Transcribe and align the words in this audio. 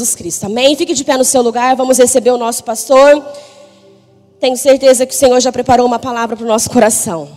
Jesus 0.00 0.14
Cristo. 0.14 0.46
Amém? 0.46 0.74
Fique 0.76 0.94
de 0.94 1.04
pé 1.04 1.16
no 1.18 1.24
seu 1.24 1.42
lugar, 1.42 1.76
vamos 1.76 1.98
receber 1.98 2.30
o 2.30 2.38
nosso 2.38 2.64
pastor. 2.64 3.22
Tenho 4.40 4.56
certeza 4.56 5.04
que 5.04 5.14
o 5.14 5.16
Senhor 5.16 5.38
já 5.40 5.52
preparou 5.52 5.86
uma 5.86 5.98
palavra 5.98 6.34
para 6.34 6.44
o 6.44 6.48
nosso 6.48 6.70
coração. 6.70 7.28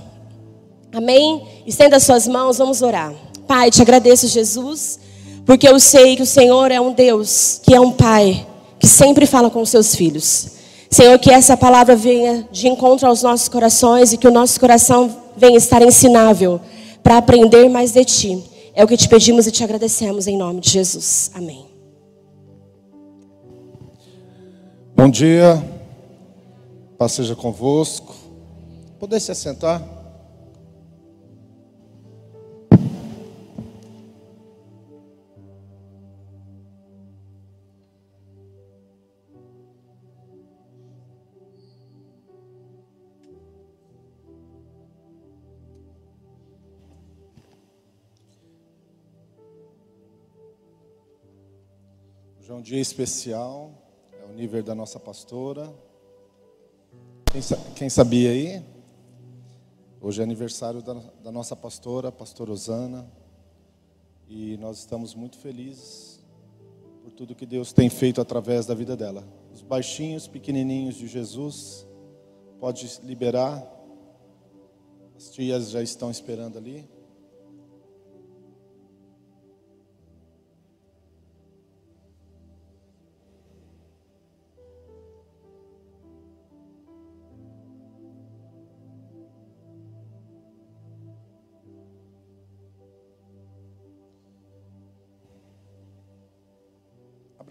Amém? 0.94 1.46
Estenda 1.68 1.98
as 1.98 2.04
suas 2.04 2.26
mãos, 2.26 2.58
vamos 2.58 2.82
orar. 2.82 3.14
Pai, 3.46 3.70
te 3.70 3.82
agradeço, 3.82 4.28
Jesus, 4.28 4.98
porque 5.46 5.68
eu 5.68 5.78
sei 5.78 6.16
que 6.16 6.22
o 6.22 6.26
Senhor 6.26 6.72
é 6.72 6.80
um 6.80 6.94
Deus, 6.94 7.60
que 7.62 7.76
é 7.76 7.82
um 7.82 7.92
Pai, 7.92 8.48
que 8.80 8.88
sempre 8.88 9.26
fala 9.26 9.50
com 9.50 9.62
os 9.62 9.70
seus 9.70 9.94
filhos. 9.94 10.48
Senhor, 10.90 11.20
que 11.20 11.32
essa 11.32 11.58
palavra 11.58 11.98
venha 11.98 12.48
de 12.50 12.70
encontro 12.70 13.08
aos 13.08 13.24
nossos 13.24 13.50
corações 13.50 14.14
e 14.14 14.18
que 14.18 14.28
o 14.28 14.32
nosso 14.32 14.58
coração 14.58 15.14
venha 15.36 15.58
estar 15.58 15.82
ensinável 15.82 16.62
para 17.02 17.18
aprender 17.18 17.68
mais 17.68 17.92
de 17.92 18.06
Ti. 18.06 18.44
É 18.74 18.84
o 18.84 18.88
que 18.88 18.96
te 18.96 19.10
pedimos 19.10 19.48
e 19.48 19.52
te 19.52 19.64
agradecemos 19.64 20.28
em 20.28 20.38
nome 20.38 20.62
de 20.62 20.70
Jesus. 20.70 21.30
Amém. 21.34 21.63
Bom 25.04 25.10
dia, 25.10 25.62
paz 26.98 27.12
seja 27.12 27.36
convosco. 27.36 28.16
Poder 28.98 29.20
se 29.20 29.34
assentar? 29.34 29.82
Hoje 52.40 52.50
é 52.50 52.54
um 52.54 52.62
dia 52.62 52.80
especial, 52.80 53.83
nível 54.34 54.64
da 54.64 54.74
nossa 54.74 55.00
pastora. 55.00 55.74
Quem, 57.32 57.42
quem, 57.76 57.90
sabia 57.90 58.32
aí? 58.32 58.64
Hoje 60.02 60.20
é 60.22 60.24
aniversário 60.24 60.82
da, 60.82 60.94
da 61.24 61.32
nossa 61.32 61.56
pastora, 61.56 62.10
a 62.10 62.12
pastora 62.12 62.52
Osana. 62.52 63.10
E 64.28 64.58
nós 64.58 64.80
estamos 64.80 65.14
muito 65.14 65.38
felizes 65.38 66.20
por 67.04 67.12
tudo 67.12 67.36
que 67.36 67.46
Deus 67.46 67.72
tem 67.72 67.90
feito 67.90 68.20
através 68.20 68.66
da 68.66 68.74
vida 68.74 68.96
dela. 68.96 69.24
Os 69.54 69.62
baixinhos, 69.62 70.28
pequenininhos 70.28 70.96
de 70.96 71.08
Jesus, 71.08 71.86
pode 72.60 73.00
liberar. 73.04 73.64
As 75.16 75.30
tias 75.30 75.70
já 75.70 75.82
estão 75.82 76.10
esperando 76.10 76.58
ali. 76.58 76.90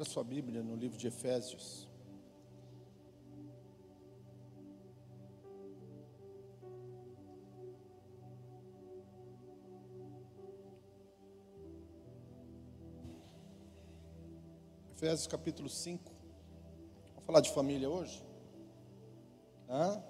Abra 0.03 0.11
sua 0.11 0.25
Bíblia 0.25 0.65
no 0.65 0.75
livro 0.75 0.99
de 0.99 1.07
Efésios. 1.07 1.89
Efésios 14.91 15.29
capítulo 15.29 15.69
5. 15.69 16.13
Vamos 17.11 17.25
falar 17.25 17.41
de 17.41 17.53
família 17.53 17.89
hoje? 17.89 18.25
Hã? 19.69 20.03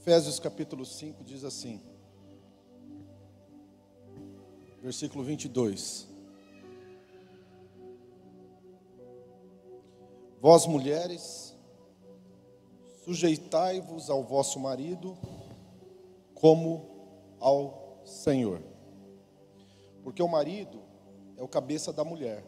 Efésios 0.00 0.38
capítulo 0.38 0.86
5 0.86 1.24
diz 1.24 1.42
assim, 1.42 1.82
versículo 4.80 5.24
22. 5.24 6.08
Vós 10.40 10.66
mulheres, 10.66 11.52
sujeitai-vos 13.04 14.08
ao 14.08 14.22
vosso 14.22 14.60
marido 14.60 15.18
como 16.32 16.88
ao 17.40 18.00
Senhor. 18.04 18.62
Porque 20.04 20.22
o 20.22 20.28
marido 20.28 20.80
é 21.36 21.42
o 21.42 21.48
cabeça 21.48 21.92
da 21.92 22.04
mulher, 22.04 22.46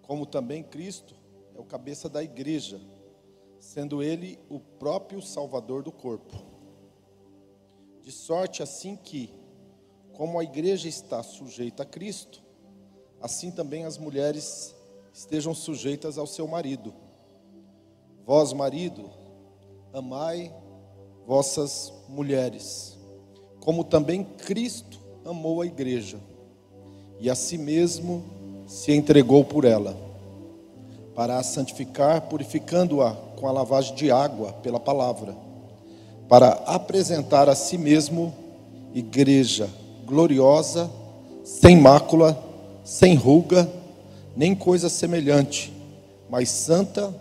como 0.00 0.24
também 0.24 0.62
Cristo 0.62 1.14
é 1.54 1.60
o 1.60 1.64
cabeça 1.64 2.08
da 2.08 2.24
igreja, 2.24 2.80
sendo 3.60 4.02
ele 4.02 4.40
o 4.48 4.58
próprio 4.58 5.20
Salvador 5.20 5.82
do 5.82 5.92
corpo. 5.92 6.53
De 8.04 8.12
sorte 8.12 8.62
assim 8.62 8.96
que, 8.96 9.32
como 10.12 10.38
a 10.38 10.44
igreja 10.44 10.86
está 10.86 11.22
sujeita 11.22 11.84
a 11.84 11.86
Cristo, 11.86 12.42
assim 13.18 13.50
também 13.50 13.86
as 13.86 13.96
mulheres 13.96 14.74
estejam 15.10 15.54
sujeitas 15.54 16.18
ao 16.18 16.26
seu 16.26 16.46
marido. 16.46 16.92
Vós, 18.26 18.52
marido, 18.52 19.10
amai 19.90 20.54
vossas 21.26 21.94
mulheres, 22.06 22.98
como 23.60 23.82
também 23.82 24.22
Cristo 24.22 25.00
amou 25.24 25.62
a 25.62 25.66
igreja 25.66 26.20
e 27.18 27.30
a 27.30 27.34
si 27.34 27.56
mesmo 27.56 28.22
se 28.66 28.92
entregou 28.92 29.42
por 29.46 29.64
ela, 29.64 29.96
para 31.14 31.38
a 31.38 31.42
santificar, 31.42 32.28
purificando-a 32.28 33.14
com 33.14 33.48
a 33.48 33.52
lavagem 33.52 33.94
de 33.94 34.10
água 34.10 34.52
pela 34.52 34.78
palavra 34.78 35.43
para 36.28 36.48
apresentar 36.66 37.48
a 37.48 37.54
si 37.54 37.76
mesmo 37.76 38.34
igreja 38.94 39.68
gloriosa, 40.06 40.90
sem 41.44 41.76
mácula, 41.76 42.42
sem 42.84 43.14
ruga, 43.14 43.70
nem 44.36 44.54
coisa 44.54 44.88
semelhante, 44.88 45.72
mas 46.28 46.48
santa 46.48 47.14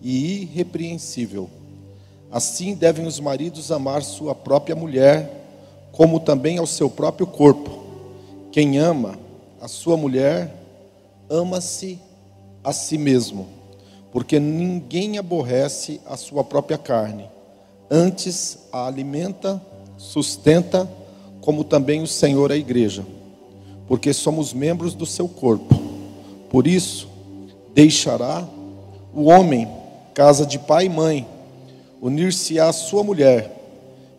e 0.00 0.42
irrepreensível. 0.42 1.48
Assim 2.30 2.74
devem 2.74 3.06
os 3.06 3.20
maridos 3.20 3.70
amar 3.70 4.02
sua 4.02 4.34
própria 4.34 4.74
mulher, 4.74 5.30
como 5.92 6.20
também 6.20 6.58
ao 6.58 6.66
seu 6.66 6.88
próprio 6.88 7.26
corpo. 7.26 7.82
Quem 8.50 8.78
ama 8.78 9.18
a 9.60 9.68
sua 9.68 9.96
mulher, 9.96 10.54
ama-se 11.28 11.98
a 12.64 12.72
si 12.72 12.96
mesmo, 12.96 13.48
porque 14.10 14.38
ninguém 14.38 15.18
aborrece 15.18 16.00
a 16.06 16.16
sua 16.16 16.42
própria 16.42 16.78
carne 16.78 17.28
antes 17.94 18.56
a 18.72 18.86
alimenta, 18.86 19.60
sustenta, 19.98 20.90
como 21.42 21.62
também 21.62 22.00
o 22.00 22.06
Senhor 22.06 22.50
a 22.50 22.56
igreja, 22.56 23.04
porque 23.86 24.14
somos 24.14 24.54
membros 24.54 24.94
do 24.94 25.04
seu 25.04 25.28
corpo. 25.28 25.74
Por 26.48 26.66
isso, 26.66 27.06
deixará 27.74 28.48
o 29.12 29.24
homem, 29.24 29.68
casa 30.14 30.46
de 30.46 30.58
pai 30.58 30.86
e 30.86 30.88
mãe, 30.88 31.28
unir-se-á 32.00 32.68
à 32.68 32.72
sua 32.72 33.04
mulher, 33.04 33.60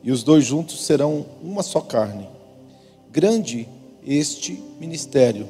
e 0.03 0.11
os 0.11 0.21
dois 0.21 0.45
juntos 0.45 0.85
serão 0.85 1.25
uma 1.41 1.63
só 1.63 1.81
carne. 1.81 2.27
Grande 3.11 3.67
este 4.05 4.61
ministério, 4.79 5.47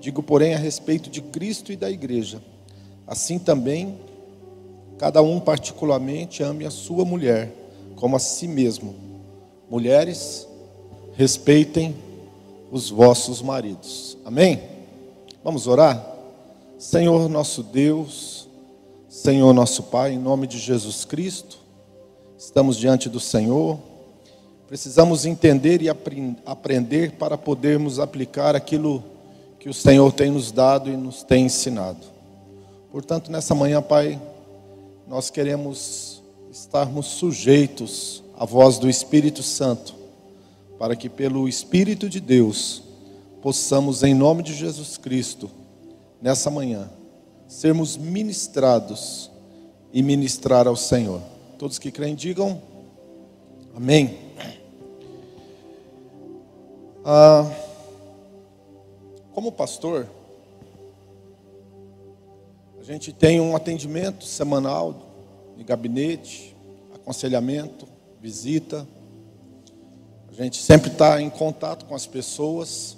digo, 0.00 0.20
porém, 0.20 0.54
a 0.54 0.58
respeito 0.58 1.08
de 1.08 1.20
Cristo 1.20 1.70
e 1.70 1.76
da 1.76 1.88
igreja. 1.88 2.42
Assim 3.06 3.38
também 3.38 3.96
cada 5.02 5.20
um 5.20 5.40
particularmente 5.40 6.44
ame 6.44 6.64
a 6.64 6.70
sua 6.70 7.04
mulher 7.04 7.52
como 7.96 8.14
a 8.14 8.20
si 8.20 8.46
mesmo. 8.46 8.94
Mulheres, 9.68 10.46
respeitem 11.14 11.96
os 12.70 12.88
vossos 12.88 13.42
maridos. 13.42 14.16
Amém? 14.24 14.62
Vamos 15.42 15.66
orar? 15.66 16.06
Senhor 16.78 17.28
nosso 17.28 17.64
Deus, 17.64 18.48
Senhor 19.08 19.52
nosso 19.52 19.82
Pai, 19.82 20.12
em 20.12 20.18
nome 20.20 20.46
de 20.46 20.56
Jesus 20.56 21.04
Cristo, 21.04 21.58
estamos 22.38 22.76
diante 22.76 23.08
do 23.08 23.18
Senhor. 23.18 23.80
Precisamos 24.68 25.26
entender 25.26 25.82
e 25.82 25.88
aprender 26.46 27.10
para 27.18 27.36
podermos 27.36 27.98
aplicar 27.98 28.54
aquilo 28.54 29.02
que 29.58 29.68
o 29.68 29.74
Senhor 29.74 30.12
tem 30.12 30.30
nos 30.30 30.52
dado 30.52 30.88
e 30.88 30.96
nos 30.96 31.24
tem 31.24 31.46
ensinado. 31.46 32.06
Portanto, 32.92 33.32
nessa 33.32 33.52
manhã, 33.52 33.82
Pai, 33.82 34.20
nós 35.06 35.30
queremos 35.30 36.22
estarmos 36.50 37.06
sujeitos 37.06 38.22
à 38.36 38.44
voz 38.44 38.78
do 38.78 38.88
Espírito 38.88 39.42
Santo, 39.42 39.94
para 40.78 40.96
que 40.96 41.08
pelo 41.08 41.48
Espírito 41.48 42.08
de 42.08 42.20
Deus 42.20 42.82
possamos, 43.40 44.02
em 44.02 44.14
nome 44.14 44.42
de 44.42 44.54
Jesus 44.54 44.96
Cristo, 44.96 45.50
nessa 46.20 46.50
manhã, 46.50 46.90
sermos 47.48 47.96
ministrados 47.96 49.30
e 49.92 50.02
ministrar 50.02 50.66
ao 50.66 50.76
Senhor. 50.76 51.20
Todos 51.58 51.78
que 51.78 51.90
creem, 51.90 52.14
digam 52.14 52.60
amém. 53.74 54.18
Ah, 57.04 57.50
como 59.32 59.50
pastor, 59.50 60.06
a 62.82 62.84
gente 62.84 63.12
tem 63.12 63.40
um 63.40 63.54
atendimento 63.54 64.24
semanal 64.24 65.06
de 65.56 65.62
gabinete, 65.62 66.52
aconselhamento, 66.92 67.86
visita. 68.20 68.84
A 70.28 70.32
gente 70.34 70.60
sempre 70.60 70.90
está 70.90 71.22
em 71.22 71.30
contato 71.30 71.84
com 71.84 71.94
as 71.94 72.08
pessoas 72.08 72.96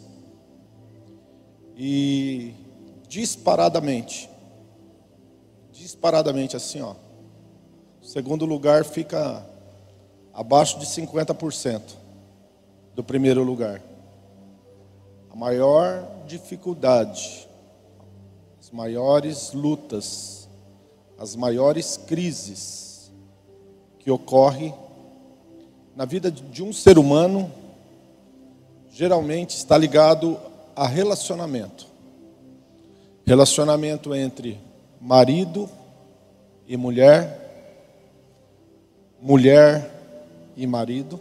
e 1.76 2.54
disparadamente, 3.06 4.30
disparadamente 5.70 6.56
assim, 6.56 6.80
ó. 6.80 6.94
O 8.00 8.06
segundo 8.06 8.46
lugar 8.46 8.86
fica 8.86 9.46
abaixo 10.32 10.78
de 10.78 10.86
50% 10.86 11.82
do 12.94 13.04
primeiro 13.04 13.42
lugar. 13.42 13.82
A 15.30 15.36
maior 15.36 16.08
dificuldade, 16.26 17.43
maiores 18.74 19.52
lutas, 19.52 20.48
as 21.16 21.36
maiores 21.36 21.96
crises 21.96 23.12
que 24.00 24.10
ocorrem 24.10 24.74
na 25.94 26.04
vida 26.04 26.28
de 26.28 26.60
um 26.60 26.72
ser 26.72 26.98
humano 26.98 27.52
geralmente 28.90 29.50
está 29.50 29.78
ligado 29.78 30.36
a 30.74 30.88
relacionamento. 30.88 31.86
Relacionamento 33.24 34.12
entre 34.12 34.60
marido 35.00 35.70
e 36.66 36.76
mulher, 36.76 38.02
mulher 39.22 39.88
e 40.56 40.66
marido. 40.66 41.20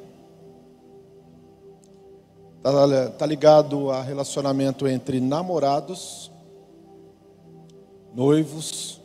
Está 2.58 3.10
tá 3.12 3.26
ligado 3.28 3.92
a 3.92 4.02
relacionamento 4.02 4.88
entre 4.88 5.20
namorados, 5.20 6.33
noivos 8.13 9.01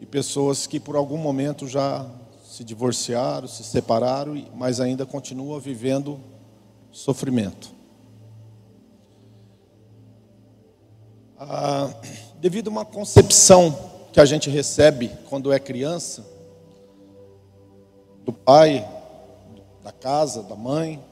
e 0.00 0.06
pessoas 0.06 0.66
que 0.66 0.80
por 0.80 0.96
algum 0.96 1.16
momento 1.16 1.68
já 1.68 2.06
se 2.44 2.64
divorciaram, 2.64 3.48
se 3.48 3.64
separaram, 3.64 4.42
mas 4.54 4.80
ainda 4.80 5.06
continuam 5.06 5.58
vivendo 5.58 6.20
sofrimento. 6.90 7.72
Ah, 11.38 11.92
devido 12.38 12.68
a 12.68 12.70
uma 12.70 12.84
concepção 12.84 13.76
que 14.12 14.20
a 14.20 14.24
gente 14.24 14.48
recebe 14.48 15.10
quando 15.28 15.52
é 15.52 15.58
criança, 15.58 16.24
do 18.24 18.32
pai, 18.32 18.88
da 19.82 19.92
casa, 19.92 20.42
da 20.42 20.54
mãe, 20.54 21.04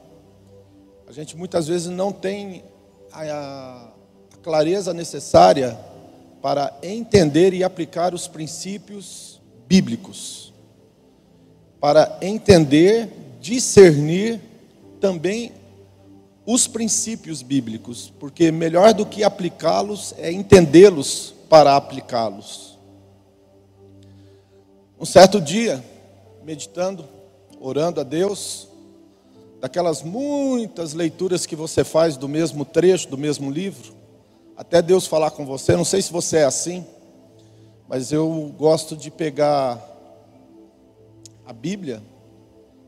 a 1.07 1.11
gente 1.11 1.37
muitas 1.37 1.67
vezes 1.67 1.87
não 1.87 2.11
tem 2.11 2.63
a, 3.11 3.89
a 4.33 4.37
clareza 4.41 4.93
necessária 4.93 5.77
para 6.43 6.77
entender 6.83 7.53
e 7.53 7.63
aplicar 7.63 8.13
os 8.13 8.27
princípios 8.27 9.41
bíblicos 9.65 10.53
para 11.79 12.17
entender, 12.21 13.09
discernir 13.39 14.41
também 14.99 15.53
os 16.45 16.67
princípios 16.67 17.41
bíblicos, 17.41 18.11
porque 18.19 18.51
melhor 18.51 18.93
do 18.93 19.05
que 19.05 19.23
aplicá-los 19.23 20.13
é 20.17 20.31
entendê-los 20.33 21.33
para 21.49 21.77
aplicá-los. 21.77 22.77
Um 24.99 25.05
certo 25.05 25.39
dia, 25.39 25.81
meditando, 26.43 27.05
orando 27.59 28.01
a 28.01 28.03
Deus, 28.03 28.67
daquelas 29.61 30.03
muitas 30.03 30.93
leituras 30.93 31.45
que 31.45 31.55
você 31.55 31.85
faz 31.85 32.17
do 32.17 32.27
mesmo 32.27 32.65
trecho, 32.65 33.07
do 33.09 33.17
mesmo 33.17 33.49
livro, 33.49 34.02
até 34.55 34.81
Deus 34.81 35.07
falar 35.07 35.31
com 35.31 35.45
você, 35.45 35.75
não 35.75 35.85
sei 35.85 36.01
se 36.01 36.11
você 36.11 36.37
é 36.37 36.43
assim, 36.43 36.85
mas 37.87 38.11
eu 38.11 38.53
gosto 38.57 38.95
de 38.95 39.09
pegar 39.09 39.81
a 41.45 41.51
Bíblia 41.51 42.01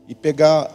e 0.08 0.14
pegar 0.14 0.70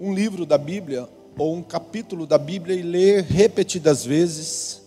um 0.00 0.14
livro 0.14 0.46
da 0.46 0.58
Bíblia 0.58 1.08
ou 1.38 1.54
um 1.54 1.62
capítulo 1.62 2.26
da 2.26 2.38
Bíblia 2.38 2.76
e 2.76 2.82
ler 2.82 3.24
repetidas 3.24 4.04
vezes, 4.04 4.82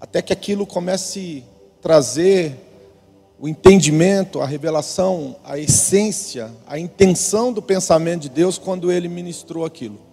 até 0.00 0.22
que 0.22 0.32
aquilo 0.32 0.66
comece 0.66 1.44
a 1.78 1.82
trazer 1.82 2.56
o 3.38 3.46
entendimento, 3.46 4.40
a 4.40 4.46
revelação, 4.46 5.36
a 5.44 5.58
essência, 5.58 6.50
a 6.66 6.78
intenção 6.78 7.52
do 7.52 7.62
pensamento 7.62 8.22
de 8.22 8.28
Deus 8.28 8.58
quando 8.58 8.90
ele 8.90 9.08
ministrou 9.08 9.64
aquilo. 9.64 10.07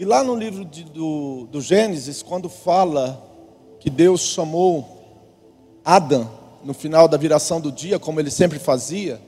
E 0.00 0.04
lá 0.06 0.24
no 0.24 0.34
livro 0.34 0.64
de, 0.64 0.82
do, 0.84 1.46
do 1.50 1.60
Gênesis, 1.60 2.22
quando 2.22 2.48
fala 2.48 3.22
que 3.78 3.90
Deus 3.90 4.22
chamou 4.22 4.88
Adão 5.84 6.26
no 6.64 6.72
final 6.72 7.06
da 7.06 7.18
viração 7.18 7.60
do 7.60 7.70
dia, 7.70 7.98
como 7.98 8.18
ele 8.18 8.30
sempre 8.30 8.58
fazia, 8.58 9.20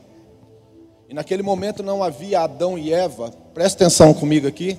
e 1.10 1.12
naquele 1.12 1.42
momento 1.42 1.82
não 1.82 2.02
havia 2.02 2.40
Adão 2.40 2.78
e 2.78 2.90
Eva, 2.90 3.30
presta 3.52 3.84
atenção 3.84 4.14
comigo 4.14 4.48
aqui. 4.48 4.78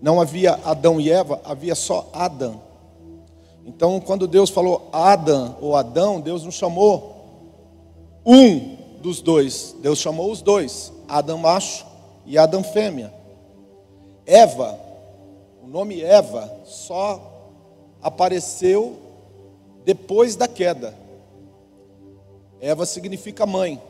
Não 0.00 0.22
havia 0.22 0.58
Adão 0.64 0.98
e 0.98 1.10
Eva, 1.10 1.38
havia 1.44 1.74
só 1.74 2.08
Adão. 2.10 2.62
Então, 3.66 4.00
quando 4.00 4.26
Deus 4.26 4.48
falou 4.48 4.88
Adão 4.90 5.58
ou 5.60 5.76
Adão, 5.76 6.18
Deus 6.18 6.44
não 6.44 6.50
chamou 6.50 8.22
um 8.24 8.78
dos 9.02 9.20
dois, 9.20 9.76
Deus 9.82 9.98
chamou 9.98 10.32
os 10.32 10.40
dois, 10.40 10.94
Adão 11.06 11.36
macho 11.36 11.84
e 12.24 12.38
Adão 12.38 12.64
fêmea. 12.64 13.12
Eva, 14.26 14.83
nome 15.74 16.00
Eva 16.00 16.60
só 16.64 17.50
apareceu 18.00 18.96
depois 19.84 20.36
da 20.36 20.46
queda. 20.46 20.96
Eva 22.60 22.86
significa 22.86 23.44
mãe. 23.44 23.82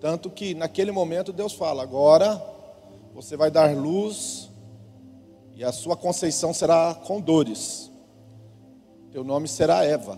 Tanto 0.00 0.30
que 0.30 0.54
naquele 0.54 0.92
momento 0.92 1.32
Deus 1.32 1.54
fala: 1.54 1.82
agora 1.82 2.40
você 3.12 3.36
vai 3.36 3.50
dar 3.50 3.74
luz 3.76 4.48
e 5.56 5.64
a 5.64 5.72
sua 5.72 5.96
conceição 5.96 6.54
será 6.54 6.94
com 6.94 7.20
dores. 7.20 7.90
Teu 9.10 9.24
nome 9.24 9.48
será 9.48 9.84
Eva. 9.84 10.16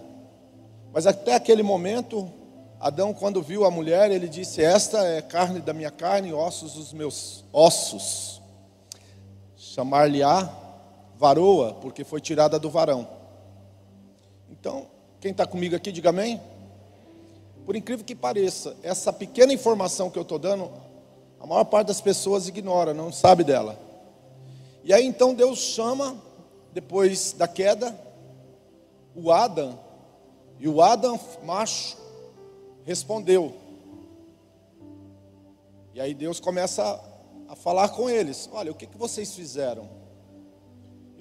Mas 0.93 1.07
até 1.07 1.35
aquele 1.35 1.63
momento, 1.63 2.31
Adão, 2.79 3.15
quando 3.15 3.41
viu 3.41 3.65
a 3.65 3.71
mulher, 3.71 4.11
ele 4.11 4.29
disse: 4.29 4.63
Esta 4.63 5.03
é 5.03 5.23
carne 5.23 5.61
da 5.61 5.73
minha 5.73 5.91
carne, 5.91 6.35
ossos 6.35 6.75
dos 6.75 6.93
meus 6.93 7.43
ossos. 7.55 8.43
Chamar-lhe-á 9.57 10.64
varoa, 11.17 11.75
porque 11.75 12.05
foi 12.05 12.21
tirada 12.21 12.59
do 12.59 12.71
varão. 12.71 13.09
Então, 14.51 14.87
quem 15.21 15.31
está 15.31 15.47
comigo 15.47 15.75
aqui, 15.75 15.91
diga 15.91 16.11
amém. 16.11 16.41
Por 17.65 17.75
incrível 17.75 18.05
que 18.05 18.15
pareça, 18.15 18.77
essa 18.83 19.13
pequena 19.13 19.53
informação 19.53 20.11
que 20.11 20.19
eu 20.19 20.23
estou 20.23 20.39
dando, 20.39 20.71
a 21.41 21.47
maior 21.47 21.65
parte 21.65 21.89
das 21.89 22.01
pessoas 22.01 22.47
ignora, 22.47 22.93
não 22.93 23.11
sabe 23.11 23.43
dela. 23.43 23.79
E 24.83 24.93
aí 24.93 25.07
então 25.07 25.35
Deus 25.35 25.59
chama, 25.59 26.17
depois 26.73 27.33
da 27.33 27.49
queda, 27.49 27.99
o 29.15 29.33
Adão, 29.33 29.79
e 30.59 30.69
o 30.69 30.83
Adão 30.83 31.19
macho 31.43 31.97
respondeu. 32.85 33.55
E 35.95 36.01
aí 36.01 36.13
Deus 36.13 36.39
começa 36.41 36.83
a, 36.83 37.53
a 37.53 37.57
falar 37.57 37.89
com 37.91 38.11
eles: 38.11 38.49
Olha, 38.53 38.71
o 38.73 38.75
que, 38.75 38.87
que 38.87 38.99
vocês 38.99 39.35
fizeram? 39.35 39.89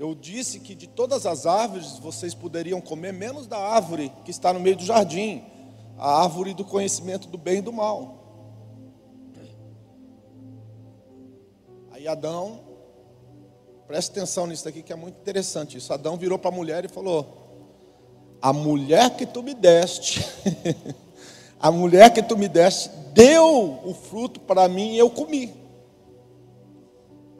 Eu 0.03 0.13
disse 0.13 0.60
que 0.60 0.75
de 0.75 0.86
todas 0.86 1.25
as 1.25 1.45
árvores 1.45 1.98
vocês 1.98 2.33
poderiam 2.33 2.81
comer, 2.81 3.13
menos 3.13 3.48
da 3.48 3.57
árvore 3.57 4.12
que 4.25 4.31
está 4.31 4.51
no 4.51 4.60
meio 4.60 4.75
do 4.75 4.83
jardim 4.83 5.41
a 5.98 6.24
árvore 6.24 6.53
do 6.53 6.65
conhecimento 6.65 7.29
do 7.29 7.38
bem 7.38 7.60
e 7.60 7.62
do 7.62 7.72
mal. 7.72 8.17
Aí 11.89 12.05
Adão, 12.05 12.60
preste 13.88 14.12
atenção 14.12 14.45
nisso 14.45 14.67
aqui 14.67 14.83
que 14.83 14.91
é 14.91 14.95
muito 14.98 15.17
interessante. 15.22 15.77
Isso 15.77 15.93
Adão 15.93 16.17
virou 16.17 16.38
para 16.38 16.50
a 16.50 16.53
mulher 16.53 16.83
e 16.83 16.89
falou: 16.89 17.55
A 18.41 18.51
mulher 18.51 19.15
que 19.15 19.25
tu 19.25 19.41
me 19.41 19.53
deste, 19.53 20.19
a 21.57 21.72
mulher 21.72 22.13
que 22.13 22.22
tu 22.22 22.38
me 22.38 22.50
deste, 22.50 22.89
deu 23.13 23.79
o 23.86 23.93
fruto 23.93 24.41
para 24.41 24.67
mim 24.67 24.95
e 24.95 24.98
eu 24.98 25.10
comi. 25.10 25.62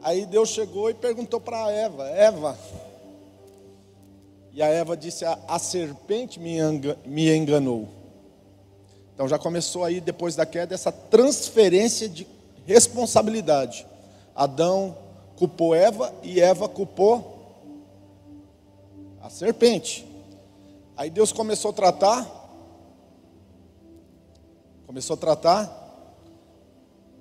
Aí 0.04 0.26
Deus 0.26 0.50
chegou 0.50 0.90
e 0.90 0.94
perguntou 0.94 1.40
para 1.40 1.72
Eva: 1.72 2.06
Eva, 2.10 2.58
e 4.52 4.62
a 4.62 4.66
Eva 4.66 4.94
disse: 4.94 5.24
A, 5.24 5.38
a 5.48 5.58
serpente 5.58 6.38
me 6.38 7.34
enganou. 7.34 7.88
Então 9.14 9.26
já 9.26 9.38
começou 9.38 9.82
aí, 9.82 10.02
depois 10.02 10.36
da 10.36 10.44
queda, 10.44 10.74
essa 10.74 10.92
transferência 10.92 12.06
de 12.06 12.26
responsabilidade. 12.66 13.86
Adão 14.36 14.94
culpou 15.36 15.74
Eva 15.74 16.12
e 16.22 16.38
Eva 16.38 16.68
culpou 16.68 17.32
a 19.22 19.30
serpente. 19.30 20.06
Aí 20.98 21.08
Deus 21.08 21.32
começou 21.32 21.70
a 21.70 21.74
tratar, 21.74 22.50
começou 24.86 25.14
a 25.14 25.16
tratar 25.16 25.80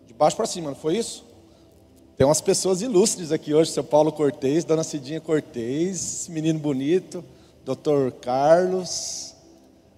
De 0.06 0.14
baixo 0.14 0.36
para 0.36 0.46
cima, 0.46 0.72
não 0.72 0.76
foi 0.76 0.98
isso? 0.98 1.33
Tem 2.16 2.28
umas 2.28 2.42
pessoas 2.42 2.82
ilustres 2.84 3.32
aqui 3.32 3.56
hoje, 3.56 3.72
seu 3.72 3.84
Paulo 3.84 4.12
Cortez, 4.12 4.64
Dona 4.64 4.84
Cidinha 4.84 5.20
Cortez, 5.20 6.28
menino 6.30 6.60
bonito, 6.60 7.24
Dr. 7.66 8.12
Carlos, 8.22 9.34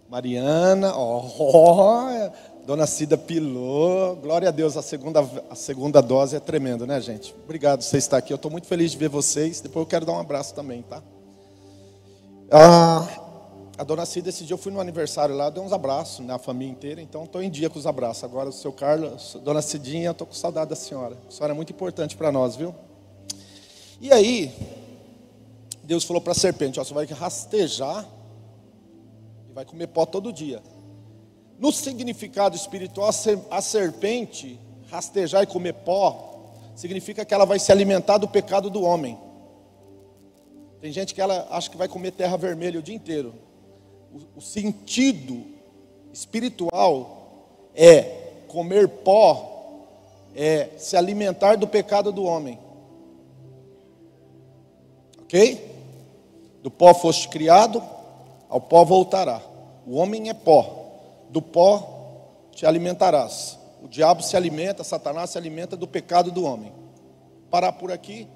Mariana, 0.10 0.96
oh, 0.96 1.26
oh, 1.38 2.32
Dona 2.66 2.88
Cida 2.88 3.18
Pilô, 3.18 4.16
glória 4.16 4.48
a 4.48 4.52
Deus, 4.52 4.78
a 4.78 4.82
segunda, 4.82 5.30
a 5.50 5.56
segunda 5.56 6.02
dose 6.02 6.38
é 6.38 6.40
tremenda, 6.40 6.86
né, 6.86 7.02
gente? 7.02 7.36
Obrigado 7.44 7.80
por 7.80 7.86
você 7.86 7.98
estar 7.98 8.18
aqui, 8.18 8.32
eu 8.32 8.38
estou 8.38 8.50
muito 8.50 8.68
feliz 8.68 8.92
de 8.92 8.98
ver 8.98 9.10
vocês. 9.10 9.60
Depois 9.60 9.84
eu 9.84 9.88
quero 9.88 10.06
dar 10.06 10.14
um 10.14 10.20
abraço 10.20 10.56
também, 10.56 10.84
tá? 10.84 11.04
Ah, 12.50 13.06
a 13.78 13.84
Dona 13.84 14.06
Cida, 14.06 14.30
esse 14.30 14.46
dia 14.46 14.54
eu 14.54 14.58
fui 14.58 14.72
no 14.72 14.80
aniversário 14.80 15.36
lá, 15.36 15.50
dei 15.50 15.62
uns 15.62 15.74
abraços 15.74 16.26
na 16.26 16.34
né, 16.34 16.40
família 16.40 16.72
inteira, 16.72 17.02
então 17.02 17.26
estou 17.26 17.44
em 17.44 17.50
dia 17.50 17.70
com 17.70 17.78
os 17.78 17.86
abraços. 17.86 18.24
Agora, 18.24 18.48
o 18.48 18.54
seu 18.54 18.72
Carlos, 18.72 19.38
Dona 19.44 19.62
Cidinha, 19.62 20.12
estou 20.12 20.26
com 20.26 20.34
saudade 20.34 20.70
da 20.70 20.76
senhora. 20.76 21.18
A 21.28 21.32
senhora 21.32 21.54
é 21.54 21.56
muito 21.56 21.74
importante 21.74 22.16
para 22.16 22.32
nós, 22.32 22.56
viu? 22.56 22.74
E 24.00 24.14
aí, 24.14 24.54
Deus 25.84 26.06
falou 26.06 26.22
para 26.22 26.32
a 26.32 26.36
serpente: 26.36 26.80
ó, 26.80 26.84
você 26.84 26.94
vai 26.94 27.06
rastejar 27.06 28.08
e 29.50 29.54
vai 29.54 29.66
comer 29.66 29.88
pó 29.88 30.06
todo 30.06 30.32
dia. 30.32 30.64
No 31.60 31.72
significado 31.72 32.56
espiritual, 32.56 33.10
a 33.52 33.62
serpente 33.62 34.60
rastejar 34.90 35.44
e 35.44 35.48
comer 35.48 35.74
pó 35.74 36.54
significa 36.76 37.26
que 37.26 37.34
ela 37.34 37.46
vai 37.46 37.60
se 37.60 37.72
alimentar 37.74 38.18
do 38.18 38.28
pecado 38.28 38.70
do 38.70 38.84
homem. 38.84 39.18
Tem 40.80 40.94
gente 40.94 41.14
que 41.14 41.22
ela 41.22 41.48
acha 41.50 41.70
que 41.70 41.78
vai 41.78 41.88
comer 41.88 42.12
terra 42.12 42.38
vermelha 42.38 42.80
o 42.80 42.84
dia 42.84 42.96
inteiro. 42.96 43.45
O, 44.16 44.40
o 44.40 44.42
sentido 44.42 45.44
espiritual 46.14 47.50
é 47.76 48.04
comer 48.48 48.88
pó, 48.88 49.84
é 50.34 50.70
se 50.78 50.96
alimentar 50.96 51.58
do 51.58 51.68
pecado 51.68 52.14
do 52.14 52.24
homem. 52.24 52.58
Ok? 55.22 55.76
Do 56.64 56.72
pó 56.72 56.94
foste 56.94 57.28
criado, 57.28 57.84
ao 58.48 58.62
pó 58.62 58.86
voltará. 58.86 59.42
O 59.86 59.98
homem 59.98 60.30
é 60.30 60.34
pó, 60.34 60.86
do 61.30 61.42
pó 61.42 62.48
te 62.54 62.66
alimentarás. 62.66 63.60
O 63.84 63.88
diabo 63.90 64.24
se 64.24 64.38
alimenta, 64.38 64.82
Satanás 64.82 65.32
se 65.32 65.38
alimenta 65.38 65.76
do 65.76 65.86
pecado 65.86 66.32
do 66.32 66.46
homem. 66.46 66.72
Parar 67.52 67.74
por 67.74 67.92
aqui, 67.92 68.30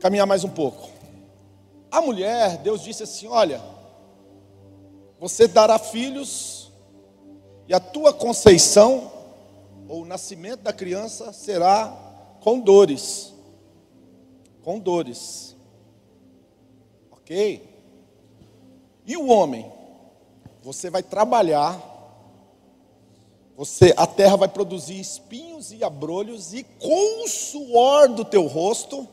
caminhar 0.00 0.26
mais 0.26 0.42
um 0.42 0.48
pouco. 0.48 0.88
A 1.90 2.00
mulher, 2.00 2.56
Deus 2.58 2.82
disse 2.82 3.02
assim: 3.02 3.26
Olha, 3.26 3.75
você 5.18 5.48
dará 5.48 5.78
filhos, 5.78 6.70
e 7.68 7.74
a 7.74 7.80
tua 7.80 8.12
conceição, 8.12 9.10
ou 9.88 10.02
o 10.02 10.06
nascimento 10.06 10.60
da 10.60 10.72
criança, 10.72 11.32
será 11.32 11.88
com 12.40 12.60
dores. 12.60 13.32
Com 14.62 14.78
dores. 14.78 15.56
Ok? 17.10 17.62
E 19.06 19.16
o 19.16 19.28
homem? 19.28 19.72
Você 20.62 20.90
vai 20.90 21.02
trabalhar, 21.02 21.80
você, 23.56 23.94
a 23.96 24.06
terra 24.06 24.36
vai 24.36 24.48
produzir 24.48 25.00
espinhos 25.00 25.72
e 25.72 25.82
abrolhos, 25.82 26.52
e 26.52 26.62
com 26.62 27.24
o 27.24 27.28
suor 27.28 28.08
do 28.08 28.24
teu 28.24 28.46
rosto, 28.46 29.08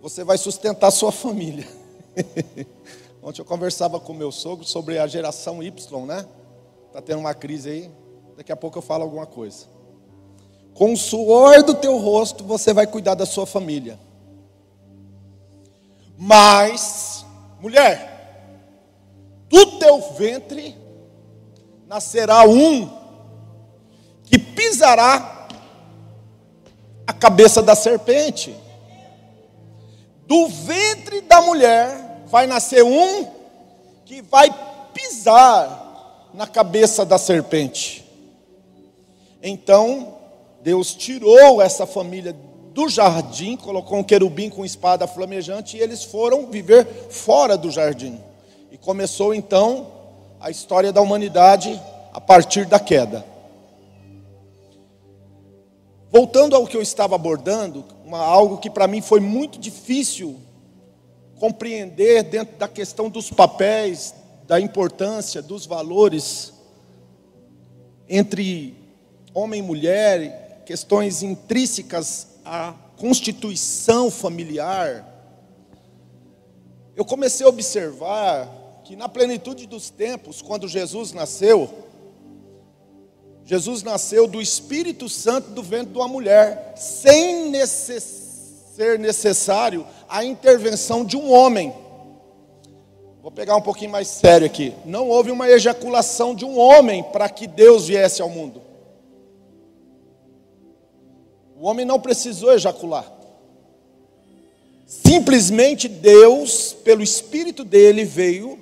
você 0.00 0.22
vai 0.22 0.36
sustentar 0.36 0.90
sua 0.90 1.10
família. 1.10 1.66
Ontem 3.24 3.40
eu 3.40 3.46
conversava 3.46 3.98
com 3.98 4.12
meu 4.12 4.30
sogro 4.30 4.66
sobre 4.66 4.98
a 4.98 5.06
geração 5.06 5.62
Y, 5.62 6.04
né? 6.04 6.26
Está 6.88 7.00
tendo 7.00 7.20
uma 7.20 7.32
crise 7.32 7.70
aí, 7.70 7.90
daqui 8.36 8.52
a 8.52 8.56
pouco 8.56 8.76
eu 8.76 8.82
falo 8.82 9.02
alguma 9.02 9.24
coisa. 9.24 9.64
Com 10.74 10.92
o 10.92 10.96
suor 10.96 11.62
do 11.62 11.72
teu 11.72 11.96
rosto, 11.96 12.44
você 12.44 12.74
vai 12.74 12.86
cuidar 12.86 13.14
da 13.14 13.24
sua 13.24 13.46
família. 13.46 13.98
Mas, 16.18 17.24
mulher, 17.60 18.52
do 19.48 19.78
teu 19.78 20.02
ventre 20.12 20.76
nascerá 21.86 22.46
um 22.46 22.90
que 24.24 24.38
pisará 24.38 25.48
a 27.06 27.12
cabeça 27.14 27.62
da 27.62 27.74
serpente. 27.74 28.54
Do 30.26 30.46
ventre 30.46 31.22
da 31.22 31.40
mulher 31.40 32.03
vai 32.34 32.48
nascer 32.48 32.82
um 32.82 33.28
que 34.04 34.20
vai 34.20 34.52
pisar 34.92 36.30
na 36.34 36.48
cabeça 36.48 37.04
da 37.04 37.16
serpente. 37.16 38.04
Então, 39.40 40.16
Deus 40.60 40.96
tirou 40.96 41.62
essa 41.62 41.86
família 41.86 42.34
do 42.72 42.88
jardim, 42.88 43.56
colocou 43.56 43.98
um 43.98 44.02
querubim 44.02 44.50
com 44.50 44.64
espada 44.64 45.06
flamejante 45.06 45.76
e 45.76 45.80
eles 45.80 46.02
foram 46.02 46.46
viver 46.46 46.84
fora 47.08 47.56
do 47.56 47.70
jardim. 47.70 48.20
E 48.72 48.76
começou 48.76 49.32
então 49.32 49.86
a 50.40 50.50
história 50.50 50.92
da 50.92 51.00
humanidade 51.00 51.80
a 52.12 52.20
partir 52.20 52.66
da 52.66 52.80
queda. 52.80 53.24
Voltando 56.10 56.56
ao 56.56 56.66
que 56.66 56.76
eu 56.76 56.82
estava 56.82 57.14
abordando, 57.14 57.84
uma, 58.04 58.18
algo 58.18 58.58
que 58.58 58.70
para 58.70 58.88
mim 58.88 59.00
foi 59.00 59.20
muito 59.20 59.56
difícil 59.56 60.36
compreender 61.44 62.22
dentro 62.22 62.56
da 62.56 62.66
questão 62.66 63.10
dos 63.10 63.28
papéis, 63.28 64.14
da 64.46 64.58
importância, 64.58 65.42
dos 65.42 65.66
valores 65.66 66.54
entre 68.08 68.74
homem 69.34 69.60
e 69.60 69.62
mulher, 69.62 70.62
questões 70.64 71.22
intrínsecas 71.22 72.28
a 72.46 72.72
constituição 72.96 74.10
familiar, 74.10 75.06
eu 76.96 77.04
comecei 77.04 77.44
a 77.44 77.50
observar 77.50 78.48
que 78.82 78.96
na 78.96 79.06
plenitude 79.06 79.66
dos 79.66 79.90
tempos, 79.90 80.40
quando 80.40 80.66
Jesus 80.66 81.12
nasceu, 81.12 81.70
Jesus 83.44 83.82
nasceu 83.82 84.26
do 84.26 84.40
Espírito 84.40 85.10
Santo 85.10 85.50
do 85.50 85.62
ventre 85.62 85.92
de 85.92 85.98
uma 85.98 86.08
mulher, 86.08 86.72
sem 86.74 87.50
necess 87.50 88.24
ser 88.74 88.98
necessário 88.98 89.86
a 90.14 90.24
intervenção 90.24 91.04
de 91.04 91.16
um 91.16 91.32
homem. 91.32 91.74
Vou 93.20 93.32
pegar 93.32 93.56
um 93.56 93.60
pouquinho 93.60 93.90
mais 93.90 94.06
sério 94.06 94.46
aqui. 94.46 94.72
Não 94.84 95.08
houve 95.08 95.32
uma 95.32 95.50
ejaculação 95.50 96.36
de 96.36 96.44
um 96.44 96.56
homem 96.56 97.02
para 97.02 97.28
que 97.28 97.48
Deus 97.48 97.88
viesse 97.88 98.22
ao 98.22 98.30
mundo. 98.30 98.62
O 101.58 101.66
homem 101.66 101.84
não 101.84 101.98
precisou 101.98 102.52
ejacular. 102.52 103.10
Simplesmente 104.86 105.88
Deus, 105.88 106.72
pelo 106.72 107.02
Espírito 107.02 107.64
dele, 107.64 108.04
veio, 108.04 108.56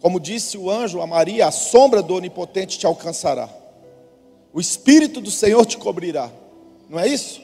como 0.00 0.20
disse 0.20 0.56
o 0.56 0.70
anjo 0.70 1.00
a 1.00 1.06
Maria, 1.06 1.48
a 1.48 1.50
sombra 1.50 2.00
do 2.00 2.14
Onipotente 2.14 2.78
te 2.78 2.86
alcançará. 2.86 3.48
O 4.52 4.60
Espírito 4.60 5.20
do 5.20 5.32
Senhor 5.32 5.66
te 5.66 5.76
cobrirá. 5.76 6.30
Não 6.88 7.00
é 7.00 7.08
isso? 7.08 7.42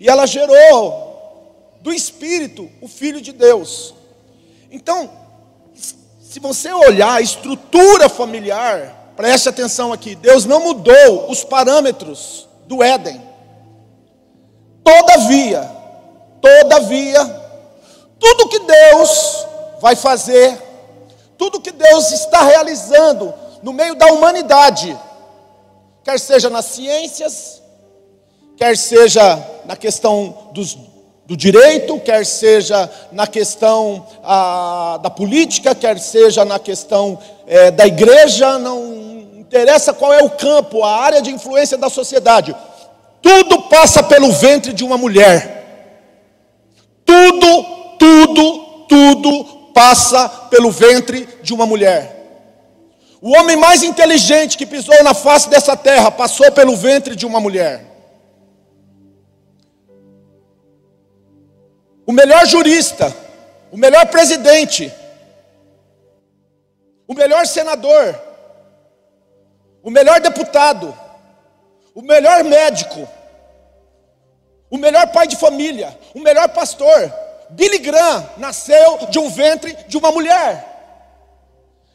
E 0.00 0.08
ela 0.08 0.26
gerou 0.26 1.09
do 1.80 1.92
Espírito 1.92 2.70
o 2.80 2.88
Filho 2.88 3.20
de 3.20 3.32
Deus. 3.32 3.94
Então, 4.70 5.10
se 6.20 6.38
você 6.38 6.72
olhar 6.72 7.14
a 7.14 7.20
estrutura 7.20 8.08
familiar, 8.08 9.12
preste 9.16 9.48
atenção 9.48 9.92
aqui: 9.92 10.14
Deus 10.14 10.44
não 10.44 10.60
mudou 10.60 11.30
os 11.30 11.42
parâmetros 11.42 12.48
do 12.66 12.82
Éden. 12.82 13.20
Todavia, 14.84 15.70
todavia, 16.40 17.24
tudo 18.18 18.48
que 18.48 18.60
Deus 18.60 19.46
vai 19.80 19.96
fazer, 19.96 20.56
tudo 21.36 21.60
que 21.60 21.72
Deus 21.72 22.12
está 22.12 22.42
realizando 22.42 23.32
no 23.62 23.72
meio 23.72 23.94
da 23.94 24.06
humanidade, 24.06 24.96
quer 26.04 26.18
seja 26.18 26.48
nas 26.48 26.66
ciências, 26.66 27.62
quer 28.56 28.76
seja 28.76 29.42
na 29.64 29.76
questão 29.76 30.50
dos, 30.52 30.76
do 31.30 31.36
direito, 31.36 31.96
quer 32.00 32.26
seja 32.26 32.90
na 33.12 33.24
questão 33.24 34.04
ah, 34.24 34.98
da 35.00 35.08
política, 35.08 35.76
quer 35.76 35.96
seja 36.00 36.44
na 36.44 36.58
questão 36.58 37.16
eh, 37.46 37.70
da 37.70 37.86
igreja, 37.86 38.58
não 38.58 39.28
interessa 39.38 39.92
qual 39.92 40.12
é 40.12 40.24
o 40.24 40.30
campo, 40.30 40.82
a 40.82 40.90
área 40.90 41.22
de 41.22 41.30
influência 41.30 41.78
da 41.78 41.88
sociedade. 41.88 42.52
Tudo 43.22 43.62
passa 43.62 44.02
pelo 44.02 44.32
ventre 44.32 44.72
de 44.72 44.82
uma 44.82 44.98
mulher. 44.98 45.94
Tudo, 47.04 47.62
tudo, 47.96 48.86
tudo 48.88 49.44
passa 49.72 50.28
pelo 50.50 50.72
ventre 50.72 51.28
de 51.44 51.54
uma 51.54 51.64
mulher. 51.64 52.26
O 53.22 53.36
homem 53.36 53.56
mais 53.56 53.84
inteligente 53.84 54.58
que 54.58 54.66
pisou 54.66 55.00
na 55.04 55.14
face 55.14 55.48
dessa 55.48 55.76
terra 55.76 56.10
passou 56.10 56.50
pelo 56.50 56.74
ventre 56.74 57.14
de 57.14 57.24
uma 57.24 57.38
mulher. 57.38 57.89
O 62.10 62.12
melhor 62.12 62.44
jurista, 62.44 63.16
o 63.70 63.76
melhor 63.76 64.04
presidente, 64.06 64.92
o 67.06 67.14
melhor 67.14 67.46
senador, 67.46 68.20
o 69.80 69.92
melhor 69.92 70.18
deputado, 70.18 70.92
o 71.94 72.02
melhor 72.02 72.42
médico, 72.42 73.08
o 74.68 74.76
melhor 74.76 75.06
pai 75.12 75.28
de 75.28 75.36
família, 75.36 75.96
o 76.12 76.18
melhor 76.18 76.48
pastor. 76.48 77.14
Billy 77.50 77.78
Graham 77.78 78.28
nasceu 78.38 79.06
de 79.08 79.20
um 79.20 79.30
ventre 79.30 79.72
de 79.86 79.96
uma 79.96 80.10
mulher. 80.10 80.66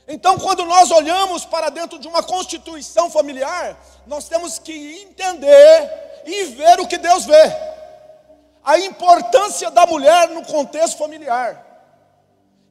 Então, 0.07 0.39
quando 0.39 0.63
nós 0.63 0.91
olhamos 0.91 1.43
para 1.43 1.69
dentro 1.69 1.99
de 1.99 2.07
uma 2.07 2.23
constituição 2.23 3.11
familiar, 3.11 3.77
nós 4.07 4.29
temos 4.29 4.59
que 4.59 5.01
entender 5.01 6.21
e 6.25 6.45
ver 6.45 6.79
o 6.79 6.87
que 6.87 6.97
Deus 6.97 7.25
vê. 7.25 7.74
A 8.65 8.79
importância 8.79 9.69
da 9.69 9.85
mulher 9.85 10.29
no 10.29 10.43
contexto 10.43 10.97
familiar. 10.97 11.63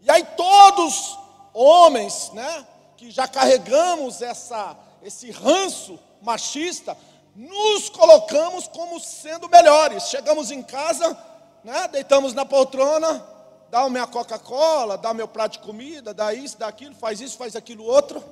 E 0.03 0.11
aí 0.11 0.27
todos 0.37 1.17
homens, 1.55 2.31
né, 2.35 2.67
que 2.97 3.11
já 3.11 3.29
carregamos 3.29 4.21
essa 4.21 4.77
esse 5.05 5.31
ranço 5.31 5.99
machista, 6.23 6.97
nos 7.37 7.91
colocamos 7.91 8.67
como 8.67 8.99
sendo 8.99 9.49
melhores. 9.49 10.05
Chegamos 10.05 10.51
em 10.51 10.63
casa, 10.63 11.17
né, 11.63 11.87
deitamos 11.89 12.33
na 12.33 12.47
poltrona, 12.47 13.25
dá 13.71 13.89
minha 13.91 14.07
Coca-Cola, 14.07 14.97
dá 14.97 15.13
meu 15.13 15.29
prato 15.29 15.53
de 15.53 15.59
comida, 15.59 16.15
dá 16.15 16.33
isso, 16.33 16.59
dá 16.59 16.69
aquilo, 16.69 16.95
faz 16.95 17.21
isso, 17.21 17.37
faz 17.37 17.55
aquilo 17.55 17.85
outro. 17.85 18.25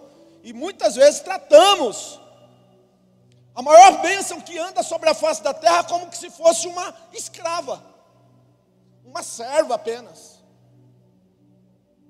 E 0.43 0.53
muitas 0.53 0.95
vezes 0.95 1.21
tratamos 1.21 2.19
a 3.55 3.63
maior 3.63 4.01
bênção 4.01 4.41
que 4.41 4.59
anda 4.59 4.83
sobre 4.83 5.09
a 5.11 5.15
face 5.15 5.43
da 5.43 5.53
terra 5.53 5.85
como 5.85 6.09
que 6.09 6.17
se 6.17 6.31
fosse 6.31 6.67
uma 6.67 6.95
escrava, 7.13 7.83
uma 9.05 9.23
serva 9.23 9.75
apenas. 9.75 10.43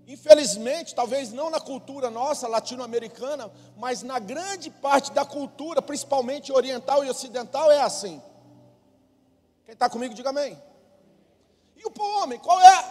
Infelizmente, 0.07 0.95
talvez 0.95 1.33
não 1.33 1.49
na 1.49 1.61
cultura 1.61 2.11
nossa 2.11 2.47
latino-americana, 2.47 3.51
mas 3.77 4.03
na 4.03 4.19
grande 4.19 4.69
parte 4.71 5.11
da 5.13 5.25
cultura, 5.25 5.81
principalmente 5.81 6.53
oriental 6.53 7.05
e 7.05 7.11
ocidental, 7.11 7.71
é 7.71 7.81
assim. 7.81 8.21
Quem 9.65 9.73
está 9.73 9.89
comigo, 9.89 10.15
diga 10.15 10.31
amém. 10.31 10.61
E 11.77 11.85
o 11.85 11.93
homem, 12.19 12.39
qual 12.39 12.61
é, 12.61 12.83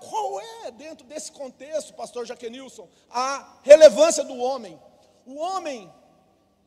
qual 0.00 0.40
é, 0.40 0.70
dentro 0.70 1.06
desse 1.06 1.30
contexto, 1.30 1.92
pastor 1.94 2.24
Jaquenilson, 2.24 2.88
a 3.10 3.58
relevância 3.62 4.24
do 4.24 4.36
homem? 4.36 4.80
O 5.26 5.36
homem 5.36 5.92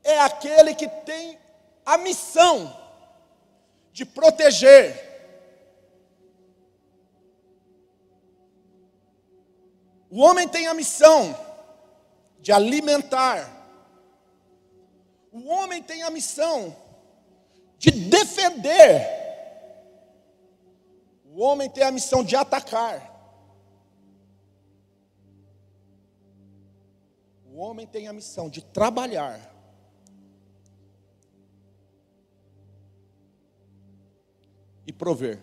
é 0.03 0.19
aquele 0.19 0.75
que 0.75 0.87
tem 0.87 1.39
a 1.85 1.97
missão 1.97 2.75
de 3.91 4.05
proteger, 4.05 5.13
O 10.15 10.19
homem 10.19 10.47
tem 10.47 10.67
a 10.67 10.75
missão 10.75 11.35
de 12.39 12.51
alimentar. 12.51 13.51
O 15.31 15.47
homem 15.49 15.81
tem 15.81 16.03
a 16.03 16.11
missão 16.11 16.77
de 17.79 17.89
defender. 17.89 19.01
O 21.25 21.41
homem 21.41 21.67
tem 21.67 21.83
a 21.83 21.89
missão 21.89 22.23
de 22.23 22.35
atacar. 22.35 23.11
O 27.47 27.57
homem 27.57 27.87
tem 27.87 28.07
a 28.07 28.13
missão 28.13 28.51
de 28.51 28.61
trabalhar. 28.63 29.52
E 34.85 34.91
prover. 34.91 35.39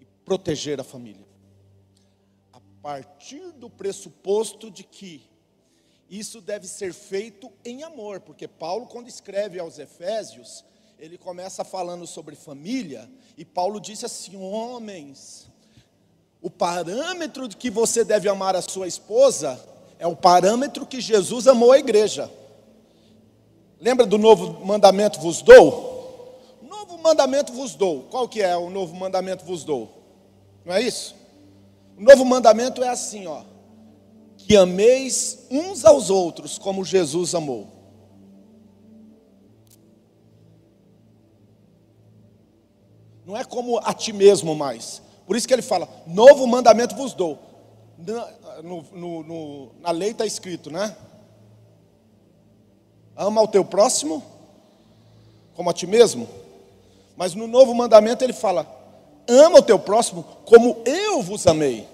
E 0.00 0.04
proteger 0.24 0.80
a 0.80 0.84
família 0.84 1.26
partir 2.86 3.50
do 3.50 3.68
pressuposto 3.68 4.70
de 4.70 4.84
que 4.84 5.28
isso 6.08 6.40
deve 6.40 6.68
ser 6.68 6.92
feito 6.92 7.50
em 7.64 7.82
amor, 7.82 8.20
porque 8.20 8.46
Paulo, 8.46 8.86
quando 8.86 9.08
escreve 9.08 9.58
aos 9.58 9.76
Efésios, 9.80 10.64
ele 10.96 11.18
começa 11.18 11.64
falando 11.64 12.06
sobre 12.06 12.36
família, 12.36 13.10
e 13.36 13.44
Paulo 13.44 13.80
disse 13.80 14.06
assim: 14.06 14.36
homens, 14.36 15.48
o 16.40 16.48
parâmetro 16.48 17.48
de 17.48 17.56
que 17.56 17.70
você 17.70 18.04
deve 18.04 18.28
amar 18.28 18.54
a 18.54 18.62
sua 18.62 18.86
esposa 18.86 19.60
é 19.98 20.06
o 20.06 20.14
parâmetro 20.14 20.86
que 20.86 21.00
Jesus 21.00 21.48
amou 21.48 21.72
a 21.72 21.80
igreja. 21.80 22.30
Lembra 23.80 24.06
do 24.06 24.16
novo 24.16 24.64
mandamento 24.64 25.18
vos 25.18 25.42
dou? 25.42 25.95
Mandamento 27.06 27.52
vos 27.52 27.76
dou. 27.76 28.02
Qual 28.10 28.28
que 28.28 28.42
é 28.42 28.56
o 28.56 28.68
novo 28.68 28.92
mandamento 28.96 29.44
vos 29.44 29.62
dou? 29.62 29.88
Não 30.64 30.74
é 30.74 30.82
isso? 30.82 31.14
O 31.96 32.02
novo 32.02 32.24
mandamento 32.24 32.82
é 32.82 32.88
assim, 32.88 33.28
ó: 33.28 33.44
que 34.36 34.56
ameis 34.56 35.46
uns 35.48 35.84
aos 35.84 36.10
outros 36.10 36.58
como 36.58 36.84
Jesus 36.84 37.32
amou. 37.32 37.68
Não 43.24 43.36
é 43.36 43.44
como 43.44 43.78
a 43.78 43.94
ti 43.94 44.12
mesmo 44.12 44.56
mais. 44.56 45.00
Por 45.28 45.36
isso 45.36 45.46
que 45.46 45.54
ele 45.54 45.62
fala: 45.62 45.88
novo 46.08 46.44
mandamento 46.44 46.96
vos 46.96 47.14
dou. 47.14 47.38
Na, 47.96 48.62
no, 48.62 48.82
no, 48.92 49.22
no, 49.22 49.72
na 49.78 49.92
lei 49.92 50.10
está 50.10 50.26
escrito, 50.26 50.72
né? 50.72 50.96
Ama 53.14 53.42
o 53.42 53.48
teu 53.48 53.64
próximo 53.64 54.24
como 55.54 55.70
a 55.70 55.72
ti 55.72 55.86
mesmo. 55.86 56.45
Mas 57.16 57.34
no 57.34 57.46
novo 57.46 57.74
mandamento 57.74 58.22
ele 58.22 58.32
fala: 58.32 58.66
ama 59.26 59.58
o 59.58 59.62
teu 59.62 59.78
próximo 59.78 60.24
como 60.44 60.82
eu 60.84 61.22
vos 61.22 61.46
amei. 61.46 61.88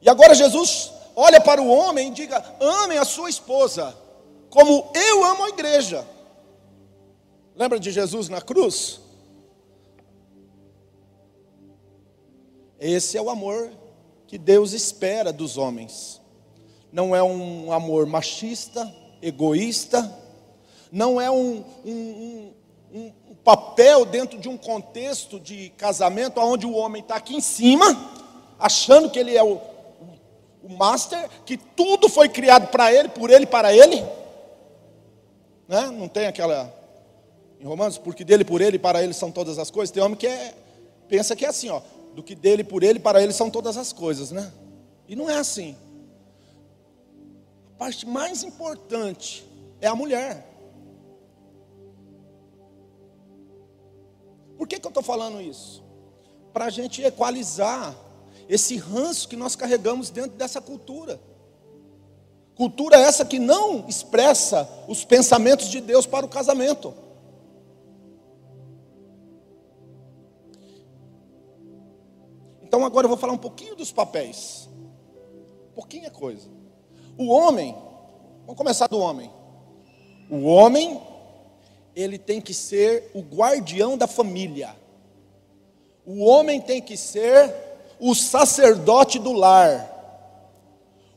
E 0.00 0.08
agora 0.08 0.34
Jesus 0.34 0.92
olha 1.14 1.40
para 1.40 1.60
o 1.60 1.68
homem 1.68 2.08
e 2.08 2.12
diga: 2.12 2.42
amem 2.60 2.98
a 2.98 3.04
sua 3.04 3.28
esposa, 3.28 3.96
como 4.48 4.90
eu 4.94 5.24
amo 5.24 5.44
a 5.44 5.48
igreja. 5.48 6.06
Lembra 7.54 7.78
de 7.78 7.90
Jesus 7.90 8.28
na 8.28 8.40
cruz? 8.40 9.00
Esse 12.78 13.18
é 13.18 13.20
o 13.20 13.28
amor 13.28 13.70
que 14.26 14.38
Deus 14.38 14.72
espera 14.72 15.32
dos 15.32 15.58
homens. 15.58 16.20
Não 16.90 17.14
é 17.14 17.22
um 17.22 17.70
amor 17.70 18.06
machista, 18.06 18.90
egoísta, 19.20 20.18
não 20.90 21.20
é 21.20 21.30
um, 21.30 21.62
um, 21.84 21.92
um, 21.92 22.54
um 22.92 23.12
papel 23.44 24.04
dentro 24.04 24.38
de 24.38 24.48
um 24.48 24.56
contexto 24.56 25.40
de 25.40 25.70
casamento 25.70 26.40
onde 26.40 26.66
o 26.66 26.74
homem 26.74 27.02
está 27.02 27.16
aqui 27.16 27.34
em 27.34 27.40
cima, 27.40 27.86
achando 28.58 29.10
que 29.10 29.18
ele 29.18 29.36
é 29.36 29.42
o, 29.42 29.60
o 30.62 30.68
master, 30.68 31.28
que 31.44 31.56
tudo 31.56 32.08
foi 32.08 32.28
criado 32.28 32.68
para 32.68 32.92
ele, 32.92 33.08
por 33.08 33.30
ele, 33.30 33.46
para 33.46 33.74
ele. 33.74 34.04
Né? 35.66 35.86
Não 35.90 36.08
tem 36.08 36.26
aquela 36.26 36.80
em 37.60 37.64
Romanos, 37.66 37.98
porque 37.98 38.24
dele, 38.24 38.42
por 38.42 38.62
ele, 38.62 38.78
para 38.78 39.02
ele 39.02 39.12
são 39.12 39.30
todas 39.30 39.58
as 39.58 39.70
coisas. 39.70 39.92
Tem 39.92 40.02
homem 40.02 40.16
que 40.16 40.26
é, 40.26 40.54
pensa 41.08 41.36
que 41.36 41.44
é 41.44 41.48
assim, 41.48 41.68
ó, 41.68 41.82
do 42.14 42.22
que 42.22 42.34
dele, 42.34 42.64
por 42.64 42.82
ele, 42.82 42.98
para 42.98 43.22
ele 43.22 43.34
são 43.34 43.50
todas 43.50 43.76
as 43.76 43.92
coisas, 43.92 44.30
né? 44.30 44.50
E 45.06 45.14
não 45.14 45.28
é 45.28 45.36
assim. 45.36 45.76
A 47.74 47.78
parte 47.78 48.06
mais 48.06 48.42
importante 48.42 49.44
é 49.78 49.86
a 49.86 49.94
mulher. 49.94 50.46
Estou 55.00 55.02
falando 55.02 55.40
isso? 55.40 55.82
Para 56.52 56.66
a 56.66 56.70
gente 56.70 57.02
equalizar 57.02 57.96
esse 58.48 58.76
ranço 58.76 59.28
que 59.28 59.36
nós 59.36 59.56
carregamos 59.56 60.10
dentro 60.10 60.32
dessa 60.32 60.60
cultura. 60.60 61.20
Cultura 62.54 62.96
essa 62.96 63.24
que 63.24 63.38
não 63.38 63.88
expressa 63.88 64.68
os 64.86 65.04
pensamentos 65.04 65.68
de 65.68 65.80
Deus 65.80 66.06
para 66.06 66.26
o 66.26 66.28
casamento. 66.28 66.92
Então 72.62 72.84
agora 72.84 73.06
eu 73.06 73.08
vou 73.08 73.18
falar 73.18 73.32
um 73.32 73.38
pouquinho 73.38 73.74
dos 73.74 73.90
papéis. 73.90 74.68
Pouquinha 75.74 76.10
coisa. 76.10 76.48
O 77.16 77.28
homem, 77.28 77.74
vamos 78.42 78.56
começar 78.56 78.86
do 78.88 78.98
homem. 78.98 79.30
O 80.28 80.44
homem, 80.44 81.00
ele 81.96 82.18
tem 82.18 82.40
que 82.40 82.52
ser 82.52 83.10
o 83.14 83.20
guardião 83.20 83.96
da 83.96 84.06
família. 84.06 84.79
O 86.12 86.24
homem 86.24 86.60
tem 86.60 86.82
que 86.82 86.96
ser 86.96 87.54
o 88.00 88.16
sacerdote 88.16 89.16
do 89.16 89.30
lar. 89.30 89.88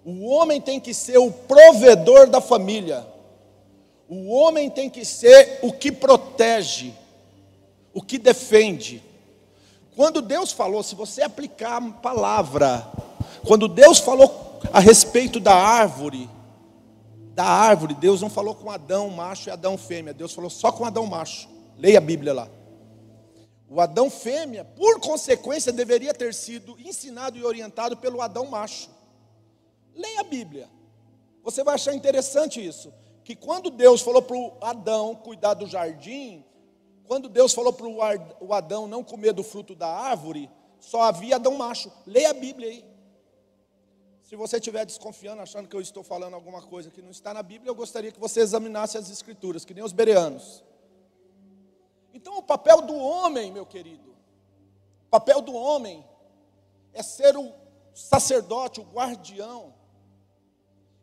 O 0.06 0.28
homem 0.28 0.62
tem 0.62 0.80
que 0.80 0.94
ser 0.94 1.18
o 1.18 1.32
provedor 1.32 2.28
da 2.28 2.40
família. 2.40 3.04
O 4.08 4.30
homem 4.32 4.70
tem 4.70 4.92
que 4.92 5.04
ser 5.04 5.58
o 5.64 5.74
que 5.74 5.92
protege, 5.92 6.94
o 7.92 8.04
que 8.04 8.20
defende. 8.20 9.02
Quando 9.96 10.22
Deus 10.22 10.52
falou, 10.52 10.84
se 10.84 10.94
você 10.94 11.24
aplicar 11.24 11.82
a 11.82 11.92
palavra, 11.94 12.88
quando 13.48 13.68
Deus 13.68 13.98
falou 13.98 14.60
a 14.72 14.80
respeito 14.80 15.40
da 15.40 15.56
árvore, 15.56 16.30
da 17.34 17.46
árvore, 17.46 17.96
Deus 17.96 18.22
não 18.22 18.30
falou 18.30 18.54
com 18.54 18.70
Adão 18.70 19.10
macho 19.10 19.50
e 19.50 19.52
Adão 19.52 19.76
fêmea, 19.76 20.14
Deus 20.14 20.34
falou 20.34 20.52
só 20.52 20.72
com 20.72 20.86
Adão 20.86 21.08
macho. 21.08 21.50
Leia 21.80 21.98
a 21.98 22.02
Bíblia 22.02 22.32
lá. 22.32 22.48
O 23.74 23.82
Adão 23.82 24.08
fêmea, 24.08 24.64
por 24.64 25.00
consequência, 25.00 25.72
deveria 25.72 26.14
ter 26.14 26.32
sido 26.32 26.80
ensinado 26.80 27.40
e 27.40 27.44
orientado 27.44 27.98
pelo 27.98 28.22
Adão 28.22 28.46
macho. 28.46 28.88
Leia 29.96 30.20
a 30.20 30.24
Bíblia. 30.24 30.70
Você 31.42 31.64
vai 31.64 31.74
achar 31.74 31.96
interessante 31.96 32.64
isso. 32.64 32.94
que 33.24 33.36
quando 33.36 33.72
Deus 33.72 34.02
falou 34.02 34.22
para 34.22 34.36
o 34.36 34.58
Adão 34.62 35.16
cuidar 35.16 35.56
do 35.56 35.66
jardim, 35.66 36.46
quando 37.08 37.28
Deus 37.28 37.52
falou 37.52 37.74
para 37.74 37.88
o 37.88 38.54
Adão 38.54 38.86
não 38.88 39.04
comer 39.04 39.34
do 39.34 39.44
fruto 39.44 39.74
da 39.74 39.88
árvore, 39.88 40.52
só 40.80 41.02
havia 41.02 41.38
Adão 41.38 41.56
macho. 41.56 41.92
Leia 42.06 42.30
a 42.30 42.34
Bíblia 42.34 42.70
aí. 42.70 42.86
Se 44.22 44.36
você 44.36 44.58
estiver 44.58 44.86
desconfiando, 44.86 45.42
achando 45.42 45.68
que 45.68 45.76
eu 45.76 45.82
estou 45.82 46.04
falando 46.04 46.36
alguma 46.36 46.62
coisa 46.62 46.92
que 46.92 47.02
não 47.02 47.10
está 47.10 47.34
na 47.34 47.42
Bíblia, 47.42 47.72
eu 47.72 47.76
gostaria 47.76 48.12
que 48.12 48.20
você 48.20 48.40
examinasse 48.42 49.00
as 49.00 49.10
Escrituras, 49.10 49.66
que 49.66 49.74
nem 49.74 49.84
os 49.84 49.94
bereanos. 49.94 50.64
Então, 52.14 52.38
o 52.38 52.44
papel 52.44 52.82
do 52.82 52.96
homem, 52.96 53.52
meu 53.52 53.66
querido, 53.66 54.12
o 55.08 55.10
papel 55.10 55.42
do 55.42 55.54
homem 55.56 56.06
é 56.94 57.02
ser 57.02 57.36
o 57.36 57.52
sacerdote, 57.94 58.80
o 58.80 58.84
guardião. 58.84 59.74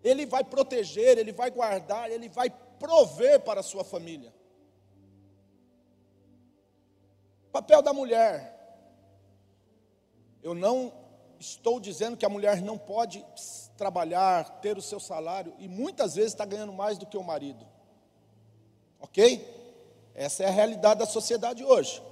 Ele 0.03 0.25
vai 0.25 0.45
proteger, 0.45 1.19
ele 1.19 1.33
vai 1.33 1.51
guardar, 1.51 2.11
ele 2.11 2.29
vai 2.29 2.49
prover 2.79 3.41
para 3.41 3.61
a 3.61 3.63
sua 3.63 3.85
família. 3.85 4.33
Papel 7.53 7.83
da 7.83 7.93
mulher. 7.93 8.57
Eu 10.43 10.55
não 10.55 10.93
estou 11.39 11.81
dizendo 11.81 12.17
que 12.17 12.25
a 12.25 12.29
mulher 12.29 12.63
não 12.63 12.79
pode 12.79 13.25
trabalhar, 13.77 14.61
ter 14.61 14.79
o 14.79 14.83
seu 14.83 15.01
salário 15.01 15.55
e 15.59 15.69
muitas 15.69 16.15
vezes 16.15 16.33
está 16.33 16.45
ganhando 16.45 16.73
mais 16.73 16.97
do 16.97 17.07
que 17.07 17.17
o 17.17 17.25
marido. 17.25 17.67
Ok? 19.01 19.60
Essa 20.21 20.43
é 20.43 20.49
a 20.49 20.51
realidade 20.51 21.01
da 21.01 21.07
sociedade 21.07 21.65
hoje. 21.65 22.03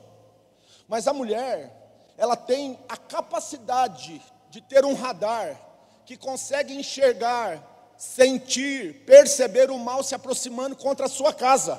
Mas 0.88 1.06
a 1.06 1.12
mulher, 1.12 1.70
ela 2.16 2.36
tem 2.36 2.78
a 2.88 2.96
capacidade 2.96 4.22
de 4.48 4.62
ter 4.62 4.82
um 4.82 4.94
radar 4.94 5.60
que 6.06 6.16
consegue 6.16 6.74
enxergar, 6.74 7.92
sentir, 7.98 9.04
perceber 9.04 9.70
o 9.70 9.76
mal 9.76 10.02
se 10.02 10.14
aproximando 10.14 10.74
contra 10.74 11.04
a 11.04 11.08
sua 11.10 11.34
casa. 11.34 11.78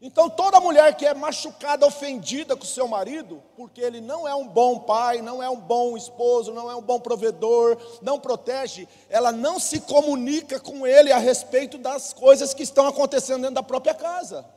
Então, 0.00 0.30
toda 0.30 0.58
mulher 0.60 0.96
que 0.96 1.04
é 1.04 1.12
machucada, 1.12 1.86
ofendida 1.86 2.56
com 2.56 2.64
seu 2.64 2.88
marido, 2.88 3.42
porque 3.58 3.82
ele 3.82 4.00
não 4.00 4.26
é 4.26 4.34
um 4.34 4.48
bom 4.48 4.78
pai, 4.78 5.20
não 5.20 5.42
é 5.42 5.50
um 5.50 5.60
bom 5.60 5.94
esposo, 5.94 6.54
não 6.54 6.70
é 6.70 6.74
um 6.74 6.80
bom 6.80 6.98
provedor, 6.98 7.76
não 8.00 8.18
protege, 8.18 8.88
ela 9.10 9.30
não 9.30 9.60
se 9.60 9.80
comunica 9.80 10.58
com 10.58 10.86
ele 10.86 11.12
a 11.12 11.18
respeito 11.18 11.76
das 11.76 12.14
coisas 12.14 12.54
que 12.54 12.62
estão 12.62 12.86
acontecendo 12.86 13.42
dentro 13.42 13.56
da 13.56 13.62
própria 13.62 13.92
casa. 13.92 14.53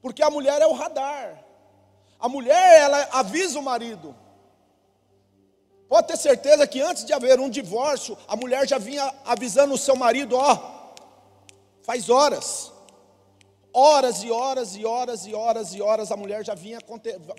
Porque 0.00 0.22
a 0.22 0.30
mulher 0.30 0.60
é 0.62 0.66
o 0.66 0.72
radar. 0.72 1.44
A 2.18 2.28
mulher, 2.28 2.80
ela 2.80 3.08
avisa 3.12 3.58
o 3.58 3.62
marido. 3.62 4.14
Pode 5.88 6.08
ter 6.08 6.16
certeza 6.16 6.66
que 6.66 6.80
antes 6.80 7.04
de 7.04 7.12
haver 7.12 7.40
um 7.40 7.48
divórcio, 7.48 8.16
a 8.26 8.36
mulher 8.36 8.68
já 8.68 8.78
vinha 8.78 9.12
avisando 9.24 9.74
o 9.74 9.78
seu 9.78 9.96
marido, 9.96 10.36
ó, 10.36 10.92
faz 11.82 12.10
horas 12.10 12.72
Horas 13.72 14.22
e 14.22 14.30
horas 14.30 14.74
e 14.74 14.84
horas 14.84 15.26
e 15.26 15.34
horas 15.34 15.74
e 15.74 15.82
horas 15.82 16.10
a 16.10 16.16
mulher 16.16 16.44
já 16.44 16.54
vinha 16.54 16.78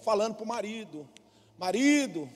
falando 0.03 0.35
para 0.35 0.43
o 0.43 0.47
marido: 0.47 1.07
marido, 1.57 2.29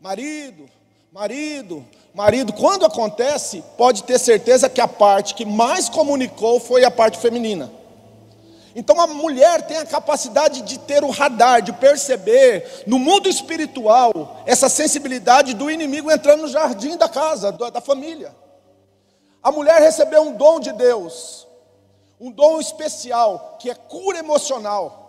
marido, 0.00 0.68
marido, 1.12 1.86
marido. 2.14 2.52
Quando 2.52 2.86
acontece, 2.86 3.62
pode 3.76 4.02
ter 4.04 4.18
certeza 4.18 4.68
que 4.68 4.80
a 4.80 4.88
parte 4.88 5.34
que 5.34 5.44
mais 5.44 5.88
comunicou 5.88 6.58
foi 6.58 6.84
a 6.84 6.90
parte 6.90 7.18
feminina. 7.18 7.70
Então 8.74 9.00
a 9.00 9.06
mulher 9.06 9.66
tem 9.66 9.76
a 9.76 9.86
capacidade 9.86 10.62
de 10.62 10.78
ter 10.78 11.04
o 11.04 11.10
radar, 11.10 11.62
de 11.62 11.72
perceber 11.72 12.84
no 12.86 12.98
mundo 12.98 13.28
espiritual 13.28 14.42
essa 14.46 14.68
sensibilidade 14.68 15.54
do 15.54 15.70
inimigo 15.70 16.10
entrando 16.10 16.42
no 16.42 16.48
jardim 16.48 16.96
da 16.96 17.08
casa, 17.08 17.52
da 17.52 17.80
família. 17.80 18.34
A 19.42 19.52
mulher 19.52 19.80
recebeu 19.80 20.22
um 20.22 20.32
dom 20.32 20.58
de 20.58 20.72
Deus 20.72 21.44
um 22.24 22.30
dom 22.30 22.60
especial 22.60 23.56
que 23.58 23.70
é 23.70 23.74
cura 23.74 24.18
emocional. 24.18 25.02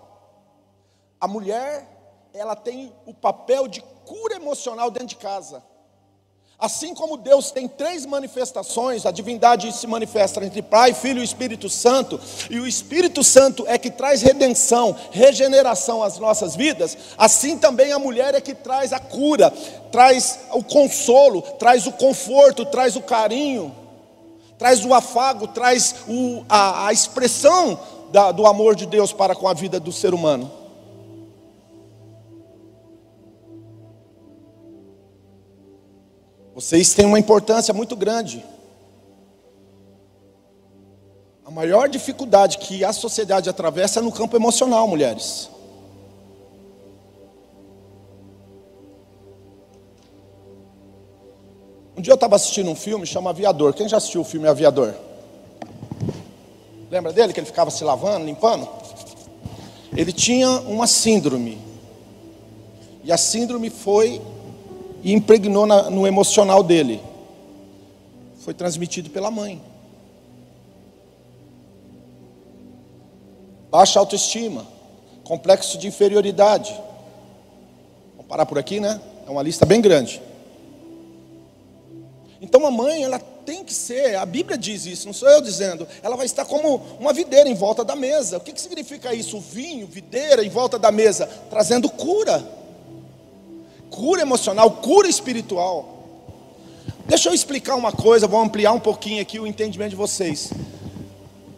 A 1.20 1.28
mulher, 1.28 1.88
ela 2.34 2.56
tem 2.56 2.94
o 3.06 3.14
papel 3.14 3.68
de 3.68 3.82
cura 4.06 4.36
emocional 4.36 4.92
dentro 4.92 5.08
de 5.08 5.16
casa. 5.16 5.64
Assim 6.58 6.96
como 6.96 7.18
Deus 7.18 7.52
tem 7.52 7.68
três 7.68 8.06
manifestações, 8.06 9.06
a 9.06 9.12
divindade 9.12 9.72
se 9.74 9.86
manifesta 9.86 10.44
entre 10.44 10.62
Pai, 10.62 10.94
Filho 10.94 11.20
e 11.20 11.24
Espírito 11.24 11.70
Santo, 11.70 12.20
e 12.50 12.60
o 12.60 12.68
Espírito 12.68 13.24
Santo 13.24 13.66
é 13.68 13.78
que 13.78 13.92
traz 13.92 14.22
redenção, 14.22 14.96
regeneração 15.12 16.02
às 16.02 16.18
nossas 16.18 16.56
vidas, 16.56 16.98
assim 17.18 17.58
também 17.58 17.92
a 17.92 18.00
mulher 18.00 18.34
é 18.36 18.42
que 18.42 18.56
traz 18.56 18.94
a 18.94 19.00
cura, 19.00 19.52
traz 19.92 20.40
o 20.54 20.64
consolo, 20.64 21.42
traz 21.42 21.86
o 21.88 21.92
conforto, 21.92 22.66
traz 22.66 22.96
o 22.96 23.02
carinho 23.02 23.76
traz 24.58 24.86
o 24.86 24.94
afago, 24.94 25.48
traz 25.48 25.96
o, 26.08 26.46
a, 26.48 26.88
a, 26.88 26.94
expressão 26.94 27.78
da, 28.12 28.32
do 28.32 28.46
amor 28.46 28.76
de 28.76 28.86
Deus 28.86 29.12
para 29.12 29.36
com 29.36 29.48
a 29.48 29.54
vida 29.54 29.80
do 29.80 29.92
ser 29.92 30.14
humano. 30.14 30.50
Vocês 36.56 36.94
têm 36.94 37.06
uma 37.06 37.20
importância 37.20 37.74
muito 37.74 37.98
grande. 37.98 38.46
A 41.46 41.52
maior 41.52 41.90
dificuldade 41.90 42.60
que 42.60 42.82
a 42.86 42.94
sociedade 42.94 43.50
atravessa 43.50 44.00
é 44.00 44.02
no 44.02 44.10
campo 44.10 44.38
emocional, 44.38 44.88
mulheres. 44.88 45.50
Um 51.98 52.02
dia 52.02 52.14
eu 52.14 52.16
estava 52.16 52.38
assistindo 52.38 52.70
um 52.70 52.76
filme 52.76 53.06
chama 53.06 53.32
Aviador. 53.32 53.74
Quem 53.74 53.90
já 53.90 53.98
assistiu 53.98 54.22
o 54.22 54.26
filme 54.26 54.48
Aviador? 54.48 54.96
Lembra 56.90 57.12
dele 57.12 57.34
que 57.34 57.40
ele 57.42 57.48
ficava 57.48 57.70
se 57.70 57.84
lavando, 57.84 58.26
limpando? 58.26 58.66
Ele 59.94 60.14
tinha 60.14 60.50
uma 60.62 60.88
síndrome. 60.88 61.58
E 63.04 63.12
a 63.12 63.18
síndrome 63.18 63.70
foi 63.70 64.22
e 65.06 65.14
impregnou 65.14 65.68
na, 65.68 65.88
no 65.92 66.08
emocional 66.08 66.64
dele. 66.64 67.00
Foi 68.40 68.56
transmitido 68.56 69.12
pela 69.12 69.30
mãe. 69.30 69.62
Baixa 73.70 74.00
autoestima, 74.00 74.66
complexo 75.24 75.78
de 75.78 75.88
inferioridade. 75.88 76.74
Vamos 78.14 78.26
parar 78.28 78.48
por 78.48 78.58
aqui, 78.58 78.80
né? 78.80 79.00
É 79.28 79.30
uma 79.30 79.44
lista 79.44 79.64
bem 79.64 79.80
grande. 79.80 80.20
Então 82.42 82.66
a 82.66 82.72
mãe, 82.72 83.04
ela 83.04 83.20
tem 83.20 83.64
que 83.64 83.74
ser, 83.76 84.16
a 84.16 84.26
Bíblia 84.26 84.58
diz 84.58 84.88
isso, 84.88 85.06
não 85.06 85.14
sou 85.14 85.30
eu 85.30 85.40
dizendo, 85.40 85.88
ela 86.02 86.16
vai 86.16 86.26
estar 86.26 86.46
como 86.46 86.78
uma 87.00 87.14
videira 87.14 87.48
em 87.48 87.54
volta 87.54 87.84
da 87.84 87.96
mesa. 87.96 88.38
O 88.38 88.42
que, 88.42 88.52
que 88.52 88.62
significa 88.62 89.14
isso? 89.14 89.38
O 89.38 89.42
vinho, 89.42 89.86
videira 89.86 90.44
em 90.44 90.50
volta 90.50 90.80
da 90.80 90.92
mesa, 90.92 91.30
trazendo 91.48 91.90
cura, 91.90 92.44
cura 93.96 94.22
emocional, 94.22 94.70
cura 94.70 95.08
espiritual. 95.08 95.94
Deixa 97.08 97.30
eu 97.30 97.34
explicar 97.34 97.76
uma 97.76 97.92
coisa, 97.92 98.28
vou 98.28 98.42
ampliar 98.42 98.74
um 98.74 98.80
pouquinho 98.80 99.22
aqui 99.22 99.40
o 99.40 99.48
entendimento 99.48 99.92
de 99.92 99.96
vocês. 99.96 100.52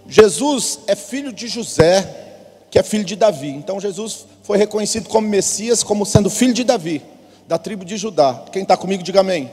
Jesus 0.07 0.79
é 0.85 0.95
filho 0.95 1.33
de 1.33 1.47
José, 1.47 2.27
que 2.69 2.77
é 2.77 2.83
filho 2.83 3.03
de 3.03 3.15
Davi. 3.15 3.49
Então 3.49 3.79
Jesus 3.79 4.25
foi 4.43 4.57
reconhecido 4.57 5.09
como 5.09 5.27
Messias, 5.27 5.83
como 5.83 6.05
sendo 6.05 6.29
filho 6.29 6.53
de 6.53 6.63
Davi, 6.63 7.01
da 7.47 7.57
tribo 7.57 7.83
de 7.83 7.97
Judá. 7.97 8.45
Quem 8.51 8.61
está 8.61 8.77
comigo, 8.77 9.03
diga 9.03 9.21
amém. 9.21 9.51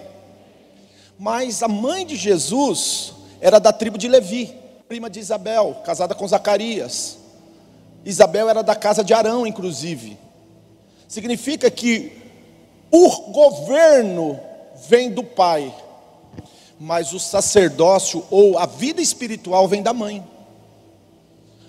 Mas 1.18 1.62
a 1.62 1.68
mãe 1.68 2.04
de 2.04 2.16
Jesus 2.16 3.14
era 3.40 3.58
da 3.58 3.72
tribo 3.72 3.96
de 3.96 4.08
Levi, 4.08 4.54
prima 4.86 5.08
de 5.08 5.20
Isabel, 5.20 5.80
casada 5.84 6.14
com 6.14 6.28
Zacarias. 6.28 7.18
Isabel 8.04 8.48
era 8.50 8.62
da 8.62 8.74
casa 8.74 9.02
de 9.02 9.14
Arão, 9.14 9.46
inclusive. 9.46 10.18
Significa 11.08 11.70
que 11.70 12.23
o 12.96 13.32
governo 13.32 14.38
vem 14.88 15.10
do 15.10 15.24
pai, 15.24 15.74
mas 16.78 17.12
o 17.12 17.18
sacerdócio 17.18 18.24
ou 18.30 18.56
a 18.56 18.66
vida 18.66 19.02
espiritual 19.02 19.66
vem 19.66 19.82
da 19.82 19.92
mãe. 19.92 20.24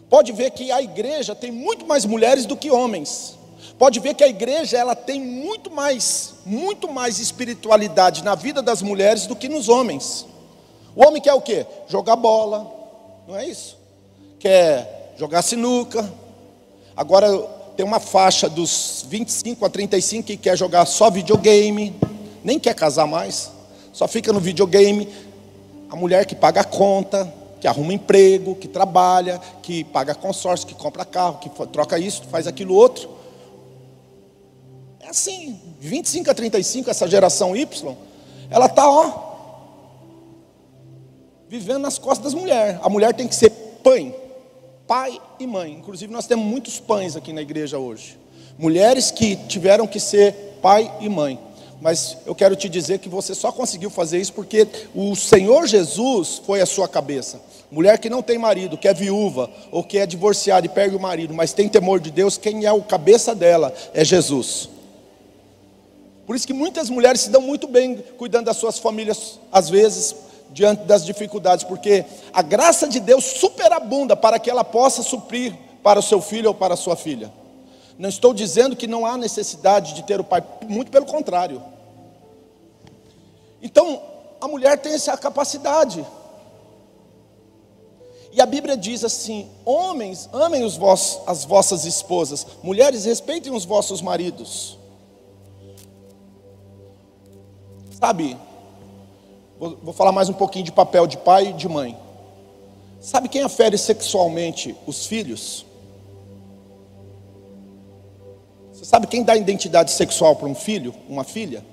Pode 0.07 0.31
ver 0.31 0.51
que 0.51 0.71
a 0.71 0.83
igreja 0.83 1.33
tem 1.33 1.51
muito 1.51 1.83
mais 1.83 2.05
mulheres 2.05 2.45
do 2.45 2.55
que 2.55 2.69
homens. 2.69 3.39
Pode 3.75 3.99
ver 3.99 4.13
que 4.13 4.23
a 4.23 4.27
igreja 4.27 4.77
ela 4.77 4.95
tem 4.95 5.19
muito 5.19 5.71
mais, 5.71 6.35
muito 6.45 6.87
mais 6.91 7.17
espiritualidade 7.17 8.23
na 8.23 8.35
vida 8.35 8.61
das 8.61 8.83
mulheres 8.83 9.25
do 9.25 9.35
que 9.35 9.49
nos 9.49 9.67
homens. 9.67 10.27
O 10.95 11.03
homem 11.03 11.19
quer 11.19 11.33
o 11.33 11.41
quê? 11.41 11.65
Jogar 11.87 12.17
bola, 12.17 12.71
não 13.27 13.35
é 13.35 13.47
isso? 13.47 13.79
Quer 14.37 15.15
jogar 15.17 15.41
sinuca. 15.41 16.07
Agora 16.95 17.54
tem 17.75 17.85
uma 17.85 17.99
faixa 17.99 18.49
dos 18.49 19.05
25 19.09 19.65
a 19.65 19.69
35 19.69 20.25
que 20.25 20.37
quer 20.37 20.57
jogar 20.57 20.85
só 20.85 21.09
videogame, 21.09 21.93
nem 22.43 22.57
quer 22.57 22.73
casar 22.73 23.05
mais, 23.05 23.51
só 23.91 24.07
fica 24.07 24.31
no 24.31 24.39
videogame. 24.39 25.07
A 25.89 25.95
mulher 25.95 26.25
que 26.25 26.35
paga 26.35 26.61
a 26.61 26.63
conta, 26.63 27.31
que 27.59 27.67
arruma 27.67 27.93
emprego, 27.93 28.55
que 28.55 28.67
trabalha, 28.67 29.39
que 29.61 29.83
paga 29.83 30.15
consórcio, 30.15 30.67
que 30.67 30.73
compra 30.73 31.05
carro, 31.05 31.39
que 31.39 31.49
troca 31.67 31.99
isso, 31.99 32.23
faz 32.29 32.47
aquilo 32.47 32.73
outro. 32.73 33.09
É 34.99 35.09
assim, 35.09 35.59
25 35.79 36.31
a 36.31 36.33
35, 36.33 36.89
essa 36.89 37.07
geração 37.07 37.55
Y, 37.55 37.95
ela 38.49 38.65
está, 38.67 38.89
ó. 38.89 39.35
vivendo 41.47 41.79
nas 41.79 41.97
costas 41.97 42.33
das 42.33 42.33
mulheres. 42.33 42.79
A 42.81 42.89
mulher 42.89 43.13
tem 43.13 43.27
que 43.27 43.35
ser 43.35 43.64
pai 44.87 45.19
e 45.39 45.47
mãe. 45.47 45.73
Inclusive, 45.73 46.11
nós 46.11 46.27
temos 46.27 46.45
muitos 46.45 46.79
pães 46.79 47.15
aqui 47.15 47.33
na 47.33 47.41
igreja 47.41 47.77
hoje. 47.77 48.17
Mulheres 48.57 49.11
que 49.11 49.35
tiveram 49.35 49.87
que 49.87 49.99
ser 49.99 50.59
pai 50.61 50.91
e 50.99 51.09
mãe. 51.09 51.39
Mas 51.81 52.17
eu 52.25 52.33
quero 52.33 52.55
te 52.55 52.69
dizer 52.69 52.99
que 52.99 53.09
você 53.09 53.35
só 53.35 53.51
conseguiu 53.51 53.89
fazer 53.89 54.19
isso 54.19 54.33
porque 54.33 54.67
o 54.93 55.15
Senhor 55.15 55.67
Jesus 55.67 56.41
foi 56.45 56.61
a 56.61 56.65
sua 56.65 56.87
cabeça. 56.87 57.41
Mulher 57.69 57.99
que 57.99 58.09
não 58.09 58.21
tem 58.21 58.37
marido, 58.37 58.77
que 58.77 58.87
é 58.87 58.93
viúva, 58.93 59.49
ou 59.71 59.83
que 59.83 59.97
é 59.97 60.05
divorciada 60.05 60.65
e 60.65 60.69
perde 60.69 60.95
o 60.95 60.99
marido, 60.99 61.33
mas 61.33 61.51
tem 61.51 61.67
temor 61.67 61.99
de 61.99 62.11
Deus, 62.11 62.37
quem 62.37 62.65
é 62.65 62.71
o 62.71 62.81
cabeça 62.81 63.35
dela 63.35 63.73
é 63.93 64.05
Jesus. 64.05 64.69
Por 66.25 66.35
isso 66.35 66.47
que 66.47 66.53
muitas 66.53 66.89
mulheres 66.89 67.21
se 67.21 67.29
dão 67.29 67.41
muito 67.41 67.67
bem 67.67 68.03
cuidando 68.17 68.45
das 68.45 68.57
suas 68.57 68.79
famílias, 68.79 69.39
às 69.51 69.69
vezes, 69.69 70.15
diante 70.51 70.83
das 70.83 71.05
dificuldades, 71.05 71.65
porque 71.65 72.05
a 72.33 72.41
graça 72.41 72.87
de 72.87 72.99
Deus 72.99 73.23
superabunda 73.23 74.15
para 74.15 74.39
que 74.39 74.49
ela 74.49 74.63
possa 74.63 75.03
suprir 75.03 75.53
para 75.83 75.99
o 75.99 76.03
seu 76.03 76.21
filho 76.21 76.49
ou 76.49 76.53
para 76.53 76.73
a 76.73 76.77
sua 76.77 76.95
filha. 76.95 77.31
Não 77.97 78.09
estou 78.09 78.33
dizendo 78.33 78.75
que 78.75 78.87
não 78.87 79.05
há 79.05 79.17
necessidade 79.17 79.93
de 79.93 80.03
ter 80.03 80.19
o 80.19 80.23
pai, 80.23 80.43
muito 80.67 80.91
pelo 80.91 81.05
contrário. 81.05 81.61
Então, 83.61 84.01
a 84.41 84.47
mulher 84.47 84.77
tem 84.79 84.93
essa 84.93 85.15
capacidade. 85.17 86.05
E 88.31 88.41
a 88.41 88.45
Bíblia 88.45 88.75
diz 88.75 89.03
assim: 89.03 89.49
homens, 89.63 90.29
amem 90.33 90.63
os 90.63 90.77
as 91.25 91.45
vossas 91.45 91.85
esposas, 91.85 92.45
mulheres, 92.61 93.05
respeitem 93.05 93.53
os 93.53 93.63
vossos 93.63 94.01
maridos. 94.01 94.77
Sabe, 97.97 98.37
vou, 99.59 99.77
vou 99.83 99.93
falar 99.93 100.11
mais 100.11 100.29
um 100.29 100.33
pouquinho 100.33 100.65
de 100.65 100.71
papel 100.71 101.07
de 101.07 101.17
pai 101.17 101.47
e 101.47 101.53
de 101.53 101.67
mãe. 101.67 101.97
Sabe 102.99 103.29
quem 103.29 103.43
afere 103.43 103.77
sexualmente 103.77 104.75
os 104.87 105.05
filhos? 105.05 105.65
Você 108.73 108.83
sabe 108.83 109.07
quem 109.07 109.23
dá 109.23 109.35
identidade 109.35 109.91
sexual 109.91 110.35
para 110.35 110.47
um 110.47 110.55
filho, 110.55 110.93
uma 111.07 111.23
filha? 111.23 111.63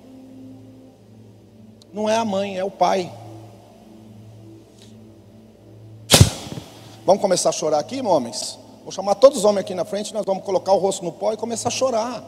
Não 1.93 2.09
é 2.09 2.17
a 2.17 2.25
mãe, 2.25 2.59
é 2.59 2.65
o 2.65 2.71
pai. 2.71 3.13
Vamos 7.05 7.21
começar 7.21 7.49
a 7.49 7.53
chorar 7.53 7.79
aqui, 7.79 8.01
homens? 8.01 8.59
Vou 8.83 8.93
chamar 8.93 9.17
todos 9.17 9.39
os 9.39 9.45
homens 9.45 9.65
aqui 9.65 9.75
na 9.75 9.85
frente, 9.85 10.15
nós 10.15 10.25
vamos 10.25 10.45
colocar 10.45 10.73
o 10.73 10.79
rosto 10.79 11.05
no 11.05 11.13
pó 11.13 11.33
e 11.33 11.37
começar 11.37 11.69
a 11.69 11.73
chorar. 11.73 12.25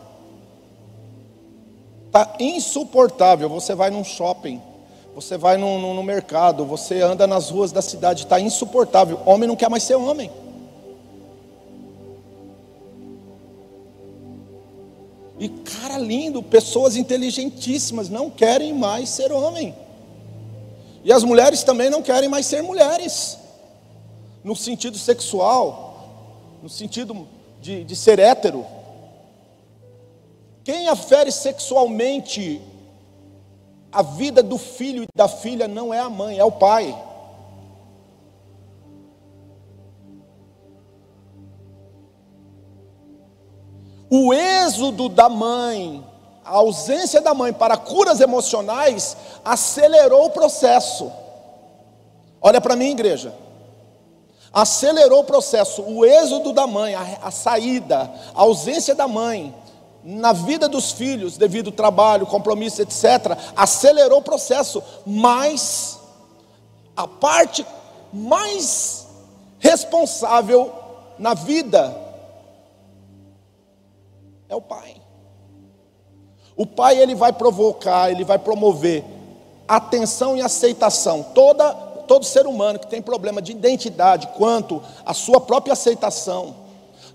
Está 2.06 2.36
insuportável. 2.38 3.48
Você 3.48 3.74
vai 3.74 3.90
num 3.90 4.04
shopping, 4.04 4.60
você 5.14 5.38
vai 5.38 5.57
no, 5.57 5.79
no, 5.79 5.94
no 5.94 6.03
mercado, 6.03 6.64
você 6.64 7.00
anda 7.00 7.27
nas 7.27 7.48
ruas 7.48 7.70
da 7.70 7.81
cidade, 7.81 8.24
está 8.24 8.40
insuportável. 8.40 9.20
Homem 9.24 9.48
não 9.48 9.55
quer 9.55 9.70
mais 9.70 9.85
ser 9.85 9.94
homem. 9.94 10.31
E 15.38 15.48
cara 15.48 15.98
lindo, 15.98 16.42
pessoas 16.42 16.96
inteligentíssimas 16.96 18.09
não 18.09 18.29
querem 18.29 18.72
mais 18.72 19.09
ser 19.09 19.31
homem. 19.33 19.74
E 21.05 21.12
as 21.12 21.22
mulheres 21.22 21.62
também 21.62 21.90
não 21.90 22.03
querem 22.03 22.29
mais 22.29 22.46
ser 22.46 22.62
mulheres. 22.62 23.38
No 24.42 24.57
sentido 24.57 24.98
sexual, 24.98 26.59
no 26.62 26.68
sentido 26.68 27.27
de, 27.61 27.85
de 27.85 27.94
ser 27.94 28.18
hétero. 28.18 28.66
Quem 30.64 30.88
afere 30.88 31.31
sexualmente 31.31 32.61
a 33.94 34.02
vida 34.02 34.42
do 34.42 34.59
filho 34.59 35.04
e 35.04 35.07
da 35.14 35.28
filha 35.28 35.68
não 35.68 35.94
é 35.94 36.00
a 36.00 36.11
mãe, 36.11 36.37
é 36.37 36.44
o 36.44 36.50
pai. 36.50 37.00
O 44.11 44.35
êxodo 44.35 45.09
da 45.09 45.28
mãe, 45.28 46.04
a 46.44 46.57
ausência 46.57 47.20
da 47.20 47.33
mãe 47.33 47.52
para 47.52 47.76
curas 47.76 48.20
emocionais, 48.20 49.16
acelerou 49.44 50.26
o 50.26 50.30
processo. 50.30 51.11
Olha 52.40 52.61
para 52.61 52.74
mim, 52.74 52.90
igreja. 52.90 53.33
Acelerou 54.52 55.20
o 55.20 55.24
processo. 55.24 55.83
O 55.83 56.04
êxodo 56.04 56.52
da 56.52 56.66
mãe, 56.66 56.96
a, 56.96 57.18
a 57.22 57.30
saída, 57.30 58.12
a 58.35 58.42
ausência 58.42 58.94
da 58.94 59.07
mãe 59.07 59.54
na 60.04 60.34
vida 60.34 60.68
dos 60.68 60.92
filhos, 60.92 61.38
devido 61.38 61.68
ao 61.68 61.72
trabalho, 61.72 62.26
compromisso, 62.26 62.82
etc., 62.82 63.38
acelerou 63.56 64.18
o 64.18 64.22
processo, 64.22 64.82
mas 65.06 65.98
a 66.94 67.08
parte 67.08 67.66
mais 68.12 69.06
responsável 69.58 70.70
na 71.18 71.32
vida 71.32 71.96
é 74.48 74.54
o 74.54 74.60
pai. 74.60 74.96
O 76.54 76.66
pai 76.66 76.98
ele 76.98 77.14
vai 77.14 77.32
provocar, 77.32 78.10
ele 78.10 78.24
vai 78.24 78.38
promover 78.38 79.02
atenção 79.66 80.36
e 80.36 80.42
aceitação. 80.42 81.22
Toda, 81.34 81.72
todo 82.06 82.24
ser 82.24 82.46
humano 82.46 82.78
que 82.78 82.86
tem 82.86 83.00
problema 83.00 83.40
de 83.40 83.52
identidade 83.52 84.28
quanto 84.36 84.82
à 85.04 85.14
sua 85.14 85.40
própria 85.40 85.72
aceitação, 85.72 86.63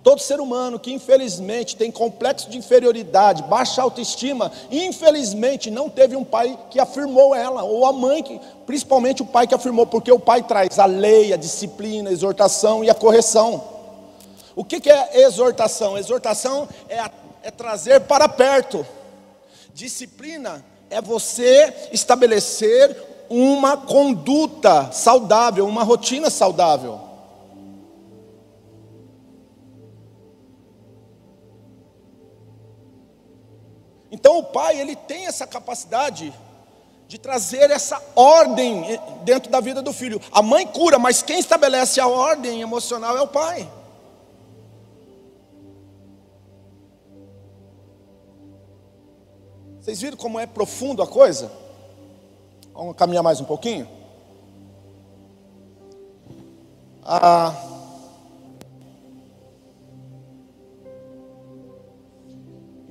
todo 0.04 0.22
ser 0.22 0.40
humano 0.40 0.80
que 0.80 0.92
infelizmente 0.92 1.76
tem 1.76 1.92
complexo 1.92 2.50
de 2.50 2.58
inferioridade, 2.58 3.44
baixa 3.44 3.82
autoestima, 3.82 4.52
infelizmente 4.72 5.70
não 5.70 5.90
teve 5.90 6.16
um 6.16 6.24
pai 6.24 6.58
que 6.70 6.80
afirmou 6.80 7.36
ela, 7.36 7.64
ou 7.64 7.86
a 7.86 7.94
mãe, 7.94 8.24
que, 8.24 8.40
principalmente 8.66 9.22
o 9.22 9.26
pai 9.26 9.46
que 9.46 9.56
afirmou, 9.56 9.86
porque 9.86 10.12
o 10.12 10.20
pai 10.20 10.44
traz 10.44 10.80
a 10.80 10.86
lei, 10.86 11.34
a 11.34 11.38
disciplina, 11.38 12.10
a 12.10 12.14
exortação 12.14 12.84
e 12.84 12.90
a 12.90 12.96
correção. 12.96 13.64
O 14.56 14.64
que, 14.64 14.80
que 14.80 14.90
é 14.90 15.22
exortação? 15.22 15.98
Exortação 15.98 16.68
é 16.88 17.00
a 17.00 17.12
é 17.42 17.52
trazer 17.52 18.02
para 18.02 18.28
perto. 18.28 18.86
Disciplina 19.74 20.64
é 20.90 21.02
você 21.02 21.90
estabelecer 21.92 22.96
uma 23.30 23.78
conduta 23.78 24.92
saudável, 24.92 25.68
uma 25.68 25.84
rotina 25.84 26.30
saudável. 26.30 27.00
Então 34.20 34.40
o 34.40 34.44
pai, 34.44 34.78
ele 34.78 34.98
tem 34.98 35.28
essa 35.28 35.48
capacidade 35.48 36.34
de 37.08 37.18
trazer 37.18 37.72
essa 37.72 38.02
ordem 38.16 39.00
dentro 39.24 39.50
da 39.50 39.62
vida 39.62 39.82
do 39.82 39.94
filho. 39.94 40.22
A 40.30 40.42
mãe 40.42 40.68
cura, 40.68 41.00
mas 41.00 41.22
quem 41.24 41.40
estabelece 41.40 42.02
a 42.02 42.08
ordem 42.08 42.62
emocional 42.62 43.18
é 43.18 43.22
o 43.22 43.28
pai. 43.28 43.72
Vocês 49.80 50.02
viram 50.02 50.18
como 50.18 50.38
é 50.38 50.46
profundo 50.46 51.02
a 51.02 51.08
coisa? 51.08 51.50
Vamos 52.74 52.96
caminhar 52.98 53.24
mais 53.24 53.40
um 53.40 53.46
pouquinho? 53.46 53.88
Ah, 57.04 57.56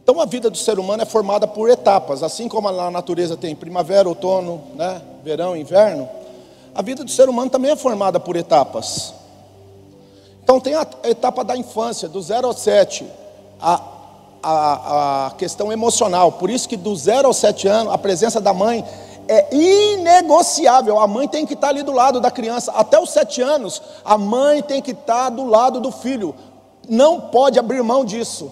então 0.08 0.22
a 0.22 0.24
vida 0.24 0.48
do 0.48 0.56
ser 0.56 0.78
humano 0.78 1.02
é 1.02 1.04
formada 1.04 1.46
por 1.46 1.68
etapas, 1.68 2.22
assim 2.22 2.48
como 2.48 2.66
a 2.66 2.90
natureza 2.90 3.36
tem 3.36 3.54
primavera, 3.54 4.08
outono, 4.08 4.62
né, 4.74 5.02
verão, 5.22 5.54
inverno. 5.54 6.08
A 6.74 6.80
vida 6.80 7.04
do 7.04 7.10
ser 7.10 7.28
humano 7.28 7.50
também 7.50 7.72
é 7.72 7.76
formada 7.76 8.18
por 8.18 8.34
etapas. 8.34 9.12
Então 10.42 10.58
tem 10.60 10.74
a 10.74 10.86
etapa 11.04 11.44
da 11.44 11.54
infância, 11.54 12.08
do 12.08 12.22
0 12.22 12.46
ao 12.46 12.54
7, 12.54 13.06
a 13.60 13.98
a, 14.42 15.26
a 15.26 15.30
questão 15.32 15.70
emocional. 15.70 16.32
Por 16.32 16.48
isso 16.48 16.66
que 16.66 16.76
do 16.76 16.96
zero 16.96 17.26
aos 17.26 17.36
sete 17.36 17.68
anos, 17.68 17.92
a 17.92 17.98
presença 17.98 18.40
da 18.40 18.54
mãe 18.54 18.82
é 19.28 19.54
inegociável. 19.54 20.98
A 21.00 21.06
mãe 21.06 21.28
tem 21.28 21.44
que 21.44 21.52
estar 21.52 21.68
ali 21.68 21.82
do 21.82 21.92
lado 21.92 22.18
da 22.18 22.30
criança. 22.30 22.72
Até 22.72 22.98
os 22.98 23.10
sete 23.10 23.42
anos, 23.42 23.82
a 24.02 24.16
mãe 24.16 24.62
tem 24.62 24.80
que 24.80 24.92
estar 24.92 25.28
do 25.28 25.44
lado 25.44 25.80
do 25.80 25.92
filho. 25.92 26.34
Não 26.88 27.20
pode 27.20 27.58
abrir 27.58 27.82
mão 27.82 28.06
disso. 28.06 28.50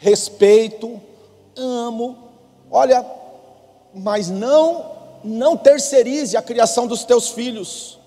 Respeito, 0.00 1.00
amo. 1.56 2.18
Olha, 2.70 3.06
mas 3.94 4.28
não 4.28 4.90
não 5.22 5.56
terceirize 5.56 6.36
a 6.36 6.42
criação 6.42 6.86
dos 6.86 7.04
teus 7.04 7.28
filhos. 7.28 7.98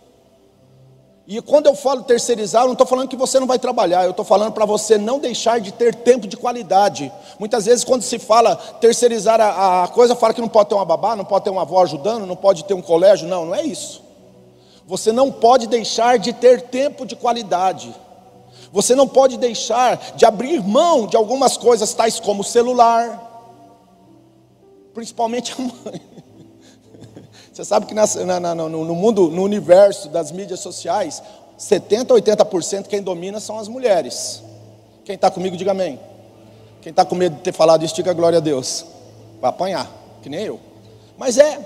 E 1.26 1.42
quando 1.42 1.68
eu 1.68 1.76
falo 1.76 2.04
terceirizar, 2.04 2.64
eu 2.64 2.66
não 2.66 2.74
estou 2.74 2.88
falando 2.88 3.08
que 3.08 3.16
você 3.16 3.40
não 3.40 3.48
vai 3.48 3.58
trabalhar, 3.58 4.04
eu 4.04 4.12
estou 4.12 4.26
falando 4.26 4.52
para 4.52 4.66
você 4.66 4.98
não 4.98 5.20
deixar 5.20 5.62
de 5.62 5.72
ter 5.72 5.96
tempo 5.96 6.28
de 6.28 6.36
qualidade. 6.36 7.10
Muitas 7.40 7.66
vezes, 7.66 7.86
quando 7.86 8.02
se 8.02 8.20
fala 8.20 8.56
terceirizar 8.56 9.40
a, 9.40 9.84
a, 9.84 9.88
coisa, 9.88 10.16
fala 10.16 10.34
que 10.34 10.42
não 10.42 10.50
pode 10.50 10.70
ter 10.70 10.76
uma 10.76 10.84
babá, 10.84 11.16
não 11.16 11.24
pode 11.24 11.46
ter 11.46 11.50
uma 11.50 11.62
avó 11.62 11.82
ajudando, 11.82 12.26
não 12.26 12.36
pode 12.36 12.66
ter 12.66 12.74
um 12.74 12.82
colégio. 12.82 13.28
Não, 13.28 13.46
não 13.46 13.56
é 13.56 13.64
isso. 13.64 14.02
Você 14.86 15.14
não 15.14 15.32
pode 15.32 15.68
deixar 15.68 16.20
de 16.20 16.34
ter 16.34 16.64
tempo 16.64 17.06
de 17.06 17.16
qualidade. 17.16 17.96
Você 18.74 18.96
não 18.96 19.08
pode 19.08 19.38
deixar 19.38 19.98
de 20.16 20.26
abrir 20.26 20.60
mão 20.60 21.06
de 21.06 21.16
algumas 21.16 21.56
coisas, 21.56 21.94
tais 21.94 22.20
como 22.20 22.42
o 22.42 22.44
celular, 22.44 23.32
principalmente 24.96 25.54
a 25.54 25.62
mãe. 25.62 26.02
Você 27.54 27.64
sabe 27.64 27.86
que 27.86 27.94
na, 27.94 28.40
na, 28.40 28.56
no, 28.56 28.68
no 28.68 28.96
mundo, 28.96 29.30
no 29.30 29.44
universo 29.44 30.10
das 30.10 30.32
mídias 30.32 30.60
sociais, 30.60 31.22
70% 31.60 32.10
a 32.10 32.46
80% 32.46 32.88
quem 32.88 33.00
domina 33.00 33.40
são 33.40 33.60
as 33.60 33.68
mulheres. 33.68 34.42
Quem 35.06 35.14
está 35.14 35.30
comigo, 35.30 35.56
diga 35.56 35.70
amém. 35.70 36.00
Quem 36.82 36.90
está 36.90 37.06
com 37.06 37.14
medo 37.14 37.36
de 37.36 37.44
ter 37.44 37.54
falado 37.54 37.86
isso, 37.86 37.94
diga 37.94 38.12
glória 38.12 38.40
a 38.40 38.42
Deus. 38.42 38.86
Vai 39.40 39.52
apanhar, 39.52 39.88
que 40.24 40.30
nem 40.30 40.46
eu. 40.46 40.60
Mas 41.16 41.38
é. 41.38 41.60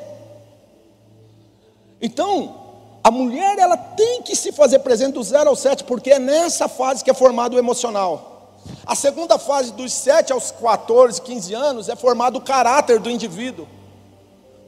Então, 2.02 2.67
a 3.04 3.12
mulher 3.12 3.58
ela 3.58 3.78
tem 3.78 4.22
que 4.22 4.36
se 4.36 4.52
fazer 4.52 4.80
presente 4.80 5.14
do 5.14 5.24
0 5.24 5.50
ao 5.50 5.56
7, 5.56 5.84
porque 5.84 6.12
é 6.12 6.20
nessa 6.20 6.68
fase 6.68 7.04
que 7.04 7.12
é 7.12 7.14
formado 7.14 7.56
o 7.56 7.60
emocional. 7.60 8.56
A 8.86 8.96
segunda 8.96 9.38
fase, 9.38 9.72
dos 9.72 9.94
7 9.94 10.34
aos 10.34 10.52
14, 10.52 11.22
15 11.22 11.54
anos, 11.54 11.90
é 11.90 11.96
formado 11.96 12.38
o 12.38 12.42
caráter 12.42 13.00
do 13.00 13.10
indivíduo. 13.10 13.68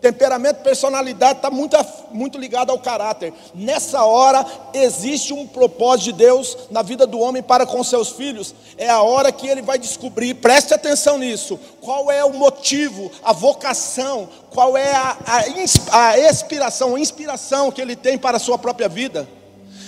Temperamento, 0.02 0.62
personalidade 0.62 1.40
está 1.40 1.52
muito, 1.52 1.76
muito 2.12 2.38
ligado 2.38 2.72
ao 2.72 2.80
caráter. 2.80 3.34
Nessa 3.54 4.06
hora 4.06 4.46
existe 4.74 5.34
um 5.34 5.46
propósito 5.46 6.06
de 6.06 6.14
Deus 6.14 6.58
na 6.72 6.82
vida 6.82 7.06
do 7.06 7.20
homem 7.20 7.44
para 7.44 7.66
com 7.66 7.84
seus 7.84 8.10
filhos. 8.10 8.56
É 8.78 8.90
a 8.90 9.02
hora 9.02 9.32
que 9.32 9.48
ele 9.48 9.62
vai 9.62 9.78
descobrir, 9.78 10.36
preste 10.36 10.74
atenção 10.74 11.18
nisso, 11.18 11.60
qual 11.82 12.10
é 12.10 12.24
o 12.24 12.34
motivo, 12.34 13.12
a 13.22 13.34
vocação, 13.34 14.30
qual 14.52 14.78
é 14.78 14.94
a, 14.94 15.18
a, 15.26 16.08
a 16.08 16.20
inspiração, 16.30 16.96
a 16.96 17.00
inspiração 17.00 17.70
que 17.70 17.82
ele 17.82 17.96
tem 17.96 18.18
para 18.18 18.38
a 18.38 18.40
sua 18.40 18.58
própria 18.58 18.88
vida. 18.88 19.28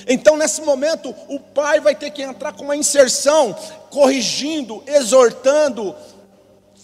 Então, 0.08 0.36
nesse 0.36 0.62
momento, 0.62 1.14
o 1.30 1.40
pai 1.40 1.80
vai 1.80 1.96
ter 1.96 2.10
que 2.12 2.22
entrar 2.22 2.54
com 2.54 2.64
uma 2.64 2.76
inserção, 2.76 3.56
corrigindo, 3.90 4.84
exortando, 4.88 5.96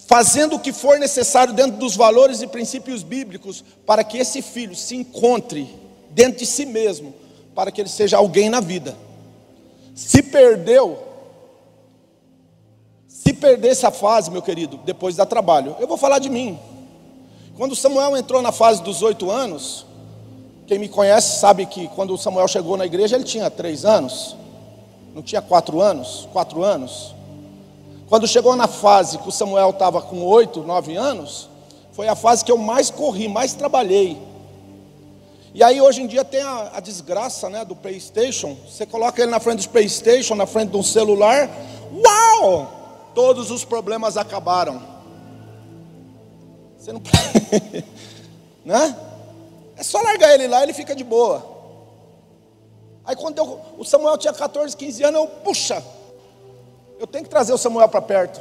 fazendo 0.08 0.56
o 0.56 0.58
que 0.58 0.72
for 0.72 0.98
necessário 0.98 1.52
dentro 1.52 1.76
dos 1.76 1.94
valores 1.94 2.40
e 2.40 2.46
princípios 2.46 3.02
bíblicos 3.02 3.62
para 3.84 4.02
que 4.02 4.16
esse 4.16 4.40
filho 4.40 4.74
se 4.74 4.96
encontre 4.96 5.68
dentro 6.08 6.38
de 6.38 6.46
si 6.46 6.64
mesmo, 6.64 7.14
para 7.54 7.70
que 7.70 7.82
ele 7.82 7.90
seja 7.90 8.16
alguém 8.16 8.48
na 8.48 8.58
vida. 8.58 8.96
Se 9.94 10.22
perdeu, 10.22 10.98
se 13.06 13.34
perder 13.34 13.68
essa 13.68 13.90
fase, 13.90 14.30
meu 14.30 14.40
querido, 14.40 14.78
depois 14.78 15.14
dá 15.14 15.26
trabalho. 15.26 15.76
Eu 15.78 15.86
vou 15.86 15.98
falar 15.98 16.20
de 16.20 16.30
mim. 16.30 16.58
Quando 17.54 17.76
Samuel 17.76 18.16
entrou 18.16 18.40
na 18.40 18.50
fase 18.50 18.82
dos 18.82 19.02
oito 19.02 19.30
anos, 19.30 19.84
quem 20.66 20.78
me 20.78 20.88
conhece 20.88 21.38
sabe 21.38 21.66
que 21.66 21.86
quando 21.88 22.16
Samuel 22.16 22.48
chegou 22.48 22.78
na 22.78 22.86
igreja 22.86 23.14
ele 23.14 23.24
tinha 23.24 23.50
três 23.50 23.84
anos, 23.84 24.34
não 25.14 25.20
tinha 25.20 25.42
quatro 25.42 25.82
anos, 25.82 26.26
quatro 26.32 26.62
anos. 26.62 27.17
Quando 28.08 28.26
chegou 28.26 28.56
na 28.56 28.66
fase 28.66 29.18
que 29.18 29.28
o 29.28 29.32
Samuel 29.32 29.70
estava 29.70 30.00
com 30.00 30.22
oito, 30.22 30.62
nove 30.62 30.96
anos, 30.96 31.48
foi 31.92 32.08
a 32.08 32.16
fase 32.16 32.44
que 32.44 32.50
eu 32.50 32.56
mais 32.56 32.90
corri, 32.90 33.28
mais 33.28 33.52
trabalhei. 33.52 34.16
E 35.52 35.62
aí 35.62 35.80
hoje 35.80 36.02
em 36.02 36.06
dia 36.06 36.24
tem 36.24 36.40
a, 36.40 36.70
a, 36.74 36.80
desgraça 36.80 37.50
né, 37.50 37.64
do 37.64 37.76
Playstation. 37.76 38.56
Você 38.66 38.86
coloca 38.86 39.20
ele 39.20 39.30
na 39.30 39.40
frente 39.40 39.66
do 39.66 39.70
Playstation, 39.70 40.34
na 40.34 40.46
frente 40.46 40.70
de 40.70 40.76
um 40.76 40.82
celular. 40.82 41.50
Uau! 41.92 43.10
Todos 43.14 43.50
os 43.50 43.64
problemas 43.64 44.16
acabaram. 44.16 44.80
Você 46.78 46.92
não 46.92 47.02
né? 48.64 48.96
É 49.76 49.82
só 49.82 50.00
largar 50.00 50.32
ele 50.34 50.46
lá, 50.48 50.62
ele 50.62 50.72
fica 50.72 50.94
de 50.94 51.04
boa. 51.04 51.44
Aí 53.04 53.16
quando 53.16 53.38
eu, 53.38 53.60
o 53.76 53.84
Samuel 53.84 54.16
tinha 54.16 54.32
14, 54.32 54.76
15 54.76 55.04
anos, 55.04 55.20
eu, 55.20 55.26
puxa, 55.26 55.82
eu 56.98 57.06
tenho 57.06 57.24
que 57.24 57.30
trazer 57.30 57.52
o 57.52 57.58
Samuel 57.58 57.88
para 57.88 58.02
perto. 58.02 58.40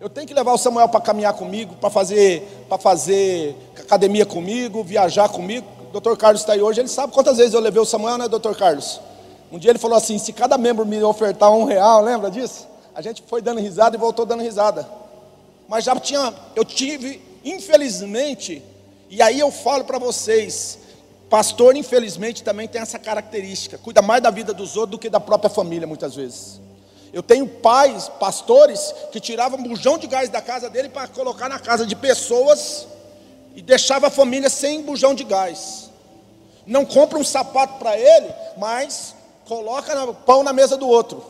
Eu 0.00 0.08
tenho 0.08 0.26
que 0.26 0.34
levar 0.34 0.52
o 0.52 0.58
Samuel 0.58 0.88
para 0.88 1.00
caminhar 1.00 1.34
comigo, 1.34 1.74
para 1.76 1.90
fazer, 1.90 2.46
para 2.68 2.78
fazer 2.78 3.56
academia 3.76 4.24
comigo, 4.24 4.84
viajar 4.84 5.28
comigo. 5.28 5.66
O 5.88 5.92
doutor 5.92 6.16
Carlos 6.16 6.42
está 6.42 6.52
aí 6.52 6.62
hoje, 6.62 6.80
ele 6.80 6.88
sabe 6.88 7.12
quantas 7.12 7.38
vezes 7.38 7.52
eu 7.52 7.60
levei 7.60 7.80
o 7.80 7.84
Samuel, 7.84 8.18
né, 8.18 8.28
doutor 8.28 8.56
Carlos? 8.56 9.00
Um 9.50 9.58
dia 9.58 9.70
ele 9.70 9.78
falou 9.78 9.96
assim: 9.96 10.18
se 10.18 10.32
cada 10.32 10.56
membro 10.56 10.86
me 10.86 11.02
ofertar 11.02 11.50
um 11.50 11.64
real, 11.64 12.02
lembra 12.02 12.30
disso? 12.30 12.66
A 12.94 13.02
gente 13.02 13.22
foi 13.26 13.42
dando 13.42 13.60
risada 13.60 13.96
e 13.96 13.98
voltou 13.98 14.24
dando 14.24 14.42
risada. 14.42 14.88
Mas 15.68 15.84
já 15.84 15.96
tinha, 15.96 16.32
eu 16.54 16.64
tive, 16.64 17.20
infelizmente, 17.44 18.62
e 19.10 19.20
aí 19.20 19.40
eu 19.40 19.50
falo 19.50 19.84
para 19.84 19.98
vocês, 19.98 20.78
pastor, 21.28 21.76
infelizmente, 21.76 22.42
também 22.42 22.68
tem 22.68 22.80
essa 22.80 22.98
característica, 22.98 23.76
cuida 23.78 24.00
mais 24.00 24.22
da 24.22 24.30
vida 24.30 24.54
dos 24.54 24.76
outros 24.76 24.92
do 24.92 24.98
que 24.98 25.10
da 25.10 25.20
própria 25.20 25.50
família, 25.50 25.86
muitas 25.86 26.14
vezes. 26.14 26.60
Eu 27.12 27.22
tenho 27.22 27.46
pais, 27.46 28.08
pastores, 28.20 28.94
que 29.10 29.20
tiravam 29.20 29.62
bujão 29.62 29.96
de 29.96 30.06
gás 30.06 30.28
da 30.28 30.42
casa 30.42 30.68
dele 30.68 30.88
para 30.88 31.08
colocar 31.08 31.48
na 31.48 31.58
casa 31.58 31.86
de 31.86 31.96
pessoas 31.96 32.86
e 33.54 33.62
deixava 33.62 34.08
a 34.08 34.10
família 34.10 34.50
sem 34.50 34.82
bujão 34.82 35.14
de 35.14 35.24
gás. 35.24 35.90
Não 36.66 36.84
compra 36.84 37.18
um 37.18 37.24
sapato 37.24 37.78
para 37.78 37.98
ele, 37.98 38.28
mas 38.58 39.14
coloca 39.46 40.12
pão 40.12 40.42
na 40.42 40.52
mesa 40.52 40.76
do 40.76 40.86
outro. 40.86 41.24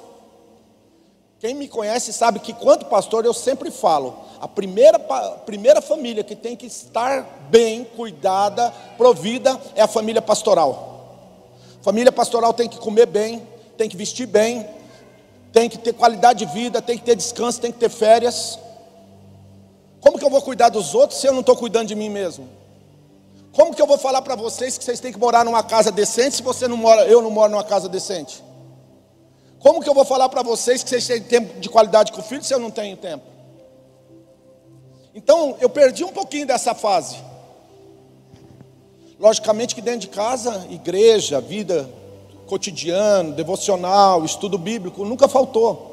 Quem 1.38 1.54
me 1.54 1.68
conhece 1.68 2.12
sabe 2.12 2.40
que, 2.40 2.52
quanto 2.52 2.86
pastor, 2.86 3.24
eu 3.24 3.32
sempre 3.32 3.70
falo: 3.70 4.18
a 4.40 4.48
primeira, 4.48 4.96
a 4.96 5.30
primeira 5.46 5.80
família 5.80 6.24
que 6.24 6.34
tem 6.34 6.56
que 6.56 6.66
estar 6.66 7.46
bem, 7.48 7.84
cuidada, 7.84 8.74
provida, 8.96 9.58
é 9.76 9.82
a 9.82 9.86
família 9.86 10.20
pastoral. 10.20 10.88
Família 11.80 12.10
pastoral 12.10 12.52
tem 12.52 12.68
que 12.68 12.78
comer 12.78 13.06
bem, 13.06 13.46
tem 13.76 13.88
que 13.88 13.96
vestir 13.96 14.26
bem, 14.26 14.68
tem 15.52 15.68
que 15.68 15.78
ter 15.78 15.92
qualidade 15.92 16.44
de 16.44 16.52
vida, 16.52 16.82
tem 16.82 16.98
que 16.98 17.04
ter 17.04 17.16
descanso, 17.16 17.60
tem 17.60 17.72
que 17.72 17.78
ter 17.78 17.88
férias. 17.88 18.58
Como 20.00 20.18
que 20.18 20.24
eu 20.24 20.30
vou 20.30 20.42
cuidar 20.42 20.68
dos 20.68 20.94
outros 20.94 21.20
se 21.20 21.26
eu 21.26 21.32
não 21.32 21.40
estou 21.40 21.56
cuidando 21.56 21.88
de 21.88 21.94
mim 21.94 22.08
mesmo? 22.08 22.48
Como 23.52 23.74
que 23.74 23.82
eu 23.82 23.86
vou 23.86 23.98
falar 23.98 24.22
para 24.22 24.36
vocês 24.36 24.78
que 24.78 24.84
vocês 24.84 25.00
têm 25.00 25.12
que 25.12 25.18
morar 25.18 25.44
numa 25.44 25.62
casa 25.62 25.90
decente 25.90 26.36
se 26.36 26.42
você 26.42 26.68
não 26.68 26.76
mora, 26.76 27.06
eu 27.06 27.20
não 27.20 27.30
moro 27.30 27.50
numa 27.50 27.64
casa 27.64 27.88
decente? 27.88 28.42
Como 29.58 29.82
que 29.82 29.88
eu 29.88 29.94
vou 29.94 30.04
falar 30.04 30.28
para 30.28 30.42
vocês 30.42 30.82
que 30.82 30.90
vocês 30.90 31.06
têm 31.06 31.22
tempo 31.22 31.58
de 31.58 31.68
qualidade 31.68 32.12
com 32.12 32.20
o 32.20 32.24
filho 32.24 32.44
se 32.44 32.54
eu 32.54 32.60
não 32.60 32.70
tenho 32.70 32.96
tempo? 32.96 33.24
Então, 35.14 35.56
eu 35.60 35.68
perdi 35.68 36.04
um 36.04 36.12
pouquinho 36.12 36.46
dessa 36.46 36.74
fase. 36.74 37.16
Logicamente 39.18 39.74
que 39.74 39.80
dentro 39.80 40.00
de 40.00 40.08
casa, 40.08 40.64
igreja, 40.70 41.40
vida 41.40 41.90
cotidiano, 42.48 43.34
devocional, 43.34 44.24
estudo 44.24 44.58
bíblico, 44.58 45.04
nunca 45.04 45.28
faltou. 45.28 45.86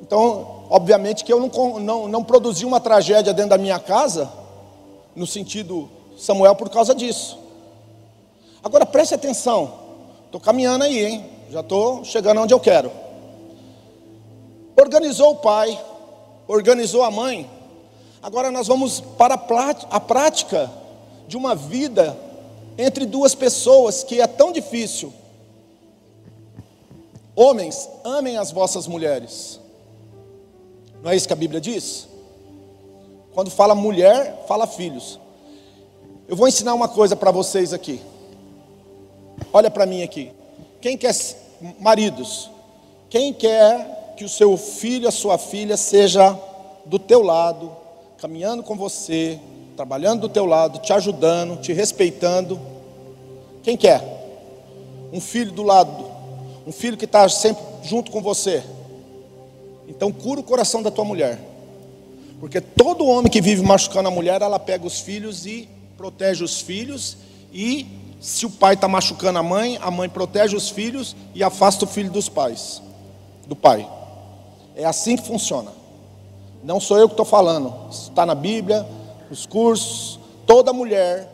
Então, 0.00 0.64
obviamente 0.70 1.24
que 1.24 1.32
eu 1.32 1.38
não, 1.38 1.78
não, 1.78 2.08
não 2.08 2.24
produzi 2.24 2.64
uma 2.64 2.80
tragédia 2.80 3.32
dentro 3.32 3.50
da 3.50 3.58
minha 3.58 3.78
casa, 3.78 4.32
no 5.14 5.26
sentido 5.26 5.88
Samuel, 6.16 6.54
por 6.54 6.70
causa 6.70 6.94
disso. 6.94 7.38
Agora 8.64 8.86
preste 8.86 9.14
atenção, 9.14 9.72
estou 10.24 10.40
caminhando 10.40 10.84
aí, 10.84 11.04
hein? 11.04 11.26
Já 11.50 11.60
estou 11.60 12.02
chegando 12.04 12.40
onde 12.40 12.54
eu 12.54 12.60
quero. 12.60 12.90
Organizou 14.80 15.32
o 15.32 15.36
pai, 15.36 15.78
organizou 16.48 17.02
a 17.02 17.10
mãe. 17.10 17.48
Agora 18.22 18.50
nós 18.50 18.68
vamos 18.68 19.00
para 19.00 19.34
a 19.34 20.00
prática 20.00 20.70
de 21.28 21.36
uma 21.36 21.54
vida 21.54 22.16
entre 22.78 23.04
duas 23.04 23.34
pessoas 23.34 24.02
que 24.02 24.20
é 24.20 24.26
tão 24.26 24.50
difícil 24.50 25.12
Homens, 27.34 27.88
amem 28.04 28.36
as 28.36 28.50
vossas 28.50 28.86
mulheres. 28.86 29.58
Não 31.02 31.10
é 31.10 31.16
isso 31.16 31.26
que 31.26 31.32
a 31.32 31.36
Bíblia 31.36 31.60
diz? 31.60 32.06
Quando 33.32 33.50
fala 33.50 33.74
mulher, 33.74 34.44
fala 34.46 34.66
filhos. 34.66 35.18
Eu 36.28 36.36
vou 36.36 36.46
ensinar 36.46 36.74
uma 36.74 36.88
coisa 36.88 37.16
para 37.16 37.30
vocês 37.30 37.72
aqui. 37.72 38.00
Olha 39.52 39.70
para 39.70 39.86
mim 39.86 40.02
aqui. 40.02 40.30
Quem 40.80 40.96
quer 40.96 41.14
maridos? 41.80 42.50
Quem 43.08 43.32
quer 43.32 44.14
que 44.16 44.24
o 44.24 44.28
seu 44.28 44.56
filho, 44.56 45.08
a 45.08 45.12
sua 45.12 45.38
filha 45.38 45.76
seja 45.76 46.38
do 46.84 46.98
teu 46.98 47.22
lado, 47.22 47.74
caminhando 48.18 48.62
com 48.62 48.76
você, 48.76 49.40
trabalhando 49.74 50.22
do 50.22 50.28
teu 50.28 50.44
lado, 50.44 50.78
te 50.80 50.92
ajudando, 50.92 51.60
te 51.60 51.72
respeitando? 51.72 52.60
Quem 53.62 53.76
quer? 53.76 54.02
Um 55.12 55.20
filho 55.20 55.52
do 55.52 55.62
lado 55.62 56.01
um 56.66 56.72
filho 56.72 56.96
que 56.96 57.04
está 57.04 57.28
sempre 57.28 57.62
junto 57.82 58.10
com 58.10 58.20
você. 58.20 58.62
Então 59.88 60.12
cura 60.12 60.40
o 60.40 60.44
coração 60.44 60.82
da 60.82 60.90
tua 60.90 61.04
mulher. 61.04 61.38
Porque 62.40 62.60
todo 62.60 63.06
homem 63.06 63.30
que 63.30 63.40
vive 63.40 63.62
machucando 63.62 64.08
a 64.08 64.10
mulher, 64.10 64.42
ela 64.42 64.58
pega 64.58 64.86
os 64.86 65.00
filhos 65.00 65.46
e 65.46 65.68
protege 65.96 66.42
os 66.42 66.60
filhos. 66.60 67.16
E 67.52 67.86
se 68.20 68.46
o 68.46 68.50
pai 68.50 68.74
está 68.74 68.88
machucando 68.88 69.38
a 69.38 69.42
mãe, 69.42 69.78
a 69.80 69.90
mãe 69.90 70.08
protege 70.08 70.56
os 70.56 70.68
filhos 70.68 71.14
e 71.34 71.42
afasta 71.42 71.84
o 71.84 71.88
filho 71.88 72.10
dos 72.10 72.28
pais, 72.28 72.82
do 73.46 73.54
pai. 73.54 73.88
É 74.74 74.84
assim 74.84 75.16
que 75.16 75.26
funciona. 75.26 75.70
Não 76.64 76.80
sou 76.80 76.98
eu 76.98 77.08
que 77.08 77.14
estou 77.14 77.26
falando. 77.26 77.74
Está 77.90 78.24
na 78.24 78.34
Bíblia, 78.34 78.86
nos 79.28 79.46
cursos. 79.46 80.18
Toda 80.46 80.72
mulher 80.72 81.31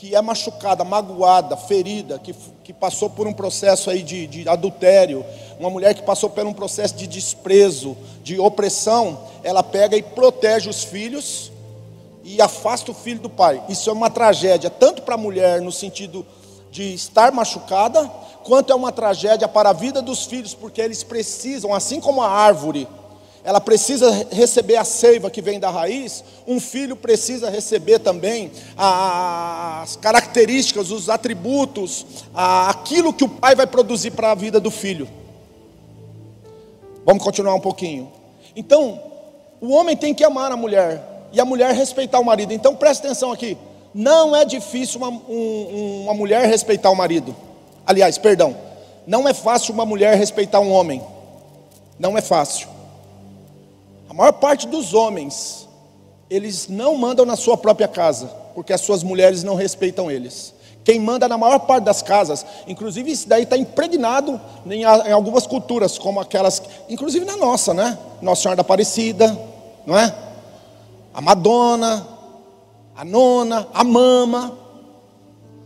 que 0.00 0.16
é 0.16 0.22
machucada, 0.22 0.82
magoada, 0.82 1.58
ferida, 1.58 2.18
que, 2.18 2.34
que 2.64 2.72
passou 2.72 3.10
por 3.10 3.26
um 3.26 3.34
processo 3.34 3.90
aí 3.90 4.02
de, 4.02 4.26
de 4.26 4.48
adultério, 4.48 5.22
uma 5.58 5.68
mulher 5.68 5.92
que 5.92 6.02
passou 6.02 6.30
por 6.30 6.42
um 6.46 6.54
processo 6.54 6.94
de 6.94 7.06
desprezo, 7.06 7.94
de 8.22 8.40
opressão, 8.40 9.20
ela 9.44 9.62
pega 9.62 9.98
e 9.98 10.02
protege 10.02 10.70
os 10.70 10.82
filhos, 10.84 11.52
e 12.24 12.40
afasta 12.40 12.90
o 12.90 12.94
filho 12.94 13.20
do 13.20 13.28
pai. 13.28 13.62
Isso 13.68 13.90
é 13.90 13.92
uma 13.92 14.08
tragédia, 14.08 14.70
tanto 14.70 15.02
para 15.02 15.16
a 15.16 15.18
mulher 15.18 15.60
no 15.60 15.70
sentido 15.70 16.26
de 16.70 16.94
estar 16.94 17.30
machucada, 17.30 18.10
quanto 18.42 18.72
é 18.72 18.74
uma 18.74 18.90
tragédia 18.90 19.48
para 19.48 19.68
a 19.68 19.74
vida 19.74 20.00
dos 20.00 20.24
filhos, 20.24 20.54
porque 20.54 20.80
eles 20.80 21.02
precisam, 21.02 21.74
assim 21.74 22.00
como 22.00 22.22
a 22.22 22.28
árvore, 22.30 22.88
ela 23.42 23.60
precisa 23.60 24.26
receber 24.30 24.76
a 24.76 24.84
seiva 24.84 25.30
que 25.30 25.40
vem 25.40 25.58
da 25.58 25.70
raiz, 25.70 26.22
um 26.46 26.60
filho 26.60 26.94
precisa 26.94 27.48
receber 27.48 27.98
também 27.98 28.50
as 28.76 29.96
características, 29.96 30.90
os 30.90 31.08
atributos, 31.08 32.04
aquilo 32.34 33.12
que 33.12 33.24
o 33.24 33.28
pai 33.28 33.54
vai 33.54 33.66
produzir 33.66 34.10
para 34.10 34.32
a 34.32 34.34
vida 34.34 34.60
do 34.60 34.70
filho. 34.70 35.08
Vamos 37.04 37.24
continuar 37.24 37.54
um 37.54 37.60
pouquinho. 37.60 38.12
Então, 38.54 39.00
o 39.60 39.70
homem 39.72 39.96
tem 39.96 40.14
que 40.14 40.22
amar 40.22 40.52
a 40.52 40.56
mulher 40.56 41.28
e 41.32 41.40
a 41.40 41.44
mulher 41.44 41.74
respeitar 41.74 42.20
o 42.20 42.24
marido. 42.24 42.52
Então, 42.52 42.74
preste 42.76 43.06
atenção 43.06 43.32
aqui. 43.32 43.56
Não 43.94 44.36
é 44.36 44.44
difícil 44.44 44.98
uma, 44.98 45.08
um, 45.08 46.02
uma 46.04 46.14
mulher 46.14 46.46
respeitar 46.46 46.90
o 46.90 46.94
marido. 46.94 47.34
Aliás, 47.86 48.18
perdão, 48.18 48.54
não 49.06 49.28
é 49.28 49.34
fácil 49.34 49.74
uma 49.74 49.86
mulher 49.86 50.16
respeitar 50.16 50.60
um 50.60 50.70
homem. 50.70 51.02
Não 51.98 52.16
é 52.16 52.20
fácil. 52.20 52.68
Maior 54.20 54.32
parte 54.32 54.68
dos 54.68 54.92
homens, 54.92 55.66
eles 56.28 56.68
não 56.68 56.94
mandam 56.94 57.24
na 57.24 57.36
sua 57.36 57.56
própria 57.56 57.88
casa, 57.88 58.26
porque 58.54 58.70
as 58.70 58.82
suas 58.82 59.02
mulheres 59.02 59.42
não 59.42 59.54
respeitam 59.54 60.10
eles. 60.10 60.52
Quem 60.84 61.00
manda 61.00 61.26
na 61.26 61.38
maior 61.38 61.60
parte 61.60 61.84
das 61.84 62.02
casas, 62.02 62.44
inclusive 62.68 63.10
isso 63.10 63.26
daí 63.26 63.44
está 63.44 63.56
impregnado 63.56 64.38
em, 64.66 64.82
em, 64.82 64.84
algumas 65.10 65.46
culturas, 65.46 65.98
como 65.98 66.20
aquelas, 66.20 66.60
inclusive 66.86 67.24
na 67.24 67.34
nossa, 67.34 67.72
né? 67.72 67.98
Nossa 68.20 68.42
Senhora 68.42 68.56
da 68.56 68.60
Aparecida, 68.60 69.34
não 69.86 69.98
é? 69.98 70.14
A 71.14 71.22
Madonna, 71.22 72.06
a 72.94 73.02
nona, 73.06 73.68
a 73.72 73.82
mama. 73.82 74.54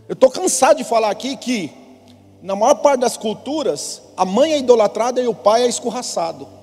Eu 0.09 0.13
estou 0.13 0.31
cansado 0.31 0.77
de 0.77 0.85
falar 0.85 1.11
aqui 1.11 1.37
que, 1.37 1.73
na 2.41 2.55
maior 2.55 2.77
parte 2.77 3.01
das 3.01 3.17
culturas, 3.17 4.01
a 4.17 4.25
mãe 4.25 4.53
é 4.53 4.59
idolatrada 4.59 5.21
e 5.21 5.27
o 5.27 5.35
pai 5.35 5.65
é 5.65 5.67
escorraçado. 5.67 6.55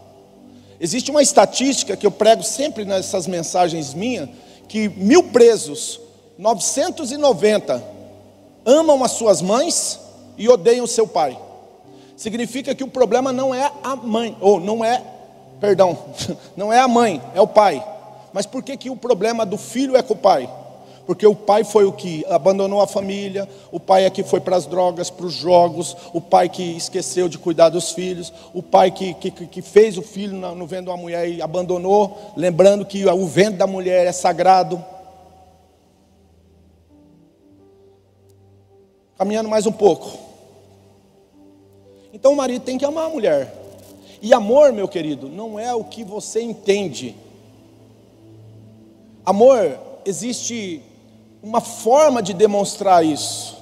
Existe 0.84 1.12
uma 1.12 1.22
estatística 1.22 1.96
que 1.96 2.08
eu 2.08 2.10
prego 2.10 2.42
sempre 2.42 2.84
nessas 2.84 3.28
mensagens 3.28 3.94
minhas, 3.94 4.28
que 4.68 4.90
mil 4.90 5.26
presos, 5.26 6.02
990 6.40 7.84
amam 8.66 9.04
as 9.04 9.12
suas 9.12 9.44
mães 9.44 10.00
e 10.40 10.50
odeiam 10.50 10.86
o 10.86 10.88
seu 10.88 11.06
pai. 11.06 11.38
Significa 12.18 12.74
que 12.74 12.84
o 12.84 12.88
problema 12.88 13.32
não 13.32 13.54
é 13.54 13.72
a 13.84 13.96
mãe, 13.96 14.36
ou 14.42 14.60
não 14.60 14.84
é, 14.84 15.04
perdão, 15.60 15.96
não 16.58 16.74
é 16.74 16.80
a 16.80 16.88
mãe, 16.88 17.22
é 17.36 17.42
o 17.42 17.48
pai. 17.48 17.86
Mas 18.34 18.48
por 18.48 18.64
que, 18.64 18.76
que 18.76 18.90
o 18.90 18.96
problema 18.96 19.46
do 19.46 19.60
filho 19.60 19.96
é 19.96 20.02
com 20.02 20.16
o 20.16 20.18
pai? 20.18 20.50
Porque 21.06 21.26
o 21.26 21.36
pai 21.36 21.64
foi 21.64 21.86
o 21.86 21.92
que 21.92 22.26
abandonou 22.30 22.82
a 22.82 22.88
família, 22.88 23.48
o 23.72 23.80
pai 23.80 24.06
é 24.06 24.10
que 24.10 24.24
foi 24.24 24.40
para 24.40 24.56
as 24.56 24.66
drogas, 24.66 25.10
para 25.10 25.26
os 25.26 25.34
jogos, 25.34 25.96
o 26.14 26.22
pai 26.22 26.48
que 26.48 26.64
esqueceu 26.64 27.28
de 27.28 27.38
cuidar 27.38 27.70
dos 27.70 27.92
filhos, 27.92 28.32
o 28.54 28.62
pai 28.62 28.92
que, 28.92 29.14
que, 29.16 29.32
que 29.32 29.62
fez 29.62 29.98
o 29.98 30.02
filho 30.02 30.38
no, 30.38 30.68
vento 30.68 30.90
uma 30.90 30.98
mulher 30.98 31.28
e 31.28 31.42
abandonou, 31.42 32.34
lembrando 32.38 32.86
que 32.86 33.06
o 33.06 33.26
vento 33.26 33.58
da 33.58 33.68
mulher 33.68 34.06
é 34.06 34.12
sagrado. 34.12 34.84
Caminhando 39.18 39.50
mais 39.50 39.66
um 39.66 39.72
pouco. 39.72 40.18
Então 42.14 42.34
o 42.34 42.36
marido 42.36 42.64
tem 42.64 42.78
que 42.78 42.86
amar 42.86 43.06
a 43.06 43.10
mulher. 43.10 43.54
E 44.22 44.34
amor, 44.34 44.72
meu 44.72 44.88
querido, 44.88 45.28
não 45.28 45.58
é 45.58 45.74
o 45.74 45.84
que 45.84 46.04
você 46.04 46.42
entende. 46.42 47.16
Amor, 49.26 49.80
existe 50.06 50.82
uma 51.42 51.62
forma 51.62 52.22
de 52.22 52.34
demonstrar 52.34 53.06
isso. 53.06 53.58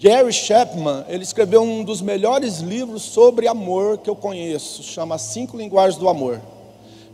Gary 0.00 0.32
Chapman, 0.32 1.04
ele 1.08 1.22
escreveu 1.22 1.62
um 1.62 1.84
dos 1.84 2.02
melhores 2.02 2.58
livros 2.58 3.02
sobre 3.02 3.46
amor 3.46 3.98
que 3.98 4.10
eu 4.10 4.16
conheço, 4.16 4.82
chama 4.82 5.16
Cinco 5.16 5.56
Linguagens 5.56 5.96
do 5.96 6.08
Amor. 6.08 6.40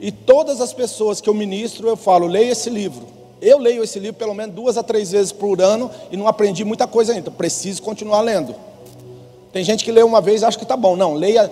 E 0.00 0.10
todas 0.10 0.60
as 0.60 0.72
pessoas 0.72 1.20
que 1.20 1.28
eu 1.28 1.34
ministro, 1.34 1.86
eu 1.88 1.96
falo, 1.96 2.26
leia 2.26 2.52
esse 2.52 2.70
livro. 2.70 3.06
Eu 3.42 3.58
leio 3.58 3.84
esse 3.84 3.98
livro 3.98 4.16
pelo 4.16 4.34
menos 4.34 4.54
duas 4.54 4.78
a 4.78 4.82
três 4.82 5.12
vezes 5.12 5.32
por 5.32 5.60
ano 5.60 5.90
e 6.10 6.16
não 6.16 6.26
aprendi 6.26 6.64
muita 6.64 6.86
coisa 6.86 7.12
ainda. 7.12 7.30
Preciso 7.30 7.82
continuar 7.82 8.20
lendo. 8.20 8.54
Tem 9.52 9.62
gente 9.62 9.84
que 9.84 9.92
lê 9.92 10.02
uma 10.02 10.20
vez 10.20 10.42
e 10.42 10.44
acha 10.44 10.56
que 10.56 10.64
está 10.64 10.76
bom. 10.76 10.96
Não, 10.96 11.14
leia 11.14 11.48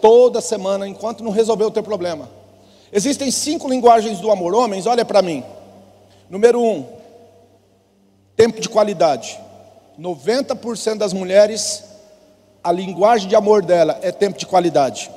toda 0.00 0.40
semana 0.40 0.88
enquanto 0.88 1.22
não 1.22 1.30
resolver 1.30 1.64
o 1.64 1.70
teu 1.70 1.82
problema. 1.82 2.28
Existem 2.92 3.30
cinco 3.30 3.68
linguagens 3.68 4.18
do 4.18 4.30
amor. 4.30 4.54
Homens, 4.54 4.86
olha 4.86 5.04
para 5.04 5.22
mim. 5.22 5.44
Número 6.30 6.62
um, 6.62 6.86
tempo 8.36 8.60
de 8.60 8.68
qualidade. 8.68 9.38
90% 9.98 10.96
das 10.96 11.12
mulheres, 11.12 11.82
a 12.62 12.70
linguagem 12.70 13.28
de 13.28 13.34
amor 13.34 13.64
dela 13.64 13.98
é 14.00 14.12
tempo 14.12 14.38
de 14.38 14.46
qualidade. 14.46 15.10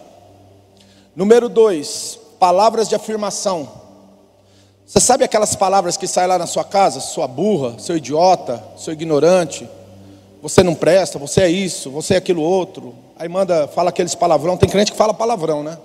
Número 1.16 1.48
dois, 1.48 2.20
palavras 2.40 2.90
de 2.90 2.96
afirmação. 2.96 3.70
Você 4.88 5.00
sabe 5.00 5.24
aquelas 5.24 5.56
palavras 5.56 5.96
que 5.96 6.08
saem 6.08 6.28
lá 6.28 6.40
na 6.40 6.48
sua 6.48 6.64
casa? 6.64 7.00
Sua 7.00 7.28
burra, 7.28 7.78
seu 7.78 7.96
idiota, 7.96 8.62
seu 8.76 8.92
ignorante, 8.92 9.70
você 10.42 10.64
não 10.64 10.74
presta, 10.74 11.20
você 11.20 11.42
é 11.42 11.50
isso, 11.50 11.92
você 11.92 12.16
é 12.16 12.18
aquilo 12.18 12.42
outro. 12.42 12.96
Aí 13.18 13.30
manda, 13.30 13.68
fala 13.68 13.90
aqueles 13.90 14.16
palavrão. 14.16 14.58
Tem 14.58 14.68
crente 14.68 14.92
que 14.92 14.98
fala 14.98 15.14
palavrão, 15.14 15.64
né? 15.64 15.78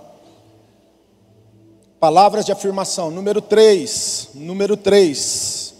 Palavras 2.00 2.44
de 2.44 2.52
afirmação. 2.52 3.10
Número 3.10 3.42
3. 3.42 4.30
Número 4.34 4.76
3. 4.76 5.74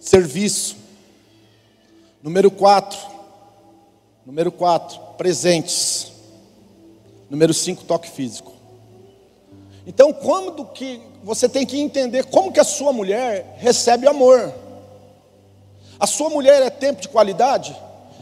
Serviço. 0.00 0.76
Número 2.22 2.48
4. 2.48 2.98
Número 4.24 4.52
4. 4.52 5.00
Presentes. 5.16 6.12
Número 7.28 7.52
5. 7.52 7.82
Toque 7.84 8.08
físico. 8.08 8.52
Então, 9.84 10.12
quando 10.12 10.64
que 10.64 11.00
você 11.24 11.48
tem 11.48 11.66
que 11.66 11.80
entender 11.80 12.26
como 12.26 12.52
que 12.52 12.60
a 12.60 12.64
sua 12.64 12.92
mulher 12.92 13.56
recebe 13.58 14.06
amor? 14.06 14.54
A 15.98 16.06
sua 16.06 16.30
mulher 16.30 16.62
é 16.62 16.70
tempo 16.70 17.00
de 17.00 17.08
qualidade? 17.08 17.76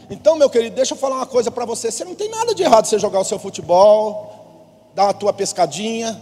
Então, 0.09 0.35
meu 0.35 0.49
querido, 0.49 0.75
deixa 0.75 0.95
eu 0.95 0.97
falar 0.97 1.17
uma 1.17 1.25
coisa 1.27 1.51
para 1.51 1.65
você. 1.65 1.91
Você 1.91 2.03
não 2.03 2.15
tem 2.15 2.31
nada 2.31 2.55
de 2.55 2.63
errado 2.63 2.85
você 2.85 2.97
jogar 2.97 3.19
o 3.19 3.25
seu 3.25 3.37
futebol, 3.37 4.89
dar 4.95 5.09
a 5.09 5.13
tua 5.13 5.33
pescadinha, 5.33 6.19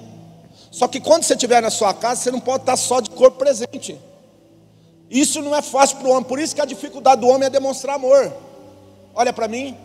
só 0.76 0.90
que 0.90 1.00
quando 1.00 1.24
você 1.24 1.36
estiver 1.36 1.62
na 1.62 1.70
sua 1.70 1.94
casa, 1.94 2.22
você 2.22 2.32
não 2.32 2.42
pode 2.42 2.64
estar 2.64 2.76
só 2.76 3.00
de 3.00 3.10
corpo 3.10 3.38
presente. 3.38 3.98
Isso 5.10 5.42
não 5.42 5.56
é 5.56 5.62
fácil 5.62 5.96
para 6.00 6.08
o 6.10 6.12
homem, 6.12 6.26
por 6.26 6.38
isso 6.38 6.54
que 6.54 6.60
a 6.60 6.66
dificuldade 6.66 7.22
do 7.22 7.30
homem 7.30 7.48
é 7.48 7.50
demonstrar 7.50 7.96
amor. 7.96 8.34
Olha 9.14 9.32
para 9.32 9.48
mim. 9.48 9.78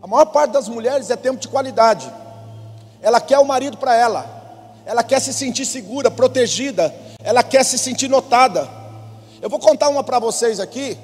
A 0.00 0.06
maior 0.06 0.26
parte 0.26 0.52
das 0.52 0.68
mulheres 0.68 1.10
é 1.10 1.16
tempo 1.16 1.40
de 1.40 1.48
qualidade. 1.48 2.08
Ela 3.02 3.20
quer 3.20 3.40
o 3.40 3.44
marido 3.44 3.76
para 3.76 3.96
ela. 3.96 4.24
Ela 4.86 5.02
quer 5.02 5.20
se 5.20 5.32
sentir 5.32 5.66
segura, 5.66 6.12
protegida. 6.12 6.94
Ela 7.24 7.42
quer 7.42 7.64
se 7.64 7.76
sentir 7.76 8.06
notada. 8.06 8.70
Eu 9.42 9.50
vou 9.50 9.58
contar 9.58 9.88
uma 9.88 10.04
para 10.04 10.20
vocês 10.20 10.60
aqui. 10.60 10.96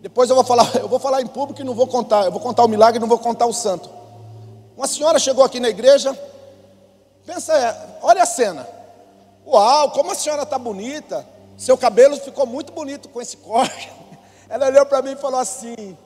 Depois 0.00 0.30
eu 0.30 0.36
vou 0.36 0.44
falar, 0.44 0.70
eu 0.76 0.88
vou 0.88 0.98
falar 0.98 1.20
em 1.20 1.26
público 1.26 1.60
e 1.60 1.64
não 1.64 1.74
vou 1.74 1.86
contar. 1.86 2.24
Eu 2.24 2.32
vou 2.32 2.40
contar 2.40 2.64
o 2.64 2.68
milagre 2.68 2.98
e 2.98 3.00
não 3.00 3.08
vou 3.08 3.18
contar 3.18 3.46
o 3.46 3.52
santo. 3.52 3.90
Uma 4.76 4.86
senhora 4.86 5.18
chegou 5.18 5.44
aqui 5.44 5.58
na 5.60 5.68
igreja. 5.68 6.18
Pensa, 7.26 7.52
é, 7.52 7.98
olha 8.02 8.22
a 8.22 8.26
cena. 8.26 8.66
Uau, 9.46 9.90
como 9.90 10.12
a 10.12 10.14
senhora 10.14 10.42
está 10.42 10.58
bonita. 10.58 11.26
Seu 11.56 11.76
cabelo 11.76 12.16
ficou 12.16 12.46
muito 12.46 12.72
bonito 12.72 13.08
com 13.08 13.20
esse 13.20 13.36
corte. 13.36 13.92
Ela 14.48 14.66
olhou 14.66 14.86
para 14.86 15.02
mim 15.02 15.12
e 15.12 15.16
falou 15.16 15.40
assim: 15.40 15.96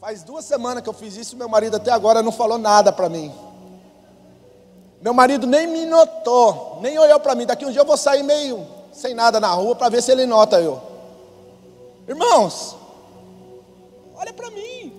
Faz 0.00 0.22
duas 0.22 0.44
semanas 0.44 0.82
que 0.82 0.88
eu 0.88 0.92
fiz 0.92 1.16
isso, 1.16 1.36
meu 1.36 1.48
marido 1.48 1.76
até 1.76 1.90
agora 1.90 2.22
não 2.22 2.32
falou 2.32 2.58
nada 2.58 2.92
para 2.92 3.08
mim. 3.08 3.32
Meu 5.00 5.12
marido 5.12 5.46
nem 5.46 5.66
me 5.66 5.84
notou, 5.84 6.78
nem 6.80 6.98
olhou 6.98 7.20
para 7.20 7.34
mim. 7.34 7.46
Daqui 7.46 7.66
um 7.66 7.70
dia 7.70 7.80
eu 7.80 7.86
vou 7.86 7.96
sair 7.96 8.22
meio 8.22 8.66
sem 8.92 9.14
nada 9.14 9.38
na 9.38 9.48
rua 9.48 9.76
para 9.76 9.88
ver 9.88 10.02
se 10.02 10.10
ele 10.10 10.24
nota 10.24 10.60
eu. 10.60 10.80
Irmãos, 12.08 12.76
Olha 14.16 14.32
para 14.32 14.50
mim. 14.50 14.92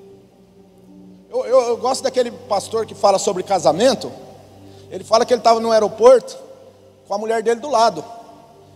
Eu, 1.30 1.46
eu, 1.46 1.62
eu, 1.70 1.78
gosto 1.78 2.04
daquele 2.04 2.32
pastor 2.32 2.86
que 2.86 2.94
fala 2.94 3.18
sobre 3.18 3.42
casamento. 3.44 4.12
Ele 4.92 5.04
fala 5.04 5.26
que 5.26 5.34
ele 5.34 5.42
estava 5.42 5.60
no 5.60 5.72
aeroporto 5.72 6.38
com 7.08 7.14
a 7.14 7.18
mulher 7.18 7.42
dele 7.42 7.60
do 7.60 7.70
lado. 7.70 8.06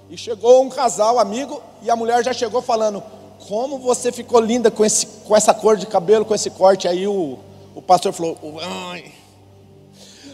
E 0.09 0.17
chegou 0.17 0.61
um 0.61 0.69
casal 0.69 1.19
amigo 1.19 1.61
e 1.81 1.89
a 1.89 1.95
mulher 1.95 2.23
já 2.23 2.33
chegou 2.33 2.61
falando: 2.61 3.03
Como 3.47 3.77
você 3.77 4.11
ficou 4.11 4.39
linda 4.39 4.71
com, 4.71 4.83
esse, 4.83 5.05
com 5.05 5.35
essa 5.35 5.53
cor 5.53 5.77
de 5.77 5.85
cabelo, 5.85 6.25
com 6.25 6.35
esse 6.35 6.49
corte. 6.49 6.87
Aí 6.87 7.07
o, 7.07 7.37
o 7.75 7.81
pastor 7.81 8.11
falou: 8.11 8.37
Ai, 8.61 9.13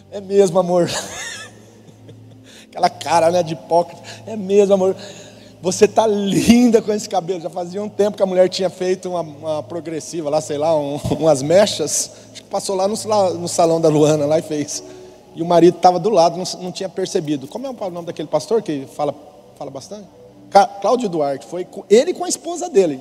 É 0.09 0.21
mesmo, 0.21 0.57
amor. 0.57 0.89
Aquela 2.65 2.89
cara 2.89 3.29
né, 3.29 3.43
de 3.43 3.53
hipócrita. 3.53 4.01
É 4.25 4.35
mesmo, 4.35 4.73
amor. 4.73 4.95
Você 5.61 5.87
tá 5.87 6.05
linda 6.05 6.81
com 6.81 6.93
esse 6.93 7.09
cabelo. 7.09 7.41
Já 7.41 7.49
fazia 7.49 7.81
um 7.81 7.89
tempo 7.89 8.15
que 8.15 8.23
a 8.23 8.25
mulher 8.25 8.47
tinha 8.47 8.69
feito 8.69 9.09
uma, 9.09 9.21
uma 9.21 9.63
progressiva 9.63 10.29
lá, 10.29 10.39
sei 10.39 10.57
lá, 10.57 10.75
um, 10.75 10.97
umas 11.19 11.41
mechas. 11.41 12.11
Acho 12.31 12.43
que 12.43 12.49
passou 12.49 12.75
lá 12.75 12.87
no, 12.87 12.95
no, 13.33 13.47
salão 13.47 13.81
da 13.81 13.89
Luana 13.89 14.25
lá 14.25 14.37
e 14.37 14.43
fez. 14.43 14.83
E 15.35 15.41
o 15.41 15.45
marido 15.45 15.77
estava 15.77 15.99
do 15.99 16.09
lado, 16.09 16.37
não, 16.37 16.61
não, 16.61 16.71
tinha 16.71 16.89
percebido. 16.89 17.47
Como 17.47 17.65
é 17.65 17.69
o 17.69 17.89
nome 17.89 18.07
daquele 18.07 18.27
pastor 18.27 18.61
que 18.61 18.87
fala, 18.95 19.13
fala 19.57 19.71
bastante? 19.71 20.07
Cláudio 20.81 21.09
Duarte. 21.09 21.45
Foi 21.45 21.67
ele 21.89 22.13
com 22.13 22.23
a 22.23 22.29
esposa 22.29 22.69
dele. 22.69 22.99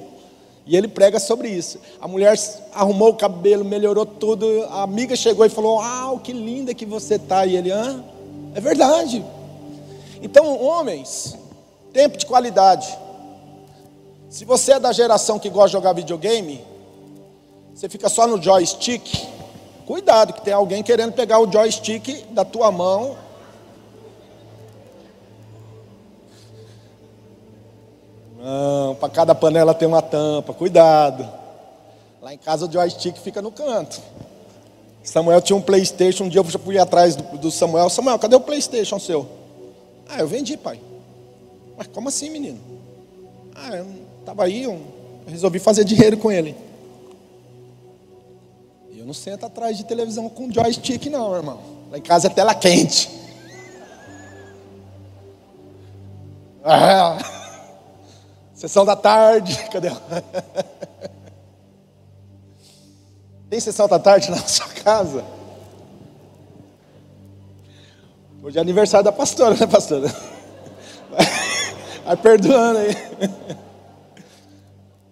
E 0.66 0.76
ele 0.76 0.88
prega 0.88 1.20
sobre 1.20 1.48
isso. 1.48 1.78
A 2.00 2.08
mulher 2.08 2.36
arrumou 2.74 3.10
o 3.10 3.14
cabelo, 3.14 3.64
melhorou 3.64 4.04
tudo. 4.04 4.64
A 4.70 4.82
amiga 4.82 5.14
chegou 5.14 5.46
e 5.46 5.48
falou: 5.48 5.78
Ah, 5.78 6.18
que 6.22 6.32
linda 6.32 6.74
que 6.74 6.84
você 6.84 7.18
tá. 7.18 7.46
E 7.46 7.56
ele, 7.56 7.70
é 7.70 8.60
verdade. 8.60 9.24
Então, 10.20 10.60
homens, 10.60 11.36
tempo 11.96 12.18
de 12.18 12.26
qualidade. 12.26 12.86
Se 14.28 14.44
você 14.44 14.72
é 14.72 14.78
da 14.78 14.92
geração 14.92 15.38
que 15.38 15.48
gosta 15.48 15.68
de 15.68 15.72
jogar 15.72 15.94
videogame, 15.94 16.62
você 17.74 17.88
fica 17.88 18.10
só 18.10 18.26
no 18.26 18.40
joystick. 18.40 19.02
Cuidado, 19.86 20.34
que 20.34 20.42
tem 20.42 20.52
alguém 20.52 20.82
querendo 20.82 21.14
pegar 21.14 21.38
o 21.38 21.50
joystick 21.50 22.26
da 22.32 22.44
tua 22.44 22.70
mão 22.70 23.16
Não, 28.38 28.94
para 28.94 29.08
cada 29.08 29.34
panela 29.34 29.74
tem 29.74 29.88
uma 29.88 30.00
tampa, 30.00 30.54
cuidado. 30.54 31.28
Lá 32.22 32.32
em 32.32 32.38
casa 32.38 32.66
o 32.66 32.70
joystick 32.70 33.16
fica 33.16 33.42
no 33.42 33.50
canto. 33.50 34.00
Samuel 35.02 35.40
tinha 35.40 35.56
um 35.56 35.60
Playstation, 35.60 36.24
um 36.24 36.28
dia 36.28 36.40
eu 36.40 36.44
fui 36.44 36.78
atrás 36.78 37.16
do, 37.16 37.38
do 37.38 37.50
Samuel. 37.50 37.90
Samuel, 37.90 38.18
cadê 38.20 38.36
o 38.36 38.40
Playstation 38.40 39.00
seu? 39.00 39.26
Ah, 40.08 40.20
eu 40.20 40.28
vendi, 40.28 40.56
pai. 40.56 40.78
Mas 41.76 41.86
como 41.88 42.08
assim, 42.08 42.30
menino? 42.30 42.58
Ah, 43.54 43.76
eu 43.76 43.86
estava 44.20 44.44
aí, 44.44 44.64
eu 44.64 44.80
resolvi 45.26 45.58
fazer 45.58 45.84
dinheiro 45.84 46.16
com 46.16 46.30
ele. 46.30 46.56
Eu 48.96 49.04
não 49.04 49.14
sento 49.14 49.46
atrás 49.46 49.76
de 49.76 49.84
televisão 49.84 50.28
com 50.28 50.50
joystick, 50.50 51.06
não, 51.06 51.34
irmão. 51.34 51.60
Lá 51.90 51.98
em 51.98 52.02
casa 52.02 52.26
é 52.26 52.30
tela 52.30 52.54
quente. 52.54 53.10
Ah. 56.68 57.16
Sessão 58.52 58.84
da 58.84 58.96
tarde, 58.96 59.56
cadê? 59.70 59.88
Tem 63.48 63.60
sessão 63.60 63.86
da 63.86 64.00
tarde 64.00 64.30
na 64.30 64.38
sua 64.48 64.66
casa? 64.68 65.24
Hoje 68.42 68.58
é 68.58 68.60
aniversário 68.60 69.04
da 69.04 69.12
pastora, 69.12 69.54
né, 69.54 69.66
pastora? 69.66 70.12
Vai 72.06 72.16
perdoando 72.16 72.78
aí. 72.78 72.96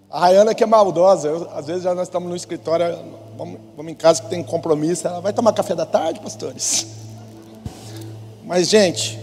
A 0.09 0.21
Rayana 0.21 0.55
que 0.55 0.63
é 0.63 0.67
maldosa, 0.67 1.27
eu, 1.27 1.51
às 1.53 1.67
vezes 1.67 1.83
já 1.83 1.93
nós 1.93 2.07
estamos 2.07 2.31
no 2.31 2.37
escritório, 2.37 2.97
vamos, 3.37 3.59
vamos 3.77 3.91
em 3.91 3.97
casa 3.97 4.23
que 4.23 4.29
tem 4.29 4.45
compromisso, 4.45 5.09
ela 5.09 5.21
vai 5.21 5.33
tomar 5.33 5.53
café 5.53 5.75
da 5.75 5.85
tarde, 5.85 6.21
pastores? 6.21 6.87
Mas, 8.45 8.69
gente, 8.69 9.19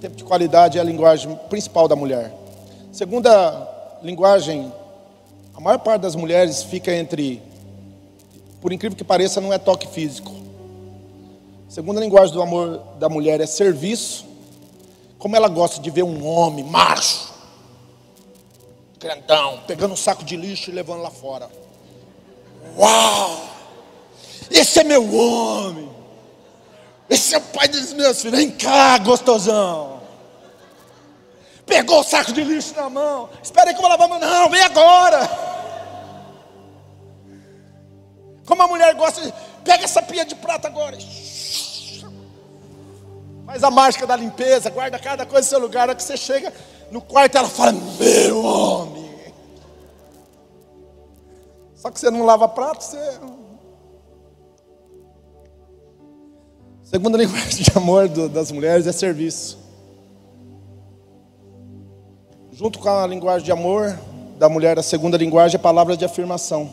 tempo 0.00 0.14
de 0.14 0.22
qualidade 0.22 0.78
é 0.78 0.80
a 0.80 0.84
linguagem 0.84 1.34
principal 1.50 1.88
da 1.88 1.96
mulher. 1.96 2.32
Segunda 2.92 3.68
linguagem, 4.00 4.72
a 5.56 5.60
maior 5.60 5.78
parte 5.78 6.02
das 6.02 6.14
mulheres 6.14 6.62
fica 6.62 6.94
entre, 6.94 7.42
por 8.60 8.72
incrível 8.72 8.96
que 8.96 9.02
pareça, 9.02 9.40
não 9.40 9.52
é 9.52 9.58
toque 9.58 9.88
físico. 9.88 10.30
Segunda 11.68 12.00
linguagem 12.00 12.32
do 12.32 12.42
amor 12.42 12.80
da 13.00 13.08
mulher 13.08 13.40
é 13.40 13.46
serviço. 13.46 14.31
Como 15.22 15.36
ela 15.36 15.46
gosta 15.46 15.80
de 15.80 15.88
ver 15.88 16.02
um 16.02 16.26
homem 16.26 16.64
macho, 16.64 17.32
grandão, 18.98 19.62
pegando 19.68 19.94
um 19.94 19.96
saco 19.96 20.24
de 20.24 20.36
lixo 20.36 20.68
e 20.68 20.74
levando 20.74 21.00
lá 21.00 21.12
fora. 21.12 21.48
Uau! 22.76 23.44
Esse 24.50 24.80
é 24.80 24.84
meu 24.84 25.14
homem. 25.14 25.88
Esse 27.08 27.36
é 27.36 27.38
o 27.38 27.42
pai 27.42 27.68
dos 27.68 27.92
meus 27.92 28.20
filhos. 28.20 28.36
Vem 28.36 28.50
cá, 28.50 28.98
gostosão 28.98 30.02
pegou 31.64 32.00
o 32.00 32.04
saco 32.04 32.32
de 32.32 32.42
lixo 32.42 32.74
na 32.74 32.90
mão. 32.90 33.30
Espera 33.40 33.70
aí 33.70 33.74
que 33.74 33.78
eu 33.78 33.82
vou 33.82 33.90
lavar 33.90 34.06
a 34.06 34.08
mão. 34.08 34.18
Não, 34.18 34.50
vem 34.50 34.60
agora. 34.60 35.30
Como 38.44 38.62
a 38.62 38.66
mulher 38.66 38.92
gosta 38.94 39.20
de. 39.20 39.32
Pega 39.64 39.84
essa 39.84 40.02
pia 40.02 40.24
de 40.24 40.34
prata 40.34 40.66
agora. 40.66 40.98
Faz 43.52 43.64
a 43.64 43.70
mágica 43.70 44.06
da 44.06 44.16
limpeza, 44.16 44.70
guarda 44.70 44.98
cada 44.98 45.26
coisa 45.26 45.44
no 45.44 45.50
seu 45.50 45.58
lugar. 45.58 45.90
A 45.90 45.94
que 45.94 46.02
você 46.02 46.16
chega 46.16 46.50
no 46.90 47.02
quarto, 47.02 47.36
ela 47.36 47.48
fala: 47.48 47.72
Meu 47.72 48.42
homem. 48.42 49.12
Só 51.74 51.90
que 51.90 52.00
você 52.00 52.10
não 52.10 52.24
lava 52.24 52.48
prato, 52.48 52.82
você. 52.82 53.20
Segunda 56.82 57.18
linguagem 57.18 57.62
de 57.62 57.70
amor 57.76 58.08
das 58.08 58.50
mulheres 58.50 58.86
é 58.86 58.92
serviço. 58.92 59.58
Junto 62.52 62.78
com 62.78 62.88
a 62.88 63.06
linguagem 63.06 63.44
de 63.44 63.52
amor 63.52 63.98
da 64.38 64.48
mulher, 64.48 64.78
a 64.78 64.82
segunda 64.82 65.18
linguagem 65.18 65.56
é 65.56 65.62
palavras 65.62 65.98
de 65.98 66.06
afirmação. 66.06 66.72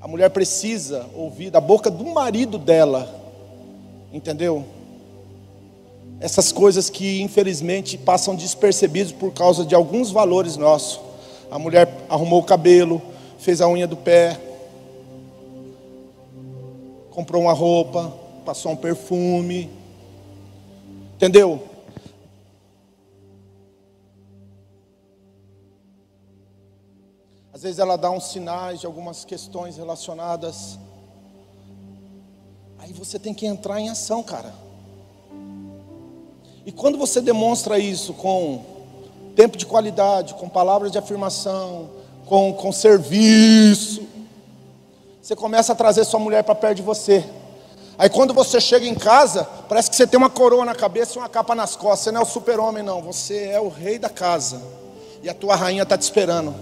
A 0.00 0.08
mulher 0.08 0.30
precisa 0.30 1.06
ouvir 1.14 1.50
da 1.50 1.60
boca 1.60 1.88
do 1.88 2.06
marido 2.06 2.58
dela, 2.58 3.08
entendeu? 4.12 4.79
Essas 6.20 6.52
coisas 6.52 6.90
que 6.90 7.22
infelizmente 7.22 7.96
passam 7.96 8.36
despercebidos 8.36 9.10
por 9.10 9.32
causa 9.32 9.64
de 9.64 9.74
alguns 9.74 10.10
valores 10.10 10.58
nossos. 10.58 11.00
A 11.50 11.58
mulher 11.58 11.88
arrumou 12.10 12.40
o 12.40 12.44
cabelo, 12.44 13.00
fez 13.38 13.62
a 13.62 13.66
unha 13.66 13.86
do 13.86 13.96
pé, 13.96 14.38
comprou 17.10 17.42
uma 17.42 17.54
roupa, 17.54 18.12
passou 18.44 18.72
um 18.72 18.76
perfume, 18.76 19.70
entendeu? 21.14 21.66
Às 27.50 27.62
vezes 27.62 27.78
ela 27.78 27.96
dá 27.96 28.10
uns 28.10 28.24
sinais 28.24 28.80
de 28.80 28.86
algumas 28.86 29.24
questões 29.24 29.78
relacionadas. 29.78 30.78
Aí 32.78 32.92
você 32.92 33.18
tem 33.18 33.32
que 33.32 33.46
entrar 33.46 33.80
em 33.80 33.88
ação, 33.88 34.22
cara. 34.22 34.69
E 36.70 36.72
quando 36.72 36.96
você 36.96 37.20
demonstra 37.20 37.80
isso 37.80 38.14
com 38.14 38.62
tempo 39.34 39.58
de 39.58 39.66
qualidade, 39.66 40.34
com 40.34 40.48
palavras 40.48 40.92
de 40.92 40.98
afirmação, 40.98 41.90
com, 42.26 42.52
com 42.52 42.70
serviço, 42.70 44.04
você 45.20 45.34
começa 45.34 45.72
a 45.72 45.74
trazer 45.74 46.04
sua 46.04 46.20
mulher 46.20 46.44
para 46.44 46.54
perto 46.54 46.76
de 46.76 46.82
você. 46.82 47.24
Aí 47.98 48.08
quando 48.08 48.32
você 48.32 48.60
chega 48.60 48.86
em 48.86 48.94
casa, 48.94 49.42
parece 49.68 49.90
que 49.90 49.96
você 49.96 50.06
tem 50.06 50.16
uma 50.16 50.30
coroa 50.30 50.64
na 50.64 50.72
cabeça 50.72 51.16
e 51.16 51.18
uma 51.18 51.28
capa 51.28 51.56
nas 51.56 51.74
costas. 51.74 52.04
Você 52.04 52.12
não 52.12 52.20
é 52.20 52.22
o 52.22 52.26
super-homem, 52.26 52.84
não. 52.84 53.02
Você 53.02 53.46
é 53.46 53.60
o 53.60 53.68
rei 53.68 53.98
da 53.98 54.08
casa. 54.08 54.62
E 55.24 55.28
a 55.28 55.34
tua 55.34 55.56
rainha 55.56 55.82
está 55.82 55.98
te 55.98 56.02
esperando 56.02 56.54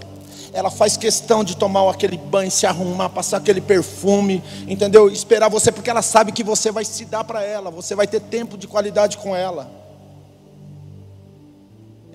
ela 0.51 0.71
faz 0.71 0.97
questão 0.97 1.43
de 1.43 1.55
tomar 1.55 1.87
aquele 1.91 2.17
banho, 2.17 2.49
se 2.49 2.65
arrumar, 2.65 3.09
passar 3.09 3.37
aquele 3.37 3.61
perfume, 3.61 4.43
entendeu? 4.67 5.07
Esperar 5.07 5.47
você, 5.47 5.71
porque 5.71 5.91
ela 5.91 6.01
sabe 6.01 6.31
que 6.31 6.43
você 6.43 6.71
vai 6.71 6.83
se 6.83 7.05
dar 7.05 7.23
para 7.23 7.43
ela, 7.43 7.69
você 7.69 7.93
vai 7.93 8.07
ter 8.07 8.19
tempo 8.19 8.57
de 8.57 8.67
qualidade 8.67 9.15
com 9.19 9.35
ela. 9.35 9.78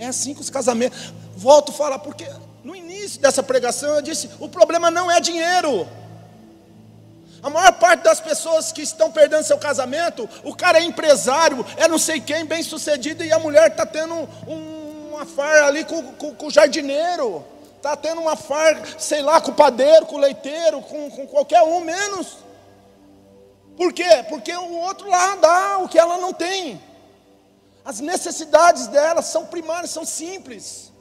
É 0.05 0.09
assim 0.09 0.34
com 0.34 0.40
os 0.40 0.50
casamentos. 0.50 1.12
Volto 1.36 1.72
a 1.72 1.74
falar, 1.74 1.98
porque 1.98 2.26
no 2.62 2.76
início 2.76 3.20
dessa 3.20 3.42
pregação 3.42 3.96
eu 3.96 4.02
disse: 4.02 4.28
o 4.38 4.48
problema 4.48 4.90
não 4.90 5.11
é 5.11 5.20
dinheiro. 5.20 5.88
A 7.42 7.50
maior 7.50 7.72
parte 7.72 8.02
das 8.02 8.20
pessoas 8.20 8.72
que 8.72 8.82
estão 8.82 9.11
perdendo 9.11 9.44
seu 9.44 9.59
casamento, 9.59 10.28
o 10.42 10.55
cara 10.55 10.78
é 10.78 10.84
empresário, 10.84 11.64
é 11.76 11.86
não 11.86 11.98
sei 11.98 12.18
quem, 12.20 12.46
bem 12.46 12.62
sucedido, 12.62 13.22
e 13.22 13.32
a 13.32 13.38
mulher 13.38 13.70
está 13.70 13.84
tendo 13.84 14.14
um, 14.46 15.11
uma 15.12 15.26
farra 15.26 15.66
ali 15.66 15.84
com, 15.84 16.02
com, 16.14 16.34
com 16.34 16.46
o 16.46 16.50
jardineiro 16.50 17.44
está 17.76 17.94
tendo 17.94 18.22
uma 18.22 18.34
farra, 18.34 18.82
sei 18.98 19.20
lá, 19.20 19.42
com 19.42 19.50
o 19.50 19.55
padeiro, 19.55 20.07
com 20.07 20.16
o 20.16 20.18
leiteiro, 20.18 20.80
com, 20.80 21.11
com 21.11 21.26
qualquer 21.26 21.61
um 21.61 21.80
menos. 21.80 22.38
Por 23.76 23.92
quê? 23.92 24.24
Porque 24.26 24.57
o 24.57 24.78
outro 24.78 25.07
lá 25.07 25.36
dá 25.36 25.78
o 25.78 25.88
que 25.88 25.98
ela 25.98 26.16
não 26.16 26.32
tem. 26.32 26.80
As 27.85 28.01
necessidades 28.01 28.87
dela 28.87 29.20
são 29.20 29.45
primárias, 29.47 29.91
são 29.91 30.05
simples. 30.05 30.93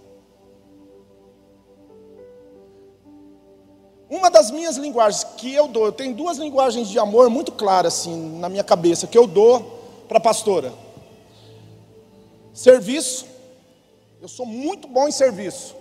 Uma 4.09 4.29
das 4.29 4.51
minhas 4.51 4.75
linguagens 4.75 5.23
que 5.37 5.53
eu 5.53 5.67
dou, 5.67 5.85
eu 5.85 5.91
tenho 5.91 6.13
duas 6.13 6.37
linguagens 6.37 6.89
de 6.89 6.99
amor 6.99 7.29
muito 7.29 7.51
claras 7.51 7.95
assim 7.95 8.37
na 8.37 8.49
minha 8.49 8.63
cabeça 8.63 9.07
que 9.07 9.17
eu 9.17 9.25
dou 9.25 9.79
para 10.07 10.17
a 10.17 10.21
pastora. 10.21 10.73
Serviço. 12.53 13.25
Eu 14.21 14.27
sou 14.27 14.45
muito 14.45 14.87
bom 14.87 15.07
em 15.07 15.11
serviço. 15.11 15.75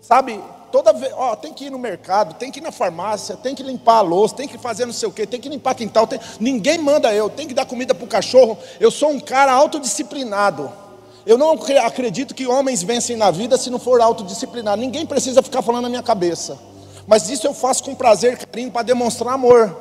Sabe, 0.00 0.40
toda 0.70 0.92
vez, 0.92 1.12
ó, 1.16 1.36
tem 1.36 1.52
que 1.52 1.66
ir 1.66 1.70
no 1.70 1.78
mercado, 1.78 2.34
tem 2.34 2.50
que 2.50 2.58
ir 2.58 2.62
na 2.62 2.72
farmácia, 2.72 3.36
tem 3.36 3.54
que 3.54 3.62
limpar 3.62 3.98
a 3.98 4.00
louça, 4.00 4.34
tem 4.34 4.48
que 4.48 4.58
fazer 4.58 4.86
não 4.86 4.92
sei 4.92 5.08
o 5.08 5.12
quê, 5.12 5.26
tem 5.26 5.40
que 5.40 5.48
limpar 5.48 5.74
quintal, 5.74 6.06
tem, 6.06 6.18
ninguém 6.38 6.78
manda 6.78 7.12
eu, 7.12 7.28
tem 7.28 7.46
que 7.46 7.54
dar 7.54 7.66
comida 7.66 7.94
para 7.94 8.04
o 8.04 8.08
cachorro. 8.08 8.58
Eu 8.78 8.90
sou 8.90 9.10
um 9.10 9.20
cara 9.20 9.52
autodisciplinado. 9.52 10.70
Eu 11.26 11.36
não 11.36 11.52
acredito 11.84 12.34
que 12.34 12.46
homens 12.46 12.82
vencem 12.82 13.16
na 13.16 13.30
vida 13.30 13.58
se 13.58 13.70
não 13.70 13.78
for 13.78 14.00
autodisciplinado. 14.00 14.80
Ninguém 14.80 15.04
precisa 15.04 15.42
ficar 15.42 15.62
falando 15.62 15.82
na 15.82 15.88
minha 15.88 16.02
cabeça. 16.02 16.58
Mas 17.06 17.28
isso 17.28 17.46
eu 17.46 17.52
faço 17.52 17.84
com 17.84 17.94
prazer, 17.94 18.38
carinho, 18.38 18.70
para 18.70 18.82
demonstrar 18.82 19.34
amor. 19.34 19.76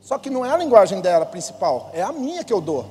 Só 0.00 0.18
que 0.18 0.28
não 0.28 0.44
é 0.44 0.50
a 0.50 0.56
linguagem 0.56 1.00
dela 1.00 1.24
principal, 1.24 1.90
é 1.92 2.02
a 2.02 2.12
minha 2.12 2.42
que 2.42 2.52
eu 2.52 2.60
dou. 2.60 2.86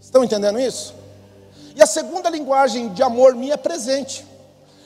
Estão 0.00 0.24
entendendo 0.24 0.58
isso? 0.58 0.94
E 1.74 1.82
a 1.82 1.86
segunda 1.86 2.28
linguagem 2.28 2.88
de 2.90 3.02
amor 3.02 3.34
minha 3.34 3.54
é 3.54 3.56
presente. 3.56 4.24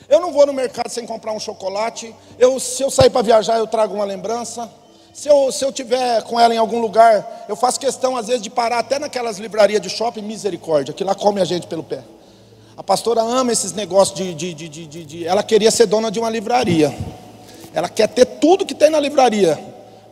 Eu 0.07 0.19
não 0.19 0.31
vou 0.31 0.45
no 0.45 0.53
mercado 0.53 0.89
sem 0.89 1.05
comprar 1.05 1.31
um 1.31 1.39
chocolate. 1.39 2.13
Eu, 2.37 2.59
se 2.59 2.83
eu 2.83 2.91
sair 2.91 3.09
para 3.09 3.21
viajar, 3.21 3.57
eu 3.57 3.67
trago 3.67 3.95
uma 3.95 4.05
lembrança. 4.05 4.69
Se 5.13 5.29
eu, 5.29 5.51
se 5.51 5.63
eu 5.63 5.71
tiver 5.71 6.21
com 6.23 6.39
ela 6.39 6.53
em 6.53 6.57
algum 6.57 6.79
lugar, 6.79 7.45
eu 7.47 7.55
faço 7.55 7.79
questão, 7.79 8.17
às 8.17 8.27
vezes, 8.27 8.41
de 8.41 8.49
parar 8.49 8.79
até 8.79 8.99
naquelas 8.99 9.37
livrarias 9.37 9.81
de 9.81 9.89
shopping 9.89 10.21
misericórdia, 10.21 10.93
que 10.93 11.03
lá 11.03 11.15
come 11.15 11.41
a 11.41 11.45
gente 11.45 11.67
pelo 11.67 11.83
pé. 11.83 12.03
A 12.77 12.83
pastora 12.83 13.21
ama 13.21 13.51
esses 13.51 13.71
negócios 13.71 14.17
de, 14.17 14.33
de, 14.33 14.53
de, 14.53 14.67
de, 14.67 15.05
de. 15.05 15.25
Ela 15.25 15.41
queria 15.41 15.71
ser 15.71 15.85
dona 15.85 16.11
de 16.11 16.19
uma 16.19 16.29
livraria. 16.29 16.93
Ela 17.73 17.87
quer 17.87 18.09
ter 18.09 18.25
tudo 18.25 18.65
que 18.65 18.75
tem 18.75 18.89
na 18.89 18.99
livraria. 18.99 19.57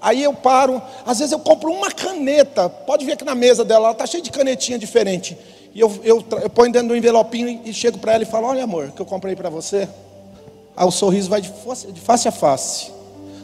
Aí 0.01 0.23
eu 0.23 0.33
paro, 0.33 0.81
às 1.05 1.19
vezes 1.19 1.31
eu 1.31 1.39
compro 1.39 1.71
uma 1.71 1.91
caneta. 1.91 2.69
Pode 2.69 3.05
ver 3.05 3.13
aqui 3.13 3.25
na 3.25 3.35
mesa 3.35 3.63
dela, 3.63 3.85
ela 3.85 3.91
está 3.91 4.05
cheia 4.05 4.23
de 4.23 4.31
canetinha 4.31 4.79
diferente. 4.79 5.37
E 5.73 5.79
eu, 5.79 5.91
eu, 6.03 6.23
eu 6.41 6.49
ponho 6.49 6.71
dentro 6.71 6.89
do 6.89 6.95
envelopinho 6.95 7.61
e 7.65 7.73
chego 7.73 7.97
para 7.97 8.13
ela 8.13 8.23
e 8.23 8.27
falo: 8.27 8.47
Olha, 8.47 8.63
amor, 8.63 8.91
que 8.91 9.01
eu 9.01 9.05
comprei 9.05 9.35
para 9.35 9.49
você. 9.49 9.89
Aí 10.75 10.87
o 10.87 10.91
sorriso 10.91 11.29
vai 11.29 11.41
de 11.41 11.49
face, 11.49 11.91
de 11.91 11.99
face 11.99 12.27
a 12.27 12.31
face. 12.31 12.91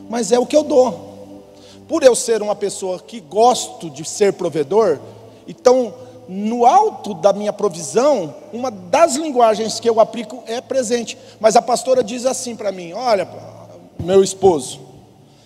Mas 0.10 0.32
é 0.32 0.40
o 0.40 0.46
que 0.46 0.56
eu 0.56 0.64
dou. 0.64 1.44
Por 1.88 2.04
eu 2.04 2.16
ser 2.16 2.42
uma 2.42 2.56
pessoa 2.56 3.00
que 3.00 3.20
gosto 3.20 3.90
de 3.90 4.06
ser 4.06 4.34
provedor, 4.34 5.00
então, 5.48 5.92
no 6.28 6.66
alto 6.68 7.16
da 7.16 7.34
minha 7.34 7.52
provisão, 7.52 8.36
uma 8.54 8.70
das 8.70 9.16
linguagens 9.16 9.80
que 9.80 9.90
eu 9.90 10.00
aplico 10.00 10.44
é 10.46 10.62
presente. 10.62 11.18
Mas 11.40 11.56
a 11.56 11.62
pastora 11.62 12.04
diz 12.04 12.28
assim 12.28 12.56
para 12.56 12.72
mim: 12.72 12.94
Olha, 12.94 13.28
meu 14.00 14.24
esposo, 14.24 14.82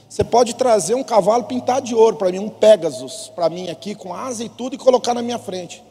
você 0.10 0.24
pode 0.24 0.54
trazer 0.56 0.96
um 0.96 1.04
cavalo 1.04 1.46
pintado 1.46 1.86
de 1.86 1.96
ouro 1.96 2.18
para 2.18 2.30
mim, 2.30 2.40
um 2.40 2.50
Pegasus, 2.50 3.32
para 3.34 3.50
mim 3.50 3.70
aqui, 3.70 3.96
com 3.96 4.14
asa 4.14 4.44
e 4.44 4.50
tudo, 4.50 4.76
e 4.76 4.78
colocar 4.78 5.14
na 5.14 5.22
minha 5.22 5.40
frente. 5.40 5.82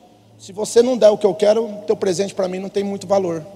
Se 0.42 0.52
você 0.52 0.82
não 0.82 0.98
der 0.98 1.08
o 1.08 1.16
que 1.16 1.24
eu 1.24 1.36
quero, 1.36 1.68
teu 1.86 1.94
presente 1.94 2.34
para 2.34 2.48
mim 2.48 2.58
não 2.58 2.68
tem 2.68 2.82
muito 2.82 3.06
valor. 3.06 3.46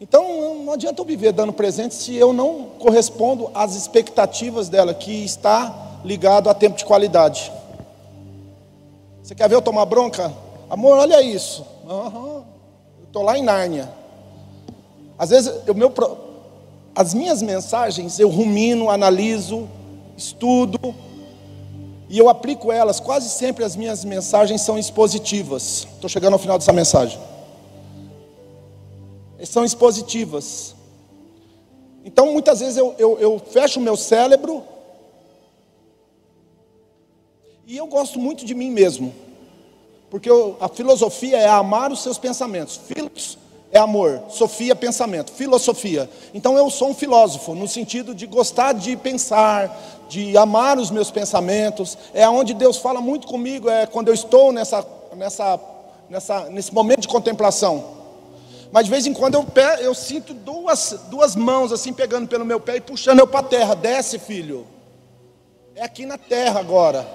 Então 0.00 0.64
não 0.64 0.74
adianta 0.74 1.00
eu 1.00 1.04
viver 1.04 1.32
dando 1.32 1.52
presente 1.52 1.96
se 1.96 2.14
eu 2.14 2.32
não 2.32 2.66
correspondo 2.78 3.50
às 3.52 3.74
expectativas 3.74 4.68
dela, 4.68 4.94
que 4.94 5.24
está 5.24 5.98
ligado 6.04 6.48
a 6.48 6.54
tempo 6.54 6.76
de 6.76 6.84
qualidade. 6.84 7.50
Você 9.24 9.34
quer 9.34 9.48
ver 9.48 9.56
eu 9.56 9.60
tomar 9.60 9.84
bronca? 9.86 10.32
Amor, 10.70 10.98
olha 10.98 11.20
isso. 11.20 11.66
Uhum. 11.84 12.44
Eu 13.00 13.06
estou 13.08 13.24
lá 13.24 13.36
em 13.36 13.42
Nárnia. 13.42 13.92
Às 15.18 15.30
vezes, 15.30 15.52
o 15.66 15.74
meu, 15.74 15.92
as 16.94 17.12
minhas 17.12 17.42
mensagens 17.42 18.20
eu 18.20 18.28
rumino, 18.28 18.88
analiso, 18.88 19.68
estudo, 20.16 20.94
e 22.12 22.18
eu 22.18 22.28
aplico 22.28 22.70
elas, 22.70 23.00
quase 23.00 23.30
sempre 23.30 23.64
as 23.64 23.74
minhas 23.74 24.04
mensagens 24.04 24.60
são 24.60 24.78
expositivas. 24.78 25.88
Estou 25.94 26.10
chegando 26.10 26.34
ao 26.34 26.38
final 26.38 26.58
dessa 26.58 26.70
mensagem. 26.70 27.18
São 29.46 29.64
expositivas. 29.64 30.74
Então, 32.04 32.30
muitas 32.30 32.60
vezes 32.60 32.76
eu, 32.76 32.94
eu, 32.98 33.18
eu 33.18 33.38
fecho 33.38 33.80
o 33.80 33.82
meu 33.82 33.96
cérebro 33.96 34.62
e 37.66 37.78
eu 37.78 37.86
gosto 37.86 38.18
muito 38.18 38.44
de 38.44 38.54
mim 38.54 38.70
mesmo. 38.70 39.14
Porque 40.10 40.28
eu, 40.28 40.58
a 40.60 40.68
filosofia 40.68 41.38
é 41.38 41.48
amar 41.48 41.90
os 41.90 42.02
seus 42.02 42.18
pensamentos. 42.18 42.76
Filos 42.76 43.38
é 43.72 43.78
amor, 43.78 44.24
sofia, 44.28 44.76
pensamento, 44.76 45.32
filosofia. 45.32 46.08
Então 46.34 46.58
eu 46.58 46.68
sou 46.68 46.90
um 46.90 46.94
filósofo, 46.94 47.54
no 47.54 47.66
sentido 47.66 48.14
de 48.14 48.26
gostar 48.26 48.74
de 48.74 48.94
pensar, 48.98 50.01
de 50.12 50.36
amar 50.36 50.78
os 50.78 50.90
meus 50.90 51.10
pensamentos. 51.10 51.96
É 52.12 52.28
onde 52.28 52.52
Deus 52.52 52.76
fala 52.76 53.00
muito 53.00 53.26
comigo, 53.26 53.70
é 53.70 53.86
quando 53.86 54.08
eu 54.08 54.14
estou 54.14 54.52
nessa, 54.52 54.86
nessa, 55.16 55.58
nessa, 56.10 56.50
nesse 56.50 56.74
momento 56.74 57.00
de 57.00 57.08
contemplação. 57.08 58.02
Mas 58.70 58.84
de 58.84 58.90
vez 58.90 59.06
em 59.06 59.14
quando 59.14 59.34
eu, 59.34 59.46
eu 59.80 59.94
sinto 59.94 60.34
duas, 60.34 61.00
duas 61.08 61.34
mãos 61.34 61.72
assim 61.72 61.94
pegando 61.94 62.28
pelo 62.28 62.44
meu 62.44 62.60
pé 62.60 62.76
e 62.76 62.80
puxando 62.82 63.20
eu 63.20 63.26
para 63.26 63.40
a 63.40 63.42
terra. 63.42 63.74
Desce, 63.74 64.18
filho. 64.18 64.66
É 65.74 65.82
aqui 65.82 66.04
na 66.04 66.18
terra 66.18 66.60
agora. 66.60 67.06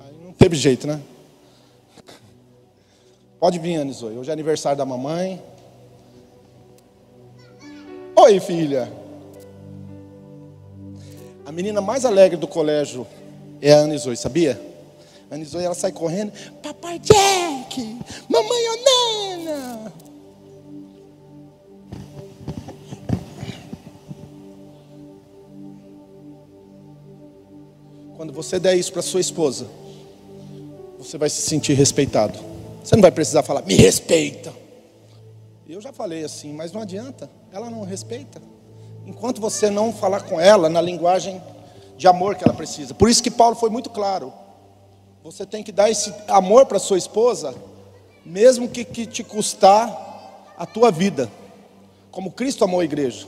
Aí 0.00 0.14
não 0.24 0.32
teve 0.32 0.56
jeito, 0.56 0.86
né? 0.86 0.98
Pode 3.38 3.58
vir, 3.58 3.76
Anisoy. 3.76 4.16
Hoje 4.16 4.30
é 4.30 4.32
aniversário 4.32 4.78
da 4.78 4.86
mamãe. 4.86 5.42
Oi, 8.16 8.40
filha. 8.40 8.90
A 11.46 11.52
menina 11.52 11.80
mais 11.80 12.04
alegre 12.04 12.36
do 12.36 12.48
colégio 12.48 13.06
é 13.62 13.72
a 13.72 13.82
Anisoy, 13.82 14.16
sabia? 14.16 14.60
A 15.30 15.36
Anisoy, 15.36 15.62
ela 15.62 15.76
sai 15.76 15.92
correndo. 15.92 16.32
Papai 16.60 16.98
Jack, 16.98 18.00
mamãe 18.28 18.62
Onana. 18.68 19.92
Quando 28.16 28.32
você 28.32 28.58
der 28.58 28.74
isso 28.74 28.92
para 28.92 29.02
sua 29.02 29.20
esposa, 29.20 29.68
você 30.98 31.16
vai 31.16 31.30
se 31.30 31.42
sentir 31.42 31.74
respeitado. 31.74 32.40
Você 32.82 32.96
não 32.96 33.02
vai 33.02 33.12
precisar 33.12 33.44
falar, 33.44 33.62
me 33.62 33.76
respeita. 33.76 34.52
Eu 35.68 35.80
já 35.80 35.92
falei 35.92 36.24
assim, 36.24 36.52
mas 36.52 36.72
não 36.72 36.80
adianta, 36.80 37.30
ela 37.52 37.70
não 37.70 37.84
respeita. 37.84 38.55
Enquanto 39.06 39.40
você 39.40 39.70
não 39.70 39.92
falar 39.92 40.22
com 40.22 40.40
ela 40.40 40.68
na 40.68 40.80
linguagem 40.80 41.40
de 41.96 42.08
amor 42.08 42.34
que 42.34 42.44
ela 42.44 42.52
precisa. 42.52 42.92
Por 42.92 43.08
isso 43.08 43.22
que 43.22 43.30
Paulo 43.30 43.54
foi 43.54 43.70
muito 43.70 43.88
claro. 43.88 44.32
Você 45.22 45.46
tem 45.46 45.62
que 45.62 45.72
dar 45.72 45.90
esse 45.90 46.12
amor 46.28 46.66
para 46.66 46.78
sua 46.78 46.98
esposa, 46.98 47.54
mesmo 48.24 48.68
que, 48.68 48.84
que 48.84 49.06
te 49.06 49.24
custar 49.24 50.54
a 50.58 50.66
tua 50.66 50.90
vida, 50.90 51.30
como 52.10 52.30
Cristo 52.30 52.64
amou 52.64 52.80
a 52.80 52.84
igreja. 52.84 53.26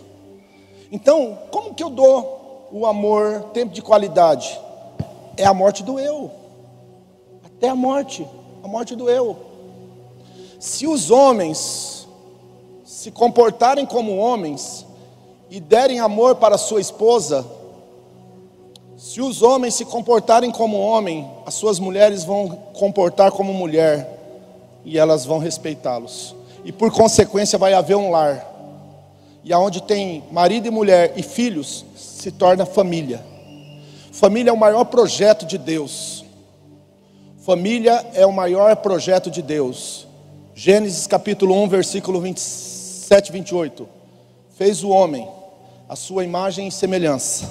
Então, 0.90 1.38
como 1.50 1.74
que 1.74 1.82
eu 1.82 1.90
dou 1.90 2.68
o 2.72 2.86
amor, 2.86 3.50
tempo 3.52 3.72
de 3.72 3.82
qualidade? 3.82 4.58
É 5.36 5.44
a 5.44 5.54
morte 5.54 5.82
do 5.82 5.98
eu. 5.98 6.30
Até 7.44 7.68
a 7.68 7.74
morte, 7.74 8.26
a 8.62 8.68
morte 8.68 8.96
do 8.96 9.08
eu. 9.08 9.36
Se 10.58 10.86
os 10.86 11.10
homens 11.10 12.08
se 12.84 13.10
comportarem 13.10 13.86
como 13.86 14.16
homens 14.16 14.84
e 15.50 15.60
derem 15.60 16.00
amor 16.00 16.36
para 16.36 16.58
sua 16.58 16.80
esposa, 16.80 17.46
se 18.96 19.20
os 19.20 19.42
homens 19.42 19.74
se 19.74 19.84
comportarem 19.84 20.50
como 20.50 20.76
homem, 20.76 21.30
as 21.46 21.54
suas 21.54 21.78
mulheres 21.78 22.24
vão 22.24 22.48
comportar 22.74 23.30
como 23.30 23.54
mulher 23.54 24.18
e 24.84 24.98
elas 24.98 25.24
vão 25.24 25.38
respeitá-los. 25.38 26.34
E 26.64 26.72
por 26.72 26.90
consequência 26.90 27.58
vai 27.58 27.72
haver 27.72 27.96
um 27.96 28.10
lar. 28.10 28.44
E 29.44 29.52
aonde 29.52 29.82
tem 29.82 30.24
marido 30.30 30.66
e 30.66 30.70
mulher 30.70 31.12
e 31.16 31.22
filhos, 31.22 31.84
se 31.96 32.32
torna 32.32 32.66
família. 32.66 33.24
Família 34.12 34.50
é 34.50 34.52
o 34.52 34.58
maior 34.58 34.84
projeto 34.84 35.46
de 35.46 35.56
Deus. 35.56 36.24
Família 37.38 38.04
é 38.14 38.26
o 38.26 38.32
maior 38.32 38.74
projeto 38.76 39.30
de 39.30 39.40
Deus. 39.40 40.06
Gênesis 40.54 41.06
capítulo 41.06 41.54
1, 41.62 41.68
versículo 41.68 42.20
27 42.20 43.28
e 43.28 43.32
28. 43.32 43.88
Fez 44.56 44.82
o 44.82 44.90
homem 44.90 45.37
a 45.88 45.96
sua 45.96 46.22
imagem 46.22 46.68
e 46.68 46.72
semelhança, 46.72 47.50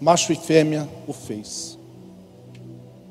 macho 0.00 0.32
e 0.32 0.36
fêmea 0.36 0.88
o 1.08 1.12
fez. 1.12 1.76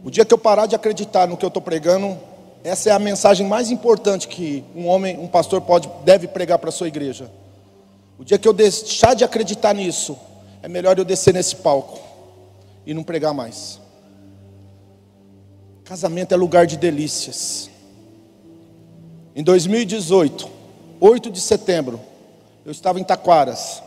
O 0.04 0.10
dia 0.10 0.24
que 0.24 0.34
eu 0.34 0.38
parar 0.38 0.66
de 0.66 0.76
acreditar 0.76 1.28
no 1.28 1.36
que 1.36 1.44
eu 1.44 1.50
estou 1.50 1.62
pregando, 1.62 2.18
essa 2.64 2.90
é 2.90 2.94
a 2.94 3.00
mensagem 3.00 3.46
mais 3.46 3.70
importante 3.70 4.28
que 4.28 4.64
um 4.74 4.88
homem, 4.88 5.20
um 5.20 5.28
pastor 5.28 5.62
pode, 5.62 5.90
deve 6.06 6.28
pregar 6.28 6.60
para 6.60 6.70
a 6.70 6.72
sua 6.72 6.88
igreja. 6.88 7.30
O 8.18 8.24
dia 8.24 8.38
que 8.38 8.48
eu 8.48 8.54
deixar 8.54 9.14
de 9.14 9.24
acreditar 9.24 9.74
nisso, 9.74 10.18
é 10.62 10.70
melhor 10.70 10.98
eu 10.98 11.04
descer 11.04 11.34
nesse 11.34 11.58
palco 11.58 12.00
e 12.86 12.94
não 12.94 13.04
pregar 13.04 13.34
mais. 13.34 13.82
Casamento 15.84 16.34
é 16.34 16.38
lugar 16.38 16.66
de 16.66 16.78
delícias. 16.78 17.70
Em 19.36 19.44
2018, 19.44 20.48
8 21.02 21.30
de 21.30 21.42
setembro, 21.42 22.00
eu 22.66 22.72
estava 22.72 22.98
em 23.00 23.04
Taquaras. 23.04 23.84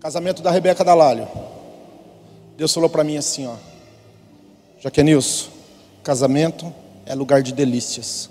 Casamento 0.00 0.42
da 0.42 0.52
Rebeca 0.52 0.84
Dalalho. 0.84 1.26
Deus 2.56 2.72
falou 2.72 2.88
para 2.88 3.02
mim 3.02 3.16
assim, 3.16 3.48
ó. 3.48 3.56
Jaquenilson, 4.80 5.50
casamento 6.04 6.72
é 7.04 7.16
lugar 7.16 7.42
de 7.42 7.52
delícias. 7.52 8.30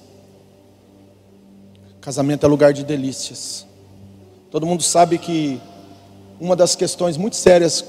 Casamento 1.99 2.45
é 2.45 2.49
lugar 2.49 2.72
de 2.72 2.86
delícias. 2.86 3.65
Todo 4.49 4.65
mundo 4.65 4.82
sabe 4.82 5.18
que 5.18 5.59
uma 6.39 6.55
das 6.55 6.74
questões 6.74 7.18
muito 7.18 7.36
sérias 7.36 7.84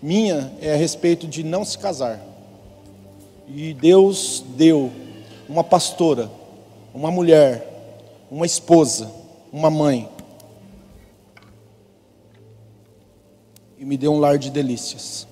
minha 0.00 0.52
é 0.60 0.72
a 0.72 0.76
respeito 0.76 1.26
de 1.26 1.42
não 1.42 1.64
se 1.64 1.76
casar. 1.76 2.20
E 3.48 3.74
Deus 3.74 4.44
deu 4.56 4.92
uma 5.48 5.64
pastora, 5.64 6.30
uma 6.94 7.10
mulher, 7.10 7.66
uma 8.30 8.46
esposa, 8.46 9.10
uma 9.52 9.70
mãe. 9.70 10.08
E 13.78 13.84
me 13.84 13.96
deu 13.96 14.12
um 14.12 14.18
lar 14.18 14.38
de 14.38 14.50
delícias. 14.50 15.26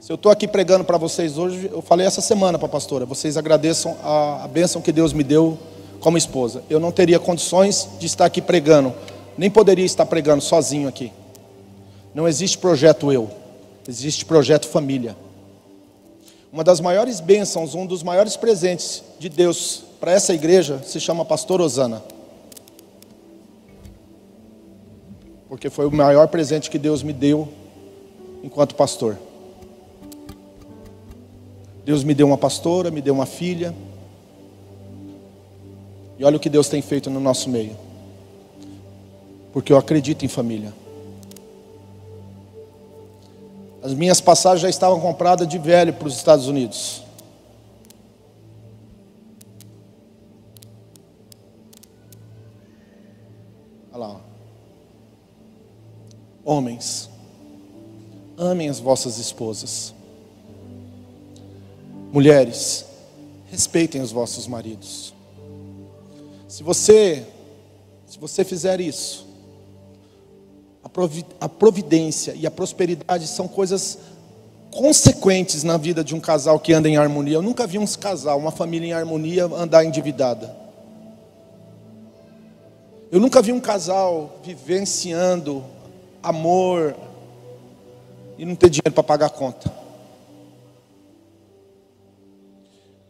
Se 0.00 0.10
eu 0.10 0.16
estou 0.16 0.32
aqui 0.32 0.48
pregando 0.48 0.84
para 0.84 0.98
vocês 0.98 1.38
hoje, 1.38 1.70
eu 1.72 1.80
falei 1.80 2.04
essa 2.06 2.20
semana 2.20 2.58
para 2.58 2.66
a 2.66 2.70
pastora, 2.70 3.06
vocês 3.06 3.36
agradeçam 3.36 3.96
a, 4.02 4.44
a 4.44 4.48
bênção 4.48 4.82
que 4.82 4.90
Deus 4.90 5.12
me 5.12 5.22
deu 5.22 5.56
como 6.00 6.18
esposa. 6.18 6.64
Eu 6.68 6.80
não 6.80 6.90
teria 6.90 7.20
condições 7.20 7.88
de 8.00 8.06
estar 8.06 8.24
aqui 8.24 8.42
pregando, 8.42 8.92
nem 9.38 9.48
poderia 9.48 9.84
estar 9.84 10.04
pregando 10.06 10.42
sozinho 10.42 10.88
aqui. 10.88 11.12
Não 12.12 12.26
existe 12.26 12.58
projeto 12.58 13.12
eu, 13.12 13.30
existe 13.86 14.24
projeto 14.24 14.66
família. 14.66 15.16
Uma 16.52 16.64
das 16.64 16.80
maiores 16.80 17.20
bênçãos, 17.20 17.76
um 17.76 17.86
dos 17.86 18.02
maiores 18.02 18.36
presentes 18.36 19.04
de 19.20 19.28
Deus 19.28 19.84
para 20.00 20.10
essa 20.10 20.34
igreja 20.34 20.82
se 20.84 20.98
chama 20.98 21.24
Pastor 21.24 21.60
Osana. 21.60 22.02
Porque 25.50 25.68
foi 25.68 25.84
o 25.84 25.90
maior 25.90 26.28
presente 26.28 26.70
que 26.70 26.78
Deus 26.78 27.02
me 27.02 27.12
deu 27.12 27.48
enquanto 28.40 28.76
pastor. 28.76 29.18
Deus 31.84 32.04
me 32.04 32.14
deu 32.14 32.28
uma 32.28 32.38
pastora, 32.38 32.88
me 32.88 33.02
deu 33.02 33.12
uma 33.12 33.26
filha. 33.26 33.74
E 36.16 36.24
olha 36.24 36.36
o 36.36 36.40
que 36.40 36.48
Deus 36.48 36.68
tem 36.68 36.80
feito 36.80 37.10
no 37.10 37.18
nosso 37.18 37.50
meio. 37.50 37.76
Porque 39.52 39.72
eu 39.72 39.76
acredito 39.76 40.24
em 40.24 40.28
família. 40.28 40.72
As 43.82 43.92
minhas 43.92 44.20
passagens 44.20 44.62
já 44.62 44.70
estavam 44.70 45.00
compradas 45.00 45.48
de 45.48 45.58
velho 45.58 45.92
para 45.92 46.06
os 46.06 46.14
Estados 46.14 46.46
Unidos. 46.46 47.02
Homens, 56.44 57.10
amem 58.36 58.68
as 58.68 58.80
vossas 58.80 59.18
esposas. 59.18 59.94
Mulheres, 62.12 62.86
respeitem 63.50 64.00
os 64.00 64.10
vossos 64.10 64.46
maridos. 64.46 65.14
Se 66.48 66.62
você, 66.62 67.26
se 68.06 68.18
você 68.18 68.44
fizer 68.44 68.80
isso, 68.80 69.26
a 71.40 71.48
providência 71.48 72.34
e 72.34 72.46
a 72.46 72.50
prosperidade 72.50 73.26
são 73.28 73.46
coisas 73.46 73.98
consequentes 74.70 75.62
na 75.62 75.76
vida 75.76 76.02
de 76.02 76.14
um 76.14 76.20
casal 76.20 76.58
que 76.58 76.72
anda 76.72 76.88
em 76.88 76.96
harmonia. 76.96 77.34
Eu 77.34 77.42
nunca 77.42 77.66
vi 77.66 77.78
um 77.78 77.86
casal, 77.86 78.38
uma 78.38 78.50
família 78.50 78.88
em 78.88 78.92
harmonia 78.92 79.44
andar 79.44 79.84
endividada. 79.84 80.56
Eu 83.12 83.20
nunca 83.20 83.42
vi 83.42 83.52
um 83.52 83.60
casal 83.60 84.40
vivenciando 84.42 85.64
amor 86.22 86.94
e 88.38 88.44
não 88.44 88.54
ter 88.54 88.70
dinheiro 88.70 88.92
para 88.92 89.02
pagar 89.02 89.26
a 89.26 89.30
conta. 89.30 89.70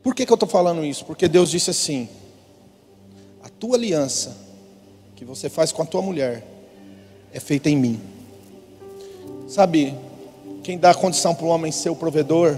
Por 0.03 0.15
que, 0.15 0.25
que 0.25 0.33
eu 0.33 0.35
estou 0.35 0.49
falando 0.49 0.85
isso? 0.85 1.05
Porque 1.05 1.29
Deus 1.29 1.51
disse 1.51 1.71
assim: 1.71 2.09
a 3.43 3.49
tua 3.49 3.77
aliança 3.77 4.37
que 5.15 5.25
você 5.25 5.49
faz 5.49 5.71
com 5.71 5.83
a 5.83 5.87
tua 5.87 6.01
mulher 6.01 6.47
é 7.33 7.39
feita 7.39 7.69
em 7.69 7.77
mim. 7.77 8.01
Sabe, 9.47 9.95
quem 10.63 10.79
dá 10.79 10.95
condição 10.95 11.35
para 11.35 11.45
o 11.45 11.49
homem 11.49 11.71
ser 11.71 11.91
o 11.91 11.97
provedor, 11.97 12.57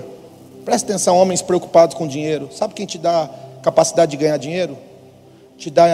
presta 0.65 0.93
atenção, 0.93 1.17
homens 1.17 1.43
preocupados 1.43 1.97
com 1.97 2.07
dinheiro. 2.07 2.49
Sabe 2.53 2.75
quem 2.75 2.87
te 2.87 2.99
dá 2.99 3.29
capacidade 3.63 4.11
de 4.13 4.17
ganhar 4.17 4.37
dinheiro? 4.37 4.79
Te 5.57 5.71
dá 5.71 5.87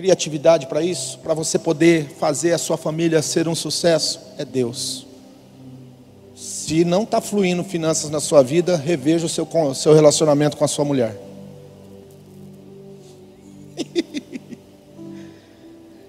criatividade 0.00 0.66
para 0.66 0.80
isso, 0.80 1.18
para 1.18 1.34
você 1.34 1.58
poder 1.58 2.08
fazer 2.18 2.54
a 2.54 2.58
sua 2.58 2.78
família 2.78 3.20
ser 3.20 3.46
um 3.46 3.54
sucesso? 3.54 4.18
É 4.38 4.46
Deus. 4.46 5.06
Se 6.34 6.86
não 6.86 7.02
está 7.02 7.20
fluindo 7.20 7.62
finanças 7.62 8.08
na 8.08 8.18
sua 8.18 8.42
vida, 8.42 8.78
reveja 8.78 9.26
o 9.26 9.28
seu, 9.28 9.46
seu 9.74 9.92
relacionamento 9.92 10.56
com 10.56 10.64
a 10.64 10.68
sua 10.68 10.86
mulher. 10.86 11.20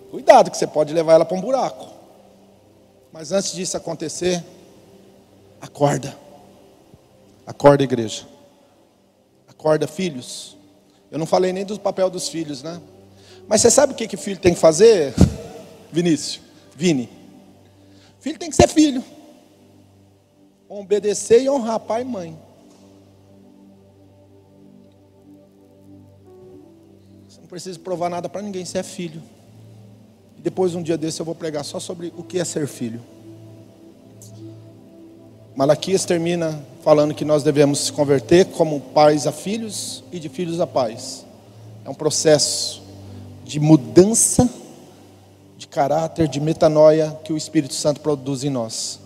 Cuidado, 0.10 0.50
que 0.50 0.56
você 0.58 0.68
pode 0.68 0.94
levar 0.94 1.16
ela 1.16 1.26
para 1.26 1.38
um 1.38 1.42
buraco. 1.42 1.90
Mas 3.12 3.34
antes 3.34 3.52
disso 3.52 3.76
acontecer, 3.76 4.42
acorda. 5.60 6.16
Acorda, 7.46 7.84
igreja. 7.84 8.26
Acorda, 9.50 9.86
filhos. 9.86 10.56
Eu 11.12 11.20
não 11.20 11.26
falei 11.26 11.52
nem 11.52 11.66
do 11.66 11.78
papel 11.78 12.10
dos 12.10 12.30
filhos, 12.30 12.64
né? 12.64 12.80
Mas 13.52 13.60
você 13.60 13.70
sabe 13.70 13.92
o 13.92 13.96
que, 13.98 14.08
que 14.08 14.16
filho 14.16 14.40
tem 14.40 14.54
que 14.54 14.60
fazer, 14.62 15.14
Vinícius? 15.92 16.40
Vini. 16.74 17.10
Filho 18.22 18.40
tem 18.40 18.50
que 18.50 18.56
ser 18.56 18.70
filho. 18.70 19.04
Obedecer 20.70 21.42
e 21.42 21.50
honrar 21.50 21.82
pai 21.82 22.04
e 22.04 22.06
mãe. 22.06 22.40
Você 27.28 27.42
não 27.42 27.48
precisa 27.50 27.78
provar 27.78 28.10
nada 28.10 28.30
para 28.30 28.42
ninguém, 28.42 28.64
você 28.64 28.78
é 28.78 28.84
filho. 28.84 29.22
E 30.38 30.42
depois, 30.42 30.74
um 30.74 30.82
dia 30.82 30.98
desse, 30.98 31.20
eu 31.20 31.26
vou 31.26 31.36
pregar 31.36 31.66
só 31.66 31.78
sobre 31.78 32.14
o 32.16 32.24
que 32.24 32.40
é 32.40 32.46
ser 32.46 32.66
filho. 32.68 33.02
Malaquias 35.58 36.06
termina 36.06 36.64
falando 36.86 37.14
que 37.14 37.26
nós 37.26 37.44
devemos 37.44 37.80
se 37.80 37.92
converter 37.92 38.46
como 38.46 38.80
pais 38.80 39.28
a 39.28 39.32
filhos 39.34 40.06
e 40.10 40.22
de 40.22 40.30
filhos 40.30 40.62
a 40.62 40.66
pais. 40.66 41.26
É 41.84 41.90
um 41.90 41.94
processo 41.94 42.81
de 43.52 43.60
mudança 43.60 44.50
de 45.58 45.68
caráter, 45.68 46.28
de 46.28 46.40
metanoia 46.40 47.20
que 47.24 47.34
o 47.34 47.38
Espírito 47.38 47.74
Santo 47.74 48.00
produz 48.00 48.46
em 48.46 48.50
nós. 48.50 49.00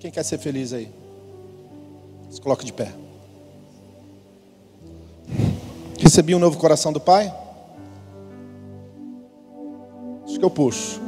Quem 0.00 0.10
quer 0.10 0.24
ser 0.24 0.38
feliz 0.38 0.72
aí? 0.72 0.88
Se 2.30 2.40
coloque 2.40 2.64
de 2.64 2.72
pé. 2.72 2.92
Recebi 6.00 6.34
um 6.34 6.38
novo 6.38 6.58
coração 6.58 6.92
do 6.92 6.98
Pai? 6.98 7.32
que 10.42 10.44
eu 10.44 10.50
puxo. 10.50 11.00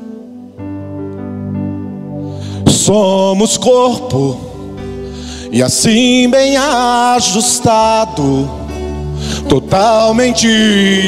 Somos 2.71 3.59
corpo 3.59 4.39
e 5.51 5.61
assim 5.61 6.31
bem 6.31 6.57
ajustado, 6.57 8.49
totalmente 9.49 10.47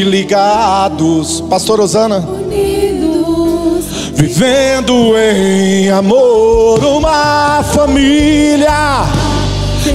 ligados. 0.04 1.40
Pastor 1.42 1.80
Osana. 1.80 2.26
Vivendo 4.14 5.14
em 5.18 5.90
amor, 5.90 6.82
uma 6.84 7.62
família, 7.62 9.04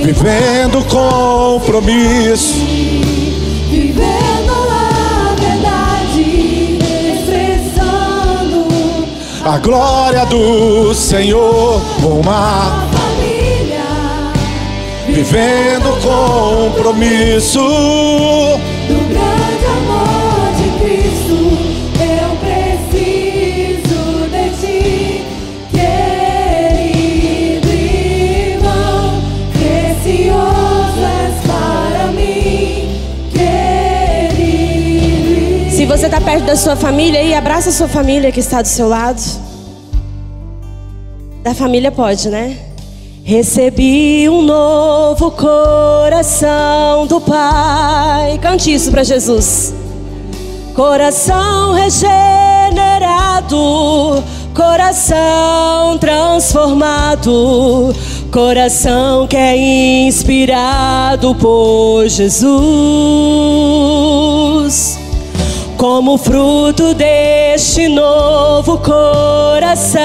vivendo 0.03 0.83
compromisso 0.87 2.55
a 9.43 9.57
glória 9.57 10.25
do 10.27 10.93
Senhor, 10.93 11.81
uma 12.03 12.90
vivendo 15.11 15.89
compromisso 16.01 17.59
do 17.59 18.95
grande 19.09 19.65
amor 19.65 20.53
de 20.55 20.69
Cristo. 20.79 21.37
Eu 21.99 22.29
preciso 22.37 24.01
de 24.29 24.45
ti, 24.59 25.25
querido 26.71 27.69
irmão, 27.69 29.21
precioso 29.51 31.01
és 31.03 31.35
para 31.45 32.07
mim, 32.13 32.89
querido. 34.31 34.55
Se 35.75 35.85
você 35.85 36.05
está 36.05 36.21
perto 36.21 36.45
da 36.45 36.55
sua 36.55 36.75
família 36.77 37.19
aí, 37.19 37.33
abraça 37.33 37.69
a 37.69 37.73
sua 37.73 37.89
família 37.89 38.31
que 38.31 38.39
está 38.39 38.61
do 38.61 38.67
seu 38.67 38.87
lado. 38.87 39.21
Da 41.43 41.53
família 41.53 41.91
pode, 41.91 42.29
né? 42.29 42.70
Recebi 43.23 44.27
um 44.27 44.41
novo 44.41 45.31
coração 45.31 47.05
do 47.07 47.21
Pai. 47.21 48.39
Cante 48.41 48.73
isso 48.73 48.89
para 48.91 49.03
Jesus. 49.03 49.73
Coração 50.75 51.73
regenerado, 51.73 52.13
coração 54.55 55.97
transformado, 55.99 57.93
coração 58.31 59.27
que 59.27 59.37
é 59.37 59.55
inspirado 60.07 61.35
por 61.35 62.07
Jesus. 62.07 62.49
Como 65.77 66.17
fruto 66.17 66.93
de 66.95 67.31
neste 67.61 67.87
novo 67.87 68.77
coração. 68.79 70.01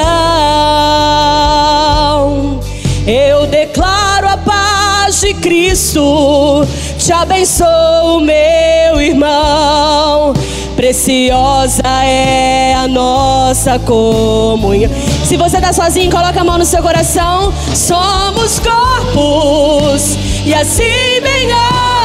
Eu 3.07 3.47
declaro 3.47 4.29
a 4.29 4.37
paz 4.37 5.21
de 5.21 5.33
Cristo, 5.35 6.67
te 6.99 7.13
abençoo, 7.13 8.21
meu 8.21 9.01
irmão. 9.01 10.35
Preciosa 10.75 11.83
é 12.05 12.75
a 12.75 12.89
nossa 12.89 13.79
comunhão. 13.79 14.91
Se 15.25 15.37
você 15.37 15.59
está 15.59 15.73
sozinho, 15.73 16.11
coloca 16.11 16.41
a 16.41 16.45
mão 16.45 16.59
no 16.59 16.65
seu 16.65 16.83
coração. 16.83 17.53
Somos 17.73 18.59
corpos 18.59 20.19
e 20.45 20.53
assim 20.53 21.21
bem 21.23 21.49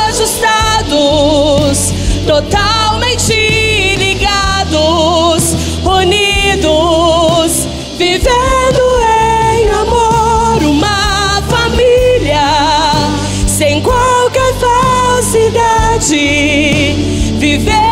ajustados, 0.08 0.92
totalmente 2.28 2.81
vivendo 17.58 17.91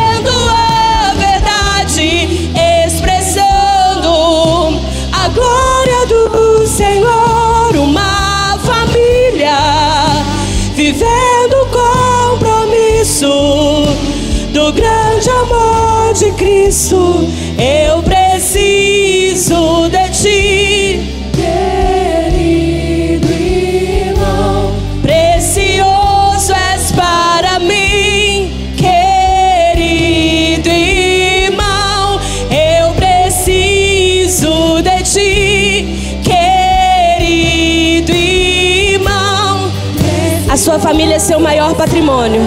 maior 41.59 41.75
patrimônio. 41.75 42.41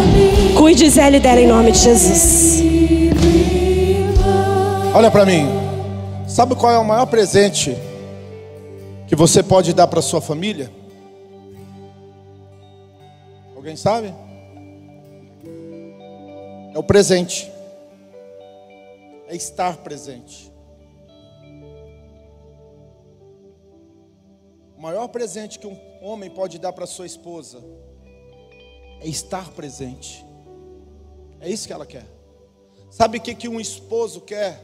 Cuide 0.57 0.91
dela 0.91 1.17
e 1.19 1.21
dela 1.21 1.39
em 1.39 1.47
nome 1.47 1.71
de 1.71 1.79
Jesus. 1.81 2.63
Olha 4.95 5.11
para 5.11 5.27
mim. 5.27 5.47
Sabe 6.27 6.55
qual 6.55 6.73
é 6.73 6.79
o 6.79 6.85
maior 6.85 7.05
presente 7.05 7.77
que 9.07 9.15
você 9.15 9.43
pode 9.43 9.75
dar 9.75 9.87
para 9.87 10.01
sua 10.01 10.23
família? 10.23 10.73
Alguém 13.55 13.77
sabe? 13.77 14.15
É 16.75 16.79
o 16.79 16.83
presente. 16.83 17.53
É 19.29 19.37
estar 19.37 19.77
presente. 19.79 20.51
O 24.75 24.81
maior 24.81 25.07
presente 25.09 25.59
que 25.59 25.67
um 25.67 25.79
homem 26.01 26.31
pode 26.31 26.59
dar 26.59 26.73
para 26.73 26.87
sua 26.87 27.05
esposa 27.05 27.63
é 29.03 29.09
estar 29.09 29.51
presente. 29.51 30.25
É 31.41 31.51
isso 31.51 31.67
que 31.67 31.73
ela 31.73 31.85
quer. 31.85 32.07
Sabe 32.89 33.19
o 33.19 33.21
que, 33.21 33.35
que 33.35 33.49
um 33.49 33.61
esposo 33.61 34.21
quer? 34.21 34.61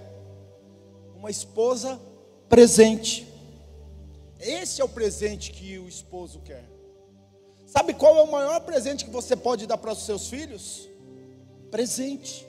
Uma 1.16 1.30
esposa 1.30 2.00
presente. 2.48 3.26
Esse 4.38 4.80
é 4.80 4.84
o 4.84 4.88
presente 4.88 5.50
que 5.50 5.76
o 5.78 5.88
esposo 5.88 6.40
quer. 6.40 6.64
Sabe 7.66 7.94
qual 7.94 8.16
é 8.16 8.22
o 8.22 8.30
maior 8.30 8.60
presente 8.60 9.04
que 9.04 9.10
você 9.10 9.34
pode 9.34 9.66
dar 9.66 9.76
para 9.76 9.92
os 9.92 10.04
seus 10.04 10.28
filhos? 10.28 10.88
Presente. 11.70 12.46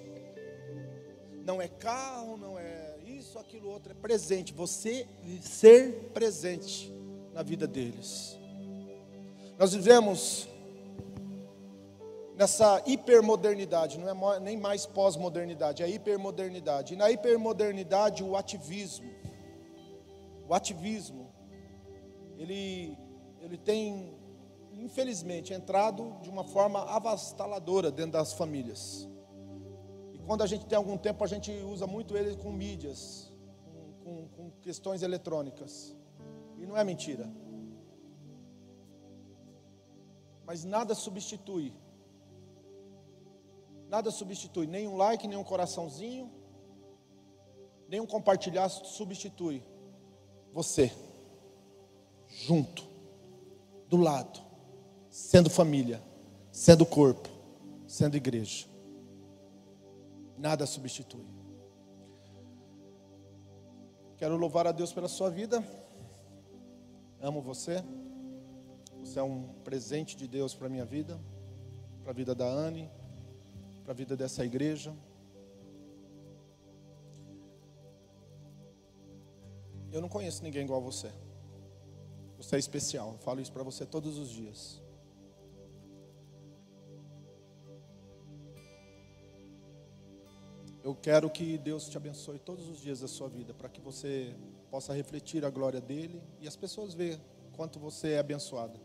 Não 1.44 1.60
é 1.60 1.68
carro, 1.68 2.38
não 2.38 2.60
é 2.60 2.98
isso, 3.08 3.40
aquilo, 3.40 3.70
outro, 3.70 3.92
é 3.92 3.96
presente. 3.96 4.54
Você 4.54 5.08
ser 5.42 6.12
presente 6.14 6.94
na 7.34 7.42
vida 7.42 7.66
deles. 7.66 8.38
Nós 9.58 9.74
vivemos 9.74 10.49
nessa 12.40 12.82
hipermodernidade, 12.86 14.00
não 14.00 14.34
é 14.34 14.40
nem 14.40 14.56
mais 14.56 14.86
pós-modernidade, 14.86 15.84
é 15.84 15.90
hipermodernidade. 15.90 16.94
E 16.94 16.98
na 16.98 17.12
hipermodernidade, 17.12 18.24
o 18.24 18.38
ativismo, 18.38 19.12
o 20.48 20.54
ativismo, 20.54 21.30
ele, 22.38 22.98
ele 23.42 23.58
tem, 23.58 24.18
infelizmente, 24.72 25.54
entrado 25.54 26.16
de 26.22 26.30
uma 26.30 26.46
forma 26.46 26.80
avassaladora 26.84 27.92
dentro 27.92 28.14
das 28.14 28.32
famílias. 28.32 29.06
E 30.14 30.18
quando 30.20 30.42
a 30.42 30.48
gente 30.48 30.66
tem 30.66 30.78
algum 30.78 30.98
tempo, 30.98 31.22
a 31.26 31.28
gente 31.28 31.52
usa 31.52 31.86
muito 31.86 32.16
ele 32.16 32.38
com 32.38 32.54
mídias, 32.54 33.34
com, 33.74 33.92
com, 34.02 34.28
com 34.30 34.52
questões 34.62 35.04
eletrônicas. 35.04 35.94
E 36.58 36.66
não 36.66 36.78
é 36.78 36.86
mentira. 36.86 37.30
Mas 40.46 40.64
nada 40.64 40.96
substitui 40.96 41.74
Nada 43.90 44.12
substitui, 44.12 44.68
nem 44.68 44.88
um 44.88 44.96
like, 44.96 45.28
nem 45.28 45.36
um 45.36 45.44
coraçãozinho, 45.44 46.32
nem 47.88 48.00
um 48.00 48.06
compartilhar 48.06 48.70
substitui. 48.70 49.64
Você, 50.54 50.92
junto, 52.28 52.88
do 53.88 53.98
lado, 53.98 54.40
sendo 55.10 55.50
família, 55.50 56.00
sendo 56.52 56.86
corpo, 56.86 57.28
sendo 57.88 58.16
igreja. 58.16 58.68
Nada 60.38 60.68
substitui. 60.68 61.26
Quero 64.18 64.38
louvar 64.38 64.68
a 64.68 64.72
Deus 64.72 64.94
pela 64.94 65.08
sua 65.08 65.32
vida. 65.32 65.64
Amo 67.20 67.42
você. 67.42 67.84
Você 69.00 69.18
é 69.18 69.24
um 69.24 69.48
presente 69.64 70.16
de 70.16 70.28
Deus 70.28 70.54
para 70.54 70.68
a 70.68 70.70
minha 70.70 70.86
vida, 70.86 71.20
para 72.04 72.12
a 72.12 72.14
vida 72.14 72.36
da 72.36 72.46
Anne 72.46 72.99
para 73.90 73.96
a 73.96 73.98
vida 73.98 74.16
dessa 74.16 74.46
igreja. 74.46 74.96
Eu 79.92 80.00
não 80.00 80.08
conheço 80.08 80.44
ninguém 80.44 80.64
igual 80.64 80.80
a 80.80 80.84
você. 80.84 81.12
Você 82.38 82.56
é 82.56 82.60
especial. 82.60 83.14
Eu 83.14 83.18
falo 83.18 83.42
isso 83.42 83.52
para 83.52 83.64
você 83.64 83.88
todos 83.88 84.20
os 84.20 84.30
dias. 84.30 84.80
Eu 90.84 90.94
quero 90.94 91.28
que 91.28 91.58
Deus 91.58 91.90
te 91.90 91.98
abençoe 91.98 92.38
todos 92.38 92.70
os 92.70 92.80
dias 92.80 93.00
da 93.00 93.08
sua 93.08 93.28
vida, 93.28 93.56
para 93.56 93.70
que 93.70 93.82
você 93.82 94.36
possa 94.70 94.94
refletir 94.94 95.44
a 95.44 95.50
glória 95.50 95.82
dele 95.82 96.22
e 96.40 96.48
as 96.48 96.56
pessoas 96.56 96.94
vejam 96.94 97.22
quanto 97.54 97.80
você 97.80 98.12
é 98.12 98.20
abençoado. 98.20 98.80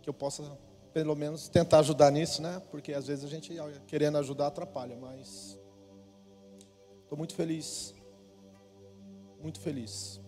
Que 0.00 0.08
eu 0.08 0.14
possa 0.14 0.58
pelo 0.94 1.16
menos 1.16 1.48
tentar 1.48 1.80
ajudar 1.80 2.12
nisso, 2.12 2.40
né? 2.40 2.62
Porque 2.70 2.92
às 2.92 3.08
vezes 3.08 3.24
a 3.24 3.28
gente 3.28 3.52
querendo 3.88 4.16
ajudar 4.16 4.46
atrapalha, 4.46 4.96
mas 4.96 5.58
estou 7.02 7.18
muito 7.18 7.34
feliz, 7.34 7.92
muito 9.40 9.58
feliz. 9.58 10.20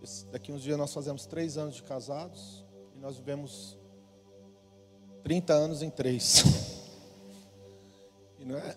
Esse, 0.00 0.24
daqui 0.26 0.52
uns 0.52 0.62
dias 0.62 0.78
nós 0.78 0.94
fazemos 0.94 1.26
três 1.26 1.58
anos 1.58 1.74
de 1.74 1.82
casados 1.82 2.64
e 2.94 3.00
nós 3.00 3.16
vivemos 3.16 3.76
30 5.24 5.52
anos 5.52 5.82
em 5.82 5.90
três. 5.90 6.44
e 8.38 8.44
não 8.44 8.56
é? 8.56 8.76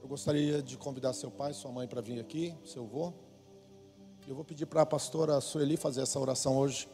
Eu 0.00 0.06
gostaria 0.06 0.62
de 0.62 0.78
convidar 0.78 1.12
seu 1.14 1.32
pai, 1.32 1.52
sua 1.52 1.72
mãe 1.72 1.88
para 1.88 2.00
vir 2.00 2.20
aqui, 2.20 2.54
seu 2.64 2.84
avô. 2.84 3.12
Eu 4.24 4.36
vou 4.36 4.44
pedir 4.44 4.66
para 4.66 4.82
a 4.82 4.86
pastora 4.86 5.40
Sueli 5.40 5.76
fazer 5.76 6.02
essa 6.02 6.20
oração 6.20 6.56
hoje. 6.56 6.88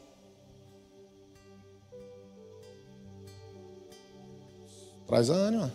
Traz 5.07 5.30
a 5.30 5.34
Anne, 5.34 5.70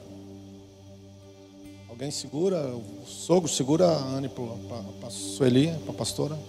Alguém 2.00 2.12
segura, 2.12 2.58
o 2.62 3.06
sogro 3.06 3.50
segura 3.50 3.86
a 3.86 4.04
Anne 4.16 4.30
para 4.30 5.08
a 5.08 5.12
Sueli, 5.12 5.68
para 5.84 5.92
a 5.92 5.94
pastora. 5.94 6.40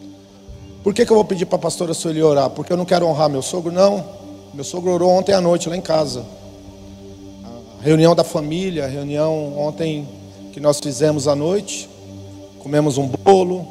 Por 0.81 0.95
que, 0.95 1.05
que 1.05 1.11
eu 1.11 1.16
vou 1.16 1.24
pedir 1.24 1.45
para 1.45 1.57
a 1.57 1.61
pastora 1.61 1.93
Sueli 1.93 2.22
orar? 2.22 2.49
Porque 2.51 2.72
eu 2.72 2.76
não 2.76 2.85
quero 2.85 3.05
honrar 3.05 3.28
meu 3.28 3.43
sogro? 3.43 3.72
Não. 3.72 4.05
Meu 4.55 4.62
sogro 4.62 4.93
orou 4.93 5.11
ontem 5.11 5.33
à 5.33 5.41
noite 5.41 5.68
lá 5.68 5.76
em 5.76 5.81
casa. 5.81 6.24
A 7.81 7.83
reunião 7.83 8.14
da 8.14 8.22
família, 8.22 8.85
a 8.85 8.89
reunião 8.89 9.59
ontem 9.59 10.09
que 10.53 10.61
nós 10.61 10.78
fizemos 10.78 11.26
à 11.26 11.35
noite. 11.35 11.91
Comemos 12.61 12.97
um 12.97 13.09
bolo, 13.09 13.66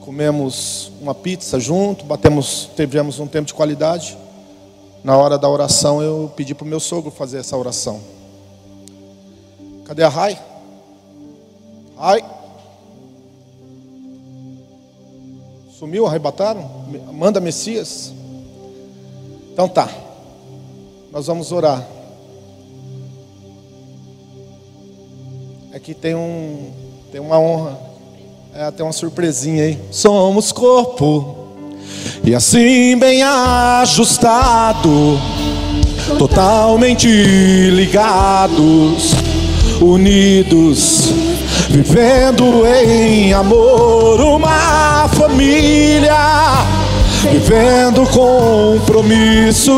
comemos 0.00 0.92
uma 1.00 1.14
pizza 1.14 1.58
junto, 1.58 2.04
batemos, 2.04 2.68
tivemos 2.76 3.18
um 3.18 3.26
tempo 3.26 3.46
de 3.46 3.54
qualidade. 3.54 4.14
Na 5.02 5.16
hora 5.16 5.38
da 5.38 5.48
oração 5.48 6.02
eu 6.02 6.30
pedi 6.36 6.54
para 6.54 6.66
o 6.66 6.68
meu 6.68 6.80
sogro 6.80 7.10
fazer 7.10 7.38
essa 7.38 7.56
oração. 7.56 8.17
Cadê 9.88 10.02
a 10.02 10.08
Rai? 10.10 10.38
Ai. 11.96 12.22
Sumiu, 15.78 16.06
arrebataram? 16.06 16.70
Manda 17.12 17.40
Messias. 17.40 18.12
Então 19.50 19.66
tá. 19.66 19.88
Nós 21.10 21.26
vamos 21.26 21.50
orar. 21.52 21.88
Aqui 25.72 25.94
tem 25.94 26.14
um 26.14 26.70
tem 27.10 27.20
uma 27.20 27.40
honra. 27.40 27.78
É, 28.54 28.70
tem 28.70 28.84
uma 28.84 28.92
surpresinha 28.92 29.64
aí. 29.64 29.78
Somos 29.90 30.52
corpo. 30.52 31.34
E 32.22 32.34
assim 32.34 32.98
bem 32.98 33.22
ajustado, 33.22 34.90
totalmente 36.18 37.08
ligados, 37.70 39.14
unidos, 39.80 41.12
vivendo 41.68 42.66
em 42.66 43.32
amor, 43.32 44.20
uma 44.20 45.08
família, 45.08 46.66
vivendo 47.30 48.02
compromisso. 48.10 49.72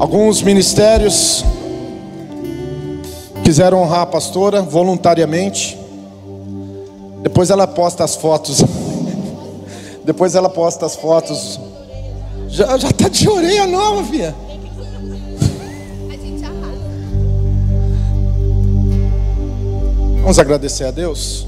Alguns 0.00 0.40
ministérios 0.40 1.44
quiseram 3.44 3.82
honrar 3.82 4.00
a 4.00 4.06
pastora 4.06 4.62
voluntariamente. 4.62 5.76
Depois 7.22 7.50
ela 7.50 7.66
posta 7.66 8.02
as 8.02 8.16
fotos. 8.16 8.64
Depois 10.02 10.34
ela 10.34 10.48
posta 10.48 10.86
as 10.86 10.96
fotos. 10.96 11.60
Já, 12.48 12.78
já 12.78 12.90
tá 12.90 13.10
de 13.10 13.28
orelha 13.28 13.66
nova, 13.66 14.02
filha. 14.04 14.34
Vamos 20.22 20.38
agradecer 20.38 20.84
a 20.84 20.90
Deus. 20.90 21.46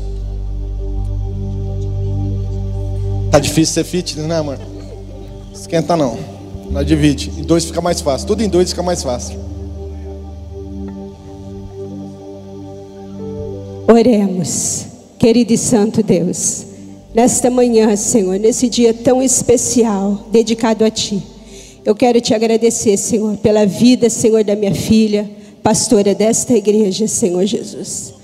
Tá 3.30 3.38
difícil 3.38 3.72
ser 3.72 3.84
fitness, 3.84 4.26
né, 4.26 4.36
amor? 4.36 4.58
Esquenta 5.54 5.96
não. 5.96 6.31
Não 6.72 6.82
divide. 6.82 7.30
Em 7.38 7.42
dois 7.42 7.66
fica 7.66 7.80
mais 7.80 8.00
fácil. 8.00 8.26
Tudo 8.26 8.42
em 8.42 8.48
dois 8.48 8.70
fica 8.70 8.82
mais 8.82 9.02
fácil. 9.02 9.38
Oremos, 13.86 14.86
querido 15.18 15.52
e 15.52 15.58
santo 15.58 16.02
Deus, 16.02 16.64
nesta 17.14 17.50
manhã, 17.50 17.94
Senhor, 17.94 18.38
nesse 18.38 18.66
dia 18.68 18.94
tão 18.94 19.22
especial, 19.22 20.26
dedicado 20.32 20.82
a 20.82 20.90
Ti. 20.90 21.22
Eu 21.84 21.94
quero 21.94 22.18
te 22.18 22.32
agradecer, 22.32 22.96
Senhor, 22.96 23.36
pela 23.36 23.66
vida, 23.66 24.08
Senhor, 24.08 24.42
da 24.44 24.56
minha 24.56 24.74
filha, 24.74 25.28
pastora 25.62 26.14
desta 26.14 26.54
igreja, 26.54 27.06
Senhor 27.06 27.44
Jesus. 27.44 28.14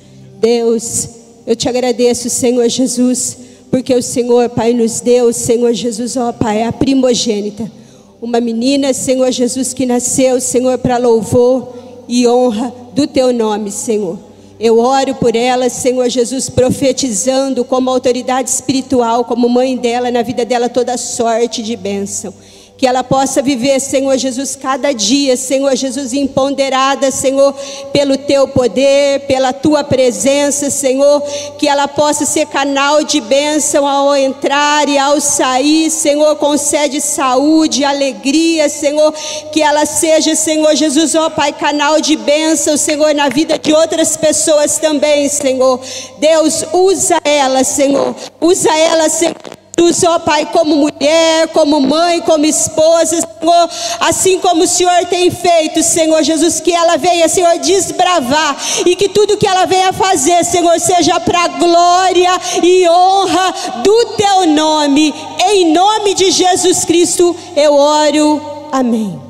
Deus, 0.41 1.09
eu 1.47 1.55
te 1.55 1.69
agradeço, 1.69 2.31
Senhor 2.31 2.67
Jesus, 2.69 3.37
porque 3.71 3.95
o 3.95 4.03
Senhor, 4.03 4.49
Pai, 4.49 4.73
nos 4.73 5.01
deu, 5.01 5.33
Senhor 5.35 5.75
Jesus, 5.75 6.17
ó 6.17 6.33
Pai, 6.33 6.63
a 6.63 6.73
primogênita. 6.73 7.78
Uma 8.21 8.41
menina, 8.41 8.93
Senhor 8.93 9.31
Jesus, 9.31 9.73
que 9.73 9.87
nasceu, 9.87 10.41
Senhor, 10.41 10.77
para 10.79 10.99
louvor 10.99 11.73
e 12.09 12.27
honra 12.27 12.75
do 12.93 13.07
Teu 13.07 13.33
nome, 13.33 13.71
Senhor. 13.71 14.19
Eu 14.59 14.81
oro 14.81 15.15
por 15.15 15.37
ela, 15.37 15.69
Senhor 15.69 16.09
Jesus, 16.09 16.51
profetizando 16.51 17.65
como 17.65 17.89
autoridade 17.89 18.51
espiritual, 18.51 19.25
como 19.25 19.49
mãe 19.49 19.77
dela, 19.77 20.11
na 20.11 20.23
vida 20.23 20.45
dela 20.45 20.69
toda 20.69 20.97
sorte 20.97 21.63
de 21.63 21.77
bênção. 21.77 22.35
Que 22.79 22.87
ela 22.87 23.03
possa 23.03 23.43
viver, 23.43 23.81
Senhor 23.81 24.17
Jesus, 24.17 24.55
cada 24.55 24.93
dia, 24.95 25.37
Senhor 25.37 25.75
Jesus, 25.75 26.13
empoderada, 26.13 27.11
Senhor, 27.11 27.53
pelo 27.93 28.17
teu 28.17 28.47
poder, 28.47 29.27
pela 29.27 29.53
tua 29.53 29.83
presença, 29.83 30.71
Senhor. 30.71 31.21
Que 31.59 31.67
ela 31.67 31.89
possa 31.89 32.25
ser 32.25 32.47
canal 32.47 33.03
de 33.03 33.21
bênção 33.21 33.85
ao 33.85 34.15
entrar 34.15 34.89
e 34.89 34.97
ao 34.97 35.21
sair, 35.21 35.91
Senhor. 35.91 36.37
Concede 36.37 37.01
saúde, 37.01 37.85
alegria, 37.85 38.69
Senhor. 38.69 39.13
Que 39.51 39.61
ela 39.61 39.85
seja, 39.85 40.37
Senhor 40.37 40.77
Jesus, 40.77 41.17
ó 41.17 41.29
Pai, 41.31 41.53
canal 41.53 42.01
de 42.01 42.15
bênção, 42.15 42.77
Senhor, 42.77 43.13
na 43.13 43.29
vida 43.29 43.59
de 43.59 43.73
outras 43.73 44.17
pessoas 44.17 44.79
também, 44.79 45.29
Senhor. 45.29 45.81
Deus, 46.19 46.65
usa 46.73 47.19
ela, 47.25 47.65
Senhor. 47.65 48.15
Usa 48.41 48.73
ela, 48.73 49.09
Senhor. 49.09 49.58
Jesus, 49.79 50.03
ó 50.05 50.19
Pai, 50.19 50.47
como 50.47 50.77
mulher, 50.77 51.49
como 51.53 51.81
mãe, 51.81 52.21
como 52.21 52.45
esposa, 52.45 53.21
Senhor, 53.21 53.71
assim 54.01 54.41
como 54.41 54.65
o 54.65 54.67
Senhor 54.67 55.07
tem 55.07 55.31
feito, 55.31 55.83
Senhor 55.83 56.23
Jesus, 56.23 56.61
que 56.61 56.73
ela 56.73 56.97
venha, 56.97 57.29
Senhor, 57.29 57.59
desbravar 57.59 58.57
e 58.85 58.97
que 58.97 59.09
tudo 59.09 59.37
que 59.37 59.47
ela 59.47 59.65
venha 59.67 59.93
fazer, 59.93 60.45
Senhor, 60.45 60.79
seja 60.81 61.21
para 61.21 61.49
glória 61.49 62.31
e 62.63 62.89
honra 62.89 63.55
do 63.83 64.05
Teu 64.17 64.47
nome. 64.49 65.15
Em 65.51 65.73
nome 65.73 66.15
de 66.15 66.31
Jesus 66.33 66.85
Cristo, 66.85 67.35
eu 67.57 67.75
oro. 67.75 68.41
Amém. 68.73 69.21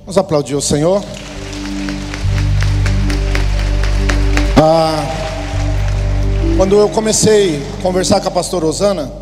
Vamos 0.00 0.18
aplaudir 0.18 0.54
o 0.54 0.62
Senhor. 0.62 1.02
Ah, 4.60 5.04
quando 6.56 6.76
eu 6.76 6.88
comecei 6.88 7.62
a 7.78 7.82
conversar 7.82 8.20
com 8.20 8.28
a 8.28 8.30
pastora 8.30 8.66
Rosana, 8.66 9.17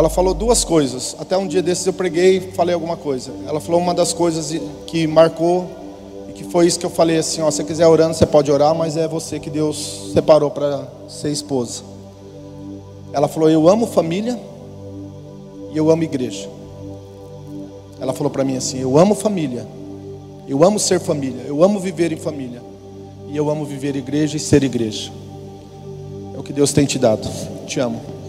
ela 0.00 0.08
falou 0.08 0.32
duas 0.32 0.64
coisas. 0.64 1.14
Até 1.18 1.36
um 1.36 1.46
dia 1.46 1.62
desses 1.62 1.86
eu 1.86 1.92
preguei 1.92 2.38
e 2.38 2.40
falei 2.52 2.74
alguma 2.74 2.96
coisa. 2.96 3.30
Ela 3.46 3.60
falou 3.60 3.78
uma 3.78 3.92
das 3.92 4.14
coisas 4.14 4.58
que 4.86 5.06
marcou 5.06 5.68
e 6.26 6.32
que 6.32 6.42
foi 6.42 6.66
isso 6.66 6.78
que 6.78 6.86
eu 6.86 6.90
falei 6.90 7.18
assim: 7.18 7.42
ó, 7.42 7.50
se 7.50 7.58
você 7.58 7.64
quiser 7.64 7.86
orando, 7.86 8.14
você 8.14 8.24
pode 8.24 8.50
orar, 8.50 8.74
mas 8.74 8.96
é 8.96 9.06
você 9.06 9.38
que 9.38 9.50
Deus 9.50 10.10
separou 10.14 10.50
para 10.50 10.88
ser 11.06 11.30
esposa. 11.30 11.82
Ela 13.12 13.28
falou: 13.28 13.50
Eu 13.50 13.68
amo 13.68 13.86
família 13.86 14.40
e 15.70 15.76
eu 15.76 15.90
amo 15.90 16.02
igreja. 16.02 16.48
Ela 18.00 18.14
falou 18.14 18.30
para 18.30 18.42
mim 18.42 18.56
assim: 18.56 18.78
Eu 18.80 18.96
amo 18.96 19.14
família, 19.14 19.66
eu 20.48 20.64
amo 20.64 20.78
ser 20.78 20.98
família, 20.98 21.42
eu 21.46 21.62
amo 21.62 21.78
viver 21.78 22.10
em 22.10 22.16
família 22.16 22.62
e 23.28 23.36
eu 23.36 23.50
amo 23.50 23.66
viver 23.66 23.94
igreja 23.96 24.38
e 24.38 24.40
ser 24.40 24.64
igreja. 24.64 25.12
É 26.34 26.38
o 26.38 26.42
que 26.42 26.54
Deus 26.54 26.72
tem 26.72 26.86
te 26.86 26.98
dado. 26.98 27.28
Te 27.66 27.80
amo. 27.80 28.19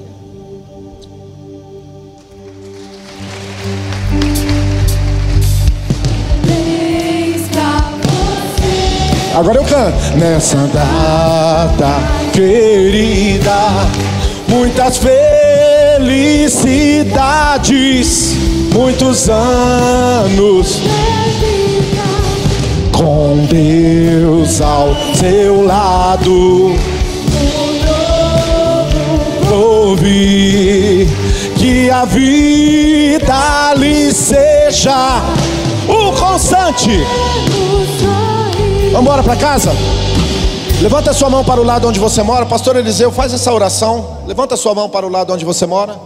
Agora 9.33 9.59
eu 9.59 9.63
canto. 9.63 10.17
Nessa 10.17 10.57
data 10.67 11.87
querida, 12.33 13.87
muitas 14.47 14.99
felicidades, 15.97 18.35
muitos 18.73 19.29
anos 19.29 20.81
com 22.91 23.45
Deus 23.49 24.61
ao 24.61 24.93
seu 25.15 25.65
lado. 25.65 26.75
Ouvi 29.51 31.07
que 31.57 31.89
a 31.89 32.05
vida 32.05 33.73
lhe 33.77 34.11
seja 34.11 35.21
o 35.87 36.11
constante. 36.13 37.01
Vamos 38.91 39.07
embora 39.07 39.23
para 39.23 39.37
casa? 39.37 39.71
Levanta 40.81 41.13
sua 41.13 41.29
mão 41.29 41.45
para 41.45 41.61
o 41.61 41.63
lado 41.63 41.87
onde 41.87 41.97
você 41.97 42.21
mora. 42.21 42.45
Pastor 42.45 42.75
Eliseu, 42.75 43.09
faz 43.09 43.33
essa 43.33 43.53
oração. 43.53 44.17
Levanta 44.27 44.57
sua 44.57 44.75
mão 44.75 44.89
para 44.89 45.07
o 45.07 45.09
lado 45.09 45.31
onde 45.31 45.45
você 45.45 45.65
mora. 45.65 45.97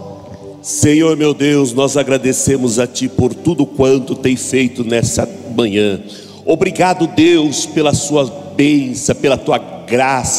Senhor 0.62 1.16
meu 1.16 1.34
Deus, 1.34 1.72
nós 1.72 1.96
agradecemos 1.96 2.78
a 2.78 2.86
Ti 2.86 3.08
por 3.08 3.34
tudo 3.34 3.66
quanto 3.66 4.14
tem 4.14 4.36
feito 4.36 4.84
nessa 4.84 5.28
manhã. 5.56 6.00
Obrigado, 6.44 7.08
Deus, 7.08 7.66
pela 7.66 7.92
Sua 7.92 8.24
bênção, 8.56 9.16
pela 9.16 9.36
Tua 9.36 9.58
graça, 9.58 9.75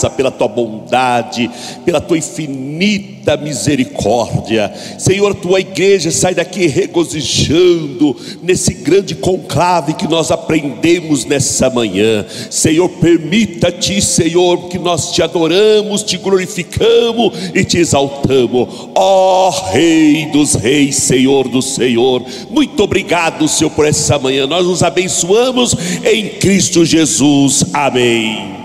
pela 0.10 0.32
tua 0.32 0.48
bondade, 0.48 1.50
pela 1.86 2.02
tua 2.02 2.18
infinita 2.18 3.38
misericórdia. 3.38 4.72
Senhor, 4.98 5.34
tua 5.36 5.60
igreja 5.60 6.12
sai 6.12 6.36
daqui 6.36 6.68
regozijando 6.68 8.16
nesse 8.41 8.74
grande 8.74 9.16
conclave 9.16 9.93
que 9.93 10.08
nós 10.08 10.32
aprendemos 10.32 11.26
nessa 11.26 11.70
manhã. 11.70 12.26
Senhor, 12.50 12.88
permita-te, 12.89 14.02
Senhor, 14.02 14.70
que 14.70 14.78
nós 14.78 15.12
te 15.12 15.22
adoramos, 15.22 16.04
te 16.04 16.18
glorificamos 16.18 17.34
e 17.54 17.64
te 17.64 17.78
exaltamos. 17.78 18.89
Ó 18.95 19.50
Rei 19.72 20.28
dos 20.32 20.56
Reis, 20.56 20.95
Senhor 20.98 21.48
do 21.48 21.62
Senhor, 21.62 22.24
muito 22.50 22.82
obrigado, 22.84 23.48
Senhor, 23.48 23.70
por 23.72 23.86
essa 23.86 24.18
manhã. 24.20 24.48
Nós 24.48 24.66
nos 24.66 24.84
abençoamos 24.84 25.76
em 26.04 26.30
Cristo 26.39 26.86
Jesus. 26.86 27.66
Amém. 27.74 28.57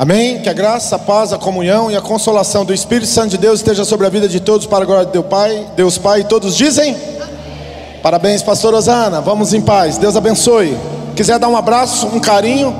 Amém? 0.00 0.40
Que 0.40 0.48
a 0.48 0.54
graça, 0.54 0.96
a 0.96 0.98
paz, 0.98 1.30
a 1.30 1.36
comunhão 1.36 1.90
e 1.90 1.94
a 1.94 2.00
consolação 2.00 2.64
do 2.64 2.72
Espírito 2.72 3.06
Santo 3.06 3.32
de 3.32 3.36
Deus 3.36 3.60
esteja 3.60 3.84
sobre 3.84 4.06
a 4.06 4.08
vida 4.08 4.26
de 4.26 4.40
todos, 4.40 4.66
para 4.66 4.82
a 4.82 4.86
glória 4.86 5.04
de 5.04 5.12
Deus 5.12 5.26
Pai, 5.26 5.66
Deus 5.76 5.98
Pai, 5.98 6.24
todos 6.24 6.56
dizem? 6.56 6.96
Parabéns, 8.02 8.42
pastor 8.42 8.72
Osana, 8.72 9.20
vamos 9.20 9.52
em 9.52 9.60
paz, 9.60 9.98
Deus 9.98 10.16
abençoe. 10.16 10.74
Quiser 11.14 11.38
dar 11.38 11.48
um 11.48 11.56
abraço, 11.56 12.06
um 12.06 12.18
carinho, 12.18 12.74